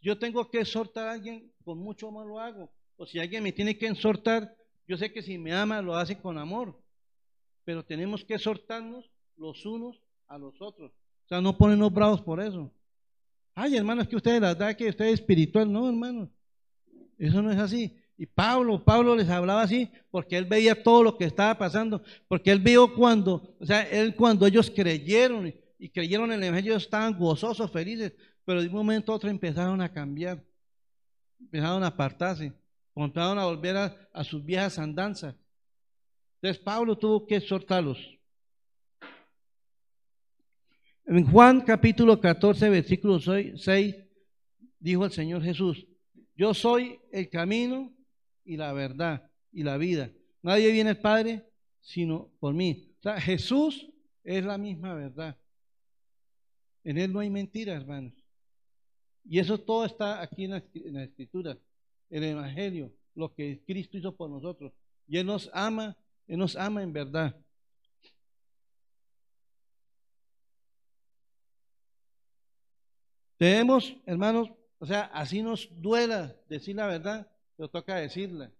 Yo 0.00 0.18
tengo 0.18 0.50
que 0.50 0.60
exhortar 0.60 1.08
a 1.08 1.12
alguien, 1.12 1.52
con 1.64 1.78
mucho 1.78 2.08
amor 2.08 2.26
lo 2.26 2.40
hago. 2.40 2.72
O 2.96 3.06
si 3.06 3.18
alguien 3.18 3.42
me 3.42 3.52
tiene 3.52 3.78
que 3.78 3.86
exhortar, 3.86 4.56
yo 4.86 4.96
sé 4.96 5.12
que 5.12 5.22
si 5.22 5.38
me 5.38 5.52
ama 5.52 5.80
lo 5.80 5.94
hace 5.94 6.18
con 6.18 6.38
amor. 6.38 6.76
Pero 7.64 7.84
tenemos 7.84 8.24
que 8.24 8.34
exhortarnos 8.34 9.10
los 9.36 9.64
unos 9.64 10.02
a 10.26 10.38
los 10.38 10.60
otros. 10.60 10.92
O 11.24 11.28
sea, 11.28 11.40
no 11.40 11.56
ponernos 11.56 11.92
bravos 11.92 12.20
por 12.20 12.40
eso. 12.40 12.70
Ay, 13.54 13.76
hermanos, 13.76 14.08
que 14.08 14.16
ustedes 14.16 14.40
la 14.40 14.54
verdad 14.54 14.76
que 14.76 14.88
usted 14.88 15.06
es 15.06 15.14
espiritual. 15.14 15.70
No, 15.70 15.88
hermanos. 15.88 16.28
Eso 17.18 17.42
no 17.42 17.52
es 17.52 17.58
así. 17.58 18.01
Y 18.22 18.26
Pablo, 18.26 18.84
Pablo 18.84 19.16
les 19.16 19.28
hablaba 19.28 19.62
así 19.62 19.90
porque 20.08 20.36
él 20.36 20.44
veía 20.44 20.80
todo 20.80 21.02
lo 21.02 21.18
que 21.18 21.24
estaba 21.24 21.58
pasando, 21.58 22.04
porque 22.28 22.52
él 22.52 22.60
vio 22.60 22.94
cuando, 22.94 23.56
o 23.58 23.66
sea, 23.66 23.82
él 23.82 24.14
cuando 24.14 24.46
ellos 24.46 24.70
creyeron 24.70 25.52
y 25.76 25.88
creyeron 25.88 26.30
en 26.30 26.38
el 26.38 26.44
Evangelio, 26.44 26.76
estaban 26.76 27.18
gozosos, 27.18 27.68
felices, 27.72 28.12
pero 28.44 28.60
de 28.60 28.68
un 28.68 28.74
momento 28.74 29.10
a 29.10 29.16
otro 29.16 29.28
empezaron 29.28 29.80
a 29.80 29.92
cambiar, 29.92 30.40
empezaron 31.40 31.82
a 31.82 31.88
apartarse, 31.88 32.52
empezaron 32.94 33.40
a 33.40 33.46
volver 33.46 33.76
a, 33.76 34.22
sus 34.22 34.44
viejas 34.44 34.78
andanzas. 34.78 35.34
Entonces 36.40 36.62
Pablo 36.62 36.96
tuvo 36.96 37.26
que 37.26 37.34
exhortarlos. 37.34 37.98
En 41.06 41.26
Juan 41.26 41.60
capítulo 41.62 42.20
14, 42.20 42.70
versículo 42.70 43.18
6, 43.18 43.96
dijo 44.78 45.06
el 45.06 45.10
Señor 45.10 45.42
Jesús, 45.42 45.84
yo 46.36 46.54
soy 46.54 47.00
el 47.10 47.28
camino, 47.28 47.92
y 48.44 48.56
la 48.56 48.72
verdad 48.72 49.30
y 49.52 49.62
la 49.62 49.76
vida. 49.76 50.10
Nadie 50.42 50.72
viene 50.72 50.90
al 50.90 51.00
Padre 51.00 51.44
sino 51.80 52.30
por 52.40 52.54
mí. 52.54 52.94
O 53.00 53.02
sea, 53.02 53.20
Jesús 53.20 53.88
es 54.24 54.44
la 54.44 54.56
misma 54.56 54.94
verdad. 54.94 55.36
En 56.84 56.98
Él 56.98 57.12
no 57.12 57.20
hay 57.20 57.30
mentira, 57.30 57.74
hermanos. 57.74 58.12
Y 59.24 59.38
eso 59.38 59.58
todo 59.58 59.84
está 59.84 60.20
aquí 60.20 60.44
en 60.44 60.50
la, 60.50 61.04
Escritura, 61.04 61.56
el 62.10 62.24
Evangelio, 62.24 62.92
lo 63.14 63.32
que 63.32 63.62
Cristo 63.64 63.96
hizo 63.96 64.16
por 64.16 64.30
nosotros. 64.30 64.72
Y 65.06 65.18
Él 65.18 65.26
nos 65.26 65.50
ama, 65.52 65.96
Él 66.26 66.38
nos 66.38 66.56
ama 66.56 66.82
en 66.82 66.92
verdad. 66.92 67.36
Tenemos, 73.36 73.96
hermanos, 74.06 74.50
o 74.78 74.86
sea, 74.86 75.02
así 75.06 75.42
nos 75.42 75.68
duela 75.80 76.36
decir 76.48 76.76
la 76.76 76.86
verdad, 76.86 77.31
pero 77.56 77.68
toca 77.68 77.96
decirle. 77.96 78.50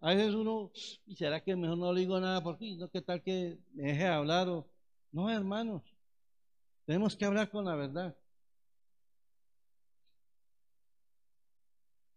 A 0.00 0.14
veces 0.14 0.34
uno, 0.34 0.70
¿y 1.06 1.16
será 1.16 1.42
que 1.42 1.56
mejor 1.56 1.78
no 1.78 1.92
le 1.92 2.00
digo 2.00 2.20
nada 2.20 2.42
por 2.42 2.56
ti? 2.56 2.76
¿No 2.76 2.88
qué 2.88 3.02
tal 3.02 3.22
que 3.22 3.58
me 3.74 3.84
deje 3.84 4.06
hablar? 4.06 4.48
O... 4.48 4.68
No, 5.10 5.28
hermanos, 5.28 5.82
tenemos 6.84 7.16
que 7.16 7.24
hablar 7.24 7.50
con 7.50 7.64
la 7.64 7.74
verdad. 7.74 8.16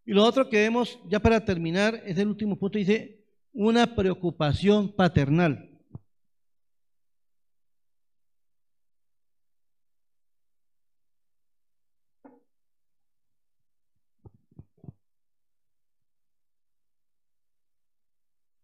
Y 0.05 0.13
lo 0.13 0.23
otro 0.23 0.49
que 0.49 0.57
vemos, 0.57 0.99
ya 1.07 1.19
para 1.19 1.43
terminar, 1.43 2.01
es 2.05 2.17
el 2.17 2.27
último 2.27 2.57
punto, 2.57 2.77
dice, 2.77 3.25
una 3.53 3.95
preocupación 3.95 4.93
paternal. 4.93 5.70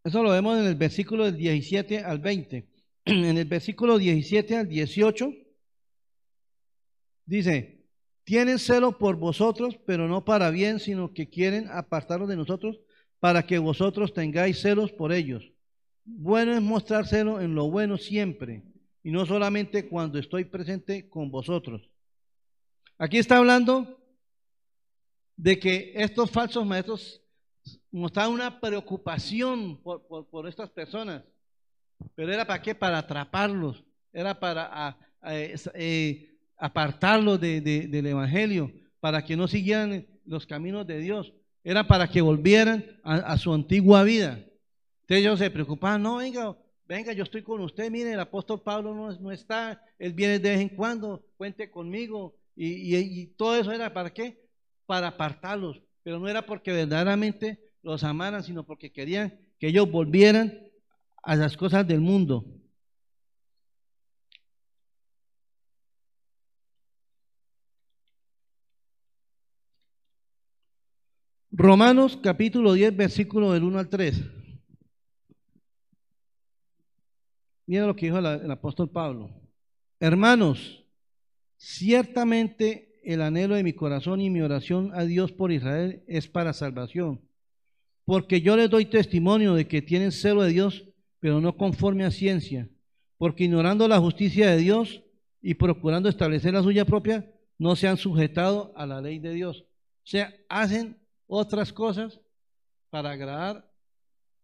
Eso 0.08 0.24
lo 0.24 0.30
vemos 0.30 0.58
en 0.58 0.66
el 0.66 0.76
versículo 0.76 1.26
del 1.26 1.36
17 1.36 2.00
al 2.00 2.20
20. 2.20 2.66
En 3.06 3.38
el 3.38 3.44
versículo 3.44 3.98
17 3.98 4.56
al 4.56 4.70
18 4.70 5.34
dice, 7.26 7.84
tienen 8.24 8.58
celo 8.58 8.98
por 8.98 9.18
vosotros, 9.18 9.78
pero 9.86 10.08
no 10.08 10.24
para 10.24 10.50
bien, 10.50 10.80
sino 10.80 11.14
que 11.14 11.28
quieren 11.28 11.68
apartaros 11.70 12.30
de 12.30 12.38
nosotros 12.38 12.80
para 13.20 13.46
que 13.46 13.58
vosotros 13.58 14.14
tengáis 14.14 14.62
celos 14.62 14.94
por 14.94 15.12
ellos. 15.12 15.52
Bueno 16.06 16.54
es 16.54 16.62
mostrar 16.62 17.06
celo 17.06 17.42
en 17.42 17.54
lo 17.54 17.70
bueno 17.70 17.98
siempre, 17.98 18.64
y 19.04 19.12
no 19.12 19.26
solamente 19.26 19.90
cuando 19.90 20.20
estoy 20.20 20.46
presente 20.46 21.10
con 21.10 21.30
vosotros. 21.30 21.90
Aquí 22.98 23.18
está 23.18 23.40
hablando 23.40 24.02
de 25.36 25.60
que 25.60 25.92
estos 25.96 26.32
falsos 26.32 26.66
maestros 26.66 27.22
mostraba 27.92 28.30
una 28.30 28.60
preocupación 28.60 29.78
por, 29.82 30.48
estas 30.48 30.70
personas. 30.70 31.24
Pero 32.16 32.32
era 32.32 32.46
para 32.46 32.62
qué? 32.62 32.76
Para 32.76 33.00
atraparlos, 33.00 33.84
era 34.14 34.40
para 34.40 34.98
eh, 35.74 36.38
apartarlos 36.58 37.40
del 37.40 38.06
Evangelio, 38.06 38.72
para 39.00 39.24
que 39.24 39.36
no 39.36 39.48
siguieran 39.48 40.06
los 40.26 40.46
caminos 40.46 40.86
de 40.86 41.00
Dios. 41.00 41.34
Era 41.64 41.88
para 41.88 42.08
que 42.08 42.22
volvieran 42.22 42.86
a, 43.04 43.38
su 43.38 43.54
antigua 43.54 44.04
vida. 44.04 44.40
Entonces 45.02 45.26
ellos 45.26 45.40
se 45.40 45.50
preocupaban, 45.50 46.02
no, 46.02 46.18
venga, 46.18 46.56
venga, 46.86 47.14
yo 47.14 47.24
estoy 47.24 47.42
con 47.42 47.62
usted, 47.62 47.90
mire, 47.92 48.14
el 48.14 48.20
apóstol 48.20 48.62
Pablo 48.62 48.94
no, 48.94 49.12
no 49.20 49.32
está, 49.32 49.82
él 49.98 50.14
viene 50.14 50.40
de 50.40 50.50
vez 50.52 50.60
en 50.62 50.70
cuando, 50.70 51.26
cuente 51.36 51.70
conmigo. 51.70 52.36
y 52.56 53.26
todo 53.38 53.56
eso 53.56 53.72
era 53.72 53.94
para 53.94 54.12
qué? 54.12 54.42
Para 54.86 55.08
apartarlos, 55.08 55.82
pero 56.04 56.20
no 56.20 56.28
era 56.28 56.46
porque 56.46 56.72
verdaderamente 56.72 57.67
los 57.88 58.04
amaran, 58.04 58.44
sino 58.44 58.66
porque 58.66 58.92
querían 58.92 59.40
que 59.60 59.68
ellos 59.68 59.90
volvieran 59.90 60.60
a 61.24 61.36
las 61.36 61.58
cosas 61.58 61.88
del 61.88 62.02
mundo. 62.02 62.46
Romanos 71.50 72.20
capítulo 72.22 72.74
10, 72.74 72.96
versículo 72.96 73.54
del 73.54 73.64
1 73.64 73.80
al 73.80 73.90
3. 73.90 74.22
Mira 77.66 77.88
lo 77.88 77.96
que 77.96 78.06
dijo 78.06 78.20
el 78.20 78.52
apóstol 78.52 78.90
Pablo. 78.90 79.32
Hermanos, 80.00 80.86
ciertamente 81.56 83.00
el 83.04 83.22
anhelo 83.22 83.56
de 83.56 83.64
mi 83.64 83.74
corazón 83.74 84.22
y 84.22 84.30
mi 84.30 84.42
oración 84.42 84.92
a 84.94 85.04
Dios 85.04 85.32
por 85.32 85.52
Israel 85.52 86.04
es 86.08 86.28
para 86.28 86.54
salvación 86.54 87.27
porque 88.08 88.40
yo 88.40 88.56
les 88.56 88.70
doy 88.70 88.86
testimonio 88.86 89.54
de 89.54 89.68
que 89.68 89.82
tienen 89.82 90.14
celo 90.14 90.42
de 90.42 90.54
Dios, 90.54 90.86
pero 91.20 91.42
no 91.42 91.58
conforme 91.58 92.06
a 92.06 92.10
ciencia, 92.12 92.70
porque 93.18 93.44
ignorando 93.44 93.86
la 93.86 94.00
justicia 94.00 94.50
de 94.50 94.56
Dios 94.56 95.04
y 95.42 95.56
procurando 95.56 96.08
establecer 96.08 96.54
la 96.54 96.64
suya 96.64 96.86
propia, 96.86 97.30
no 97.58 97.76
se 97.76 97.86
han 97.86 97.98
sujetado 97.98 98.72
a 98.78 98.86
la 98.86 99.02
ley 99.02 99.20
de 99.20 99.34
Dios. 99.34 99.60
O 99.60 100.06
sea, 100.06 100.34
hacen 100.48 100.98
otras 101.28 101.74
cosas 101.74 102.18
para 102.90 103.12
agradar 103.12 103.70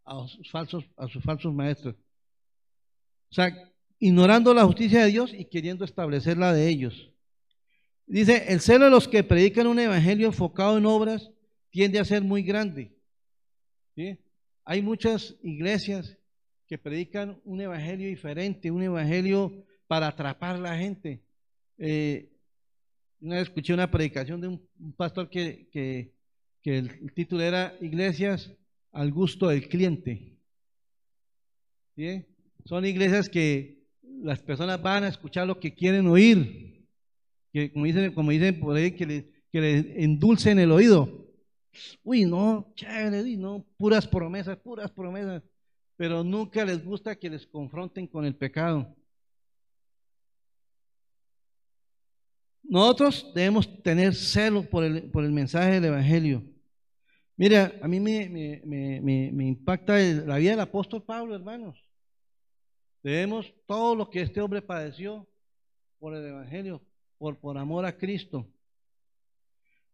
a 0.03 0.27
sus 0.27 0.51
falsos, 0.51 0.83
maestros. 1.53 1.95
O 3.31 3.33
sea, 3.33 3.71
ignorando 3.97 4.53
la 4.53 4.65
justicia 4.65 5.05
de 5.05 5.11
Dios 5.11 5.33
y 5.33 5.45
queriendo 5.45 5.85
establecer 5.85 6.37
la 6.37 6.51
de 6.51 6.67
ellos. 6.67 7.11
Dice, 8.07 8.43
el 8.49 8.59
celo 8.59 8.83
de 8.83 8.91
los 8.91 9.07
que 9.07 9.23
predican 9.23 9.67
un 9.67 9.79
evangelio 9.79 10.27
enfocado 10.27 10.77
en 10.77 10.85
obras 10.85 11.31
tiende 11.69 11.97
a 11.97 12.03
ser 12.03 12.23
muy 12.23 12.43
grande. 12.43 12.92
Hay 14.65 14.81
muchas 14.81 15.35
iglesias 15.43 16.17
que 16.67 16.77
predican 16.77 17.39
un 17.45 17.61
evangelio 17.61 18.07
diferente, 18.07 18.71
un 18.71 18.81
evangelio 18.81 19.65
para 19.87 20.07
atrapar 20.07 20.55
a 20.55 20.59
la 20.59 20.77
gente. 20.77 21.21
Eh, 21.77 22.29
una 23.21 23.35
vez 23.35 23.43
escuché 23.43 23.73
una 23.73 23.91
predicación 23.91 24.41
de 24.41 24.47
un, 24.47 24.93
pastor 24.97 25.29
que, 25.29 26.11
el, 26.63 27.13
título 27.13 27.43
era 27.43 27.75
Iglesias 27.79 28.51
al 28.91 29.11
gusto 29.11 29.47
del 29.47 29.67
cliente. 29.67 30.37
Son 32.65 32.85
iglesias 32.85 33.29
que 33.29 33.83
las 34.01 34.41
personas 34.41 34.81
van 34.81 35.03
a 35.03 35.09
escuchar 35.09 35.45
lo 35.45 35.59
que 35.59 35.73
quieren 35.73 36.07
oír, 36.07 36.87
que 37.51 37.71
como 37.71 37.85
dicen, 37.85 38.13
como 38.13 38.31
dicen 38.31 38.59
por 38.59 38.75
ahí, 38.75 38.91
que 38.91 39.05
les, 39.05 39.25
que 39.51 39.93
endulcen 40.03 40.57
el 40.59 40.71
oído. 40.71 41.22
Uy, 42.03 42.25
no, 42.25 42.71
chévere, 42.75 43.37
no, 43.37 43.65
puras 43.77 44.07
promesas, 44.07 44.57
puras 44.57 44.91
promesas, 44.91 45.43
pero 45.95 46.23
nunca 46.23 46.65
les 46.65 46.83
gusta 46.83 47.15
que 47.15 47.29
les 47.29 47.45
confronten 47.47 48.07
con 48.07 48.25
el 48.25 48.35
pecado. 48.35 48.95
Nosotros 52.63 53.31
debemos 53.35 53.83
tener 53.83 54.15
celo 54.15 54.63
por 54.63 54.83
el, 54.83 55.11
por 55.11 55.23
el 55.23 55.31
mensaje 55.31 55.73
del 55.73 55.85
Evangelio. 55.85 56.43
Mira, 57.35 57.73
a 57.81 57.87
mí 57.87 57.99
me, 57.99 58.29
me, 58.29 59.47
impacta 59.47 59.97
la 59.97 60.37
vida 60.37 60.51
del 60.51 60.59
apóstol 60.59 61.03
Pablo, 61.03 61.35
hermanos. 61.35 61.77
Debemos 63.01 63.53
todo 63.65 63.95
lo 63.95 64.09
que 64.09 64.21
este 64.21 64.39
hombre 64.39 64.61
padeció 64.61 65.27
por 65.99 66.15
el 66.15 66.25
Evangelio, 66.25 66.81
por, 67.17 67.37
por 67.39 67.57
amor 67.57 67.85
a 67.85 67.97
Cristo. 67.97 68.47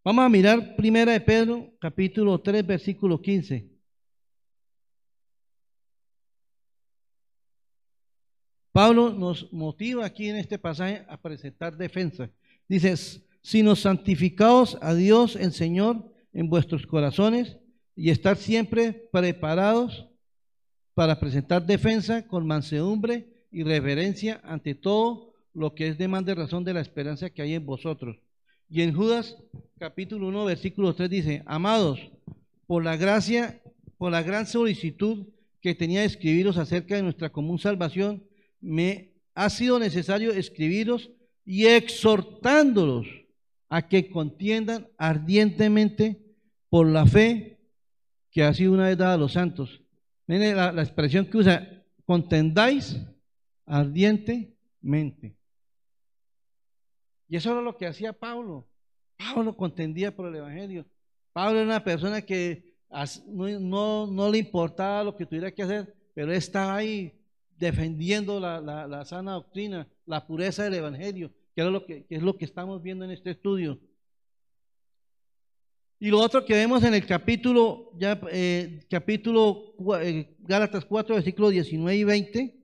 Vamos 0.03 0.23
a 0.23 0.29
mirar 0.29 0.77
primera 0.77 1.11
de 1.11 1.19
Pedro, 1.19 1.73
capítulo 1.77 2.39
3, 2.39 2.65
versículo 2.65 3.21
15. 3.21 3.69
Pablo 8.71 9.11
nos 9.11 9.51
motiva 9.51 10.05
aquí 10.05 10.29
en 10.29 10.37
este 10.37 10.57
pasaje 10.57 11.05
a 11.09 11.17
presentar 11.17 11.75
defensa. 11.75 12.29
Dice, 12.69 12.95
sino 13.41 13.75
santificados 13.75 14.77
a 14.81 14.93
Dios 14.93 15.35
el 15.35 15.51
Señor 15.51 16.09
en 16.31 16.49
vuestros 16.49 16.87
corazones 16.87 17.57
y 17.93 18.09
estar 18.09 18.37
siempre 18.37 18.93
preparados 19.11 20.07
para 20.93 21.19
presentar 21.19 21.65
defensa 21.65 22.25
con 22.25 22.47
mansedumbre 22.47 23.45
y 23.51 23.63
reverencia 23.63 24.39
ante 24.45 24.75
todo 24.75 25.33
lo 25.53 25.75
que 25.75 25.89
es 25.89 25.97
demanda 25.97 26.31
y 26.31 26.35
razón 26.35 26.63
de 26.63 26.73
la 26.73 26.79
esperanza 26.79 27.29
que 27.29 27.41
hay 27.41 27.55
en 27.55 27.65
vosotros. 27.65 28.17
Y 28.70 28.82
en 28.82 28.93
Judas 28.93 29.36
capítulo 29.80 30.28
1 30.28 30.45
versículo 30.45 30.93
3 30.93 31.09
dice, 31.09 31.43
amados, 31.45 31.99
por 32.67 32.84
la 32.84 32.97
gracia, 32.97 33.61
por 33.97 34.11
la 34.11 34.22
gran 34.22 34.45
solicitud 34.45 35.28
que 35.61 35.76
tenía 35.76 36.01
de 36.01 36.05
escribiros 36.05 36.57
acerca 36.57 36.95
de 36.95 37.03
nuestra 37.03 37.32
común 37.32 37.59
salvación, 37.59 38.24
me 38.61 39.13
ha 39.34 39.49
sido 39.49 39.80
necesario 39.80 40.32
escribiros 40.32 41.09
y 41.45 41.65
exhortándolos 41.65 43.07
a 43.70 43.88
que 43.88 44.09
contiendan 44.09 44.88
ardientemente 44.97 46.22
por 46.70 46.88
la 46.88 47.05
fe 47.05 47.57
que 48.32 48.43
ha 48.43 48.53
sido 48.53 48.74
una 48.74 48.88
vez 48.88 48.97
dada 48.97 49.15
a 49.15 49.17
los 49.17 49.34
santos 49.34 49.82
Mire 50.30 50.53
la, 50.53 50.84
expresión 50.84 51.26
que 51.26 51.38
usa, 51.38 51.67
contendáis 52.05 53.01
ardientemente. 53.65 55.38
Y 57.30 57.38
eso 57.38 57.51
era 57.51 57.61
lo 57.61 57.77
que 57.77 57.86
hacía 57.86 58.11
Pablo. 58.11 58.67
Pablo 59.15 59.55
contendía 59.55 60.13
por 60.13 60.27
el 60.27 60.36
Evangelio. 60.36 60.86
Pablo 61.32 61.59
era 61.59 61.67
una 61.67 61.84
persona 61.84 62.21
que 62.23 62.73
no, 63.27 64.30
le 64.32 64.38
importaba 64.39 65.03
lo 65.03 65.15
que 65.15 65.25
tuviera 65.25 65.51
que 65.51 65.61
hacer, 65.61 65.95
pero 66.15 66.34
estaba 66.34 66.75
ahí 66.75 67.13
defendiendo 67.55 68.39
la, 68.39 69.05
sana 69.05 69.34
doctrina, 69.34 69.88
la 70.05 70.25
pureza 70.25 70.63
del 70.63 70.73
Evangelio, 70.73 71.32
que, 71.53 71.61
era 71.61 71.69
lo 71.69 71.86
que 71.86 72.05
es 72.09 72.23
lo 72.23 72.36
que 72.36 72.45
estamos 72.45 72.82
viendo 72.82 73.05
en 73.05 73.11
este 73.11 73.30
estudio. 73.30 73.80
Y 75.99 76.09
lo 76.09 76.19
otro 76.19 76.45
que 76.45 76.53
vemos 76.53 76.82
en 76.84 76.93
el 76.93 77.05
capítulo, 77.05 77.91
ya, 77.97 78.19
eh, 78.32 78.86
capítulo 78.89 79.75
eh, 80.01 80.36
Gálatas 80.39 80.86
4, 80.86 81.15
versículos 81.15 81.51
19 81.51 81.97
y 81.97 82.03
20, 82.05 82.55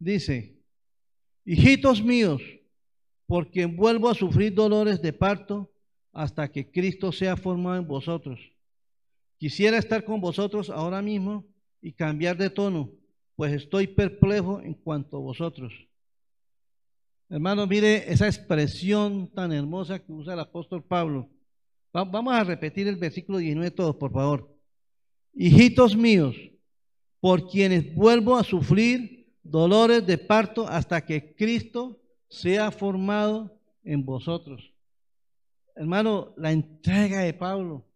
dice, 0.00 0.59
hijitos 1.44 2.02
míos, 2.02 2.42
porque 3.26 3.66
vuelvo 3.66 4.08
a 4.08 4.14
sufrir 4.14 4.54
dolores 4.54 5.00
de 5.00 5.12
parto 5.12 5.70
hasta 6.12 6.50
que 6.50 6.70
Cristo 6.70 7.12
sea 7.12 7.36
formado 7.36 7.76
en 7.76 7.86
vosotros. 7.86 8.40
Quisiera 9.38 9.78
estar 9.78 10.04
con 10.04 10.20
vosotros 10.20 10.70
ahora 10.70 11.00
mismo 11.00 11.46
y 11.80 11.92
cambiar 11.92 12.36
de 12.36 12.50
tono, 12.50 12.90
pues 13.36 13.52
estoy 13.52 13.86
perplejo 13.86 14.60
en 14.60 14.74
cuanto 14.74 15.16
a 15.16 15.20
vosotros 15.20 15.72
Hermano, 17.32 17.64
mire 17.64 18.12
esa 18.12 18.26
expresión 18.26 19.28
tan 19.28 19.52
hermosa 19.52 20.00
que 20.00 20.12
usa 20.12 20.34
el 20.34 20.40
apóstol 20.40 20.82
Pablo. 20.82 21.28
Vamos 21.92 22.34
a 22.34 22.42
repetir 22.42 22.88
el 22.88 22.96
versículo 22.96 23.38
19 23.38 23.70
todos, 23.70 23.94
por 23.94 24.10
favor. 24.10 24.52
Hijitos 25.32 25.96
míos, 25.96 26.34
por 27.20 27.48
quienes 27.48 27.94
vuelvo 27.94 28.36
a 28.36 28.42
sufrir 28.42 29.19
dolores 29.42 30.06
de 30.06 30.18
parto 30.18 30.68
hasta 30.68 31.04
que 31.04 31.34
Cristo 31.34 32.00
sea 32.28 32.70
formado 32.70 33.58
en 33.82 34.04
vosotros. 34.04 34.72
Hermano, 35.74 36.34
la 36.36 36.52
entrega 36.52 37.20
de 37.20 37.32
Pablo. 37.32 37.86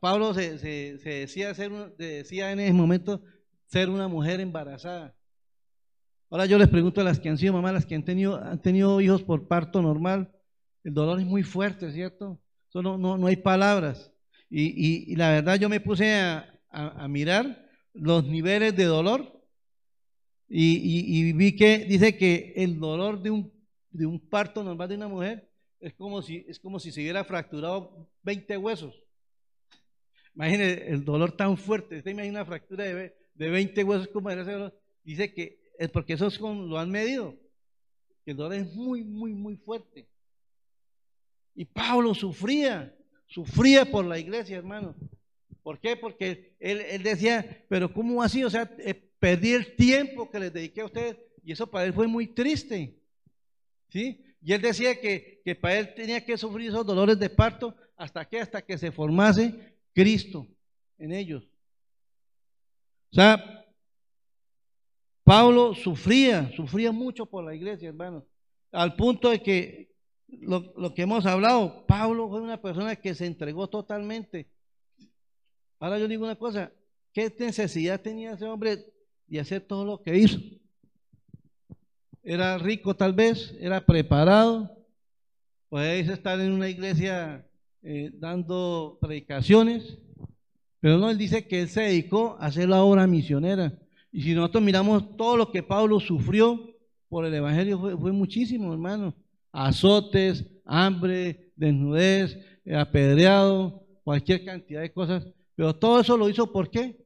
Pablo 0.00 0.34
se, 0.34 0.58
decía, 0.58 1.54
ser, 1.54 1.96
decía 1.96 2.50
en 2.50 2.60
ese 2.60 2.72
momento 2.72 3.22
ser 3.66 3.88
una 3.88 4.08
mujer 4.08 4.40
embarazada. 4.40 5.14
Ahora 6.30 6.46
yo 6.46 6.58
les 6.58 6.68
pregunto 6.68 7.00
a 7.00 7.04
las 7.04 7.20
que 7.20 7.28
han 7.28 7.38
sido 7.38 7.52
mamás, 7.52 7.72
las 7.72 7.86
que 7.86 7.94
han 7.94 8.04
tenido, 8.04 8.36
han 8.36 8.60
tenido 8.60 9.00
hijos 9.00 9.22
por 9.22 9.46
parto 9.46 9.80
normal, 9.80 10.32
el 10.84 10.94
dolor 10.94 11.20
es 11.20 11.26
muy 11.26 11.42
fuerte, 11.42 11.92
¿cierto? 11.92 12.40
no, 12.74 12.98
no, 12.98 13.26
hay 13.26 13.36
palabras. 13.36 14.12
Y, 14.50 15.14
la 15.16 15.30
verdad 15.30 15.56
yo 15.56 15.68
me 15.68 15.80
puse 15.80 16.14
a, 16.14 16.54
mirar 17.08 17.66
los 17.94 18.24
niveles 18.24 18.76
de 18.76 18.84
dolor 18.84 19.37
y, 20.48 21.32
vi 21.32 21.54
que 21.54 21.78
dice 21.80 22.16
que 22.16 22.54
el 22.56 22.78
dolor 22.78 23.20
de 23.20 23.30
un, 23.30 23.52
de 23.90 24.06
un 24.06 24.18
parto 24.18 24.64
normal 24.64 24.88
de 24.88 24.94
una 24.94 25.08
mujer 25.08 25.48
es 25.80 25.92
como 25.94 26.22
si, 26.22 26.44
es 26.48 26.58
como 26.58 26.80
si 26.80 26.90
se 26.90 27.00
hubiera 27.00 27.22
fracturado 27.24 28.08
20 28.22 28.56
huesos. 28.56 29.02
Imagínense 30.34 30.88
el 30.88 31.04
dolor 31.04 31.32
tan 31.32 31.56
fuerte. 31.56 31.98
Usted 31.98 32.12
imagina 32.12 32.40
una 32.40 32.46
fractura 32.46 32.84
de, 32.84 33.14
de 33.34 33.50
20 33.50 33.84
huesos 33.84 34.08
como 34.08 34.30
era 34.30 34.42
ese 34.42 34.52
dolor. 34.52 34.80
Dice 35.04 35.32
que 35.32 35.58
es 35.78 35.90
porque 35.90 36.14
eso 36.14 36.26
es 36.26 36.38
como 36.38 36.62
lo 36.62 36.78
han 36.78 36.90
medido. 36.90 37.36
El 38.24 38.36
dolor 38.36 38.54
es 38.54 38.74
muy, 38.74 39.04
muy, 39.04 39.32
muy 39.32 39.56
fuerte. 39.56 40.06
Y 41.54 41.64
Pablo 41.64 42.14
sufría, 42.14 42.94
sufría 43.26 43.90
por 43.90 44.04
la 44.04 44.18
iglesia, 44.18 44.56
hermano. 44.56 44.94
¿Por 45.62 45.80
qué? 45.80 45.96
Porque 45.96 46.54
él, 46.60 47.02
decía, 47.02 47.64
pero 47.68 47.92
¿cómo 47.92 48.22
así? 48.22 48.44
O 48.44 48.50
sea, 48.50 48.70
eh, 48.78 49.07
perdí 49.18 49.52
el 49.52 49.76
tiempo 49.76 50.30
que 50.30 50.40
les 50.40 50.52
dediqué 50.52 50.80
a 50.80 50.86
ustedes 50.86 51.16
y 51.42 51.52
eso 51.52 51.70
para 51.70 51.84
él 51.84 51.92
fue 51.92 52.06
muy 52.06 52.28
triste. 52.28 53.00
¿Sí? 53.88 54.22
Y 54.42 54.52
él 54.52 54.60
decía 54.60 55.00
que, 55.00 55.40
que 55.44 55.54
para 55.54 55.78
él 55.78 55.94
tenía 55.94 56.24
que 56.24 56.36
sufrir 56.36 56.68
esos 56.68 56.86
dolores 56.86 57.18
de 57.18 57.30
parto 57.30 57.74
hasta 57.96 58.24
que, 58.24 58.40
hasta 58.40 58.62
que 58.62 58.78
se 58.78 58.92
formase 58.92 59.76
Cristo 59.94 60.46
en 60.98 61.12
ellos. 61.12 61.44
O 63.10 63.14
sea, 63.14 63.64
Pablo 65.24 65.74
sufría, 65.74 66.50
sufría 66.54 66.92
mucho 66.92 67.26
por 67.26 67.44
la 67.44 67.54
iglesia, 67.54 67.88
hermano, 67.88 68.26
al 68.72 68.96
punto 68.96 69.30
de 69.30 69.42
que 69.42 69.88
lo, 70.28 70.94
que 70.94 71.02
hemos 71.02 71.26
hablado, 71.26 71.86
Pablo 71.86 72.28
fue 72.28 72.40
una 72.40 72.60
persona 72.60 72.96
que 72.96 73.14
se 73.14 73.26
entregó 73.26 73.68
totalmente. 73.68 74.50
Ahora 75.78 75.98
yo 75.98 76.08
digo 76.08 76.24
una 76.24 76.36
cosa, 76.36 76.72
¿qué 77.12 77.34
necesidad 77.38 78.00
tenía 78.00 78.32
ese 78.32 78.44
hombre 78.44 78.84
de 79.28 79.40
hacer 79.40 79.60
todo 79.62 79.84
lo 79.84 80.02
que 80.02 80.18
hizo? 80.18 80.38
Era 82.22 82.58
rico 82.58 82.94
tal 82.94 83.12
vez, 83.12 83.54
era 83.60 83.84
preparado, 83.84 84.76
puede 85.68 86.00
estar 86.00 86.40
en 86.40 86.52
una 86.52 86.68
iglesia 86.68 87.46
eh, 87.82 88.10
dando 88.14 88.98
predicaciones, 89.00 89.98
pero 90.80 90.98
no, 90.98 91.10
él 91.10 91.18
dice 91.18 91.46
que 91.46 91.62
él 91.62 91.68
se 91.68 91.82
dedicó 91.82 92.36
a 92.38 92.46
hacer 92.46 92.68
la 92.68 92.82
obra 92.82 93.06
misionera. 93.06 93.72
Y 94.12 94.22
si 94.22 94.34
nosotros 94.34 94.62
miramos 94.62 95.16
todo 95.16 95.36
lo 95.36 95.50
que 95.50 95.62
Pablo 95.62 96.00
sufrió 96.00 96.74
por 97.08 97.24
el 97.24 97.34
Evangelio, 97.34 97.78
fue, 97.78 98.12
muchísimo, 98.12 98.72
hermano. 98.72 99.14
Azotes, 99.52 100.44
hambre, 100.64 101.52
desnudez, 101.56 102.38
apedreado, 102.74 103.86
cualquier 104.04 104.44
cantidad 104.44 104.80
de 104.80 104.92
cosas. 104.92 105.26
Pero 105.54 105.74
todo 105.74 106.00
eso 106.00 106.16
lo 106.16 106.28
hizo 106.28 106.52
¿por 106.52 106.70
qué? 106.70 106.97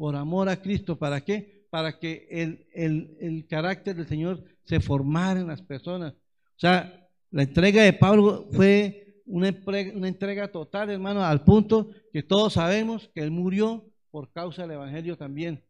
Por 0.00 0.16
amor 0.16 0.48
a 0.48 0.56
Cristo. 0.56 0.98
¿Para 0.98 1.20
qué? 1.20 1.66
Para 1.68 1.98
que 1.98 2.26
el, 2.30 2.66
el, 2.72 3.18
el 3.20 3.46
carácter 3.46 3.94
del 3.94 4.08
Señor 4.08 4.42
se 4.64 4.80
formara 4.80 5.40
en 5.40 5.46
las 5.48 5.60
personas. 5.60 6.14
O 6.14 6.58
sea, 6.58 7.06
la 7.30 7.42
entrega 7.42 7.82
de 7.82 7.92
Pablo 7.92 8.48
fue 8.50 9.20
una, 9.26 9.54
una 9.94 10.08
entrega 10.08 10.50
total, 10.50 10.88
hermano, 10.88 11.22
al 11.22 11.44
punto 11.44 11.90
que 12.14 12.22
todos 12.22 12.54
sabemos 12.54 13.10
que 13.14 13.20
él 13.20 13.30
murió 13.30 13.84
por 14.10 14.32
causa 14.32 14.62
del 14.62 14.70
Evangelio 14.70 15.18
también. 15.18 15.62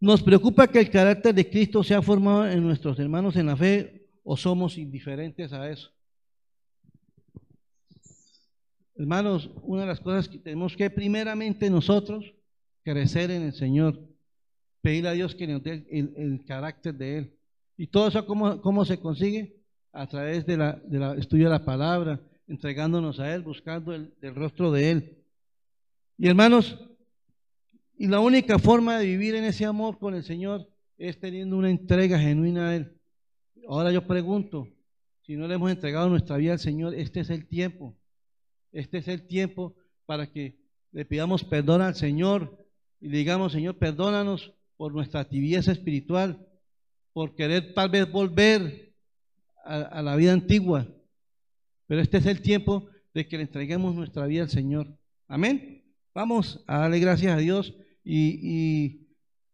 Nos 0.00 0.20
preocupa 0.20 0.66
que 0.66 0.80
el 0.80 0.90
carácter 0.90 1.32
de 1.32 1.48
Cristo 1.48 1.84
sea 1.84 2.02
formado 2.02 2.50
en 2.50 2.60
nuestros 2.60 2.98
hermanos 2.98 3.36
en 3.36 3.46
la 3.46 3.56
fe 3.56 4.08
o 4.24 4.36
somos 4.36 4.76
indiferentes 4.76 5.52
a 5.52 5.70
eso. 5.70 5.92
Hermanos, 8.98 9.48
una 9.62 9.82
de 9.82 9.86
las 9.86 10.00
cosas 10.00 10.28
que 10.28 10.38
tenemos 10.38 10.76
que 10.76 10.90
primeramente 10.90 11.70
nosotros 11.70 12.34
crecer 12.82 13.30
en 13.30 13.42
el 13.42 13.52
Señor, 13.52 13.96
pedirle 14.80 15.10
a 15.10 15.12
Dios 15.12 15.36
que 15.36 15.46
nos 15.46 15.62
dé 15.62 15.86
el, 15.88 16.44
carácter 16.44 16.94
de 16.94 17.18
Él. 17.18 17.38
¿Y 17.76 17.86
todo 17.86 18.08
eso 18.08 18.26
cómo, 18.26 18.60
cómo 18.60 18.84
se 18.84 18.98
consigue? 18.98 19.62
A 19.92 20.08
través 20.08 20.44
del 20.46 20.58
de 20.84 20.98
la 20.98 21.14
estudio 21.14 21.44
de 21.44 21.50
la 21.50 21.64
palabra, 21.64 22.20
entregándonos 22.48 23.20
a 23.20 23.32
Él, 23.32 23.42
buscando 23.42 23.94
el, 23.94 24.12
el 24.20 24.34
rostro 24.34 24.72
de 24.72 24.90
Él. 24.90 25.18
Y 26.16 26.26
hermanos, 26.26 26.76
y 27.96 28.08
la 28.08 28.18
única 28.18 28.58
forma 28.58 28.98
de 28.98 29.06
vivir 29.06 29.36
en 29.36 29.44
ese 29.44 29.64
amor 29.64 29.98
con 29.98 30.16
el 30.16 30.24
Señor 30.24 30.68
es 30.96 31.20
teniendo 31.20 31.56
una 31.56 31.70
entrega 31.70 32.18
genuina 32.18 32.70
a 32.70 32.76
Él. 32.76 32.92
Ahora 33.68 33.92
yo 33.92 34.04
pregunto, 34.08 34.66
si 35.22 35.36
no 35.36 35.46
le 35.46 35.54
hemos 35.54 35.70
entregado 35.70 36.08
nuestra 36.08 36.36
vida 36.36 36.52
al 36.54 36.58
Señor, 36.58 36.94
este 36.94 37.20
es 37.20 37.30
el 37.30 37.46
tiempo. 37.46 37.94
Este 38.72 38.98
es 38.98 39.08
el 39.08 39.26
tiempo 39.26 39.74
para 40.06 40.30
que 40.30 40.58
le 40.92 41.04
pidamos 41.04 41.44
perdón 41.44 41.82
al 41.82 41.94
Señor 41.94 42.66
y 43.00 43.08
digamos, 43.08 43.52
Señor, 43.52 43.76
perdónanos 43.76 44.52
por 44.76 44.92
nuestra 44.92 45.28
tibieza 45.28 45.72
espiritual, 45.72 46.46
por 47.12 47.34
querer 47.34 47.74
tal 47.74 47.90
vez 47.90 48.10
volver 48.10 48.92
a, 49.64 49.76
a 49.76 50.02
la 50.02 50.16
vida 50.16 50.32
antigua. 50.32 50.86
Pero 51.86 52.00
este 52.00 52.18
es 52.18 52.26
el 52.26 52.40
tiempo 52.40 52.88
de 53.14 53.26
que 53.26 53.36
le 53.36 53.44
entreguemos 53.44 53.94
nuestra 53.94 54.26
vida 54.26 54.42
al 54.42 54.50
Señor. 54.50 54.86
Amén. 55.26 55.84
Vamos 56.14 56.64
a 56.66 56.78
darle 56.78 56.98
gracias 56.98 57.32
a 57.32 57.38
Dios. 57.38 57.74
Y, 58.04 59.04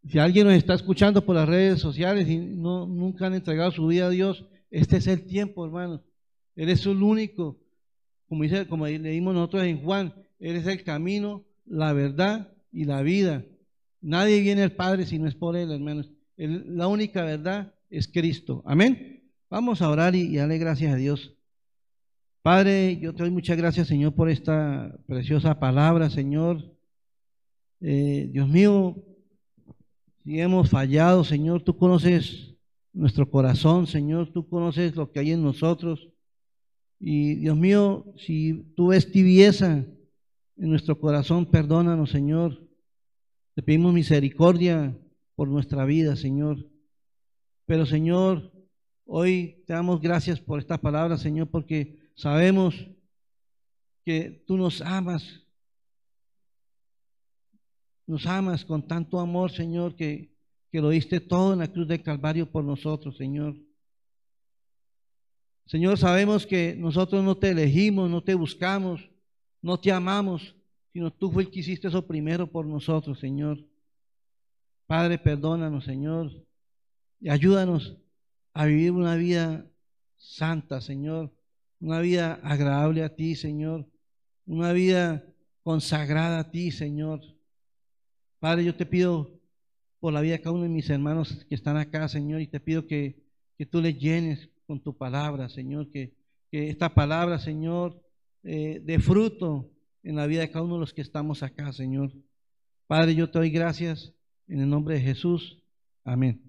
si 0.07 0.19
alguien 0.19 0.47
nos 0.47 0.55
está 0.55 0.75
escuchando 0.75 1.25
por 1.25 1.35
las 1.35 1.49
redes 1.49 1.79
sociales 1.79 2.29
y 2.29 2.37
no, 2.37 2.85
nunca 2.85 3.25
han 3.25 3.33
entregado 3.33 3.71
su 3.71 3.87
vida 3.87 4.05
a 4.05 4.09
Dios, 4.09 4.45
este 4.69 4.97
es 4.97 5.07
el 5.07 5.25
tiempo, 5.25 5.65
hermano. 5.65 6.03
Él 6.55 6.69
es 6.69 6.85
el 6.85 7.01
único, 7.01 7.59
como, 8.27 8.43
dice, 8.43 8.67
como 8.67 8.87
leímos 8.87 9.33
nosotros 9.33 9.63
en 9.63 9.81
Juan, 9.81 10.13
Él 10.39 10.55
es 10.55 10.67
el 10.67 10.83
camino, 10.83 11.43
la 11.65 11.93
verdad 11.93 12.53
y 12.71 12.85
la 12.85 13.01
vida. 13.01 13.45
Nadie 14.01 14.41
viene 14.41 14.63
al 14.63 14.73
Padre 14.73 15.05
si 15.05 15.19
no 15.19 15.27
es 15.27 15.35
por 15.35 15.55
Él, 15.55 15.71
hermanos. 15.71 16.11
la 16.37 16.87
única 16.87 17.23
verdad 17.23 17.73
es 17.89 18.07
Cristo. 18.07 18.63
Amén. 18.65 19.23
Vamos 19.49 19.81
a 19.81 19.89
orar 19.89 20.15
y, 20.15 20.21
y 20.21 20.35
darle 20.37 20.57
gracias 20.57 20.93
a 20.93 20.97
Dios. 20.97 21.35
Padre, 22.45 22.99
yo 22.99 23.11
te 23.13 23.23
doy 23.23 23.31
muchas 23.31 23.57
gracias, 23.57 23.87
Señor, 23.87 24.13
por 24.13 24.29
esta 24.29 24.95
preciosa 25.07 25.59
palabra, 25.59 26.11
Señor. 26.11 26.75
Eh, 27.81 28.29
Dios 28.31 28.47
mío, 28.47 28.95
si 30.23 30.39
hemos 30.39 30.69
fallado, 30.69 31.23
Señor, 31.23 31.63
tú 31.63 31.75
conoces 31.77 32.55
nuestro 32.93 33.29
corazón, 33.29 33.87
Señor, 33.87 34.31
tú 34.31 34.47
conoces 34.47 34.95
lo 34.95 35.11
que 35.11 35.19
hay 35.19 35.31
en 35.31 35.43
nosotros. 35.43 36.09
Y 36.99 37.35
Dios 37.35 37.57
mío, 37.57 38.05
si 38.17 38.73
tú 38.75 38.87
ves 38.87 39.11
tibieza 39.11 39.85
en 40.57 40.69
nuestro 40.69 40.99
corazón, 40.99 41.45
perdónanos, 41.45 42.09
Señor. 42.09 42.61
Te 43.53 43.61
pedimos 43.61 43.93
misericordia 43.93 44.97
por 45.35 45.47
nuestra 45.47 45.85
vida, 45.85 46.15
Señor. 46.15 46.57
Pero, 47.65 47.85
Señor, 47.85 48.51
hoy 49.05 49.63
te 49.65 49.73
damos 49.73 50.01
gracias 50.01 50.39
por 50.39 50.59
esta 50.59 50.77
palabra, 50.77 51.17
Señor, 51.17 51.49
porque 51.49 51.99
sabemos 52.15 52.87
que 54.03 54.43
tú 54.45 54.57
nos 54.57 54.81
amas 54.81 55.45
nos 58.07 58.25
amas 58.27 58.63
con 58.65 58.87
tanto 58.87 59.19
amor, 59.19 59.51
Señor, 59.51 59.95
que, 59.95 60.33
lo 60.71 60.89
diste 60.89 61.21
todo 61.21 61.53
en 61.53 61.59
la 61.59 61.71
cruz 61.71 61.87
del 61.87 62.03
Calvario 62.03 62.51
por 62.51 62.65
nosotros, 62.65 63.15
Señor. 63.15 63.55
Señor, 65.65 65.97
sabemos 65.97 66.45
que 66.45 66.75
nosotros 66.77 67.23
no 67.23 67.35
te 67.35 67.49
elegimos, 67.49 68.09
no 68.09 68.23
te 68.23 68.35
buscamos, 68.35 69.09
no 69.61 69.79
te 69.79 69.91
amamos, 69.91 70.55
sino 70.93 71.11
tú 71.11 71.31
fue 71.31 71.43
el 71.43 71.49
que 71.49 71.59
hiciste 71.59 71.87
eso 71.87 72.05
primero 72.05 72.47
por 72.47 72.65
nosotros, 72.65 73.19
Señor. 73.19 73.59
Padre, 74.85 75.17
perdónanos, 75.17 75.83
Señor, 75.83 76.31
y 77.19 77.29
ayúdanos 77.29 77.97
a 78.53 78.65
vivir 78.65 78.91
una 78.91 79.15
vida 79.15 79.65
santa, 80.15 80.81
Señor, 80.81 81.33
una 81.79 81.99
vida 81.99 82.39
agradable 82.43 83.03
a 83.03 83.15
ti, 83.15 83.35
Señor, 83.35 83.87
una 84.45 84.71
vida 84.73 85.25
consagrada 85.63 86.39
a 86.39 86.51
ti, 86.51 86.71
Señor. 86.71 87.21
Padre, 88.39 88.63
yo 88.63 88.75
te 88.75 88.85
pido 88.85 89.35
por 89.99 90.13
la 90.13 90.21
vida 90.21 90.33
de 90.33 90.41
cada 90.41 90.53
uno 90.53 90.63
de 90.63 90.69
mis 90.69 90.89
hermanos 90.89 91.45
que 91.49 91.55
están 91.55 91.77
acá, 91.77 92.07
Señor, 92.07 92.41
y 92.41 92.47
te 92.47 92.59
pido 92.59 92.85
que, 92.85 93.23
tú 93.71 93.81
les 93.81 93.97
llenes 93.97 94.49
con 94.65 94.79
tu 94.79 94.95
palabra, 94.95 95.49
Señor, 95.49 95.89
que, 95.89 96.13
esta 96.51 96.93
palabra, 96.93 97.37
Señor, 97.37 98.01
eh, 98.43 98.79
dé 98.83 98.99
fruto 98.99 99.69
en 100.03 100.15
la 100.15 100.25
vida 100.25 100.41
de 100.41 100.49
cada 100.49 100.63
uno 100.63 100.75
de 100.75 100.79
los 100.81 100.93
que 100.93 101.01
estamos 101.01 101.43
acá, 101.43 101.73
Señor. 101.73 102.11
Padre, 102.87 103.15
yo 103.15 103.29
te 103.29 103.39
doy 103.39 103.49
gracias 103.49 104.13
en 104.47 104.61
el 104.61 104.69
nombre 104.69 104.95
de 104.95 105.01
Jesús. 105.01 105.61
Amén. 106.03 106.44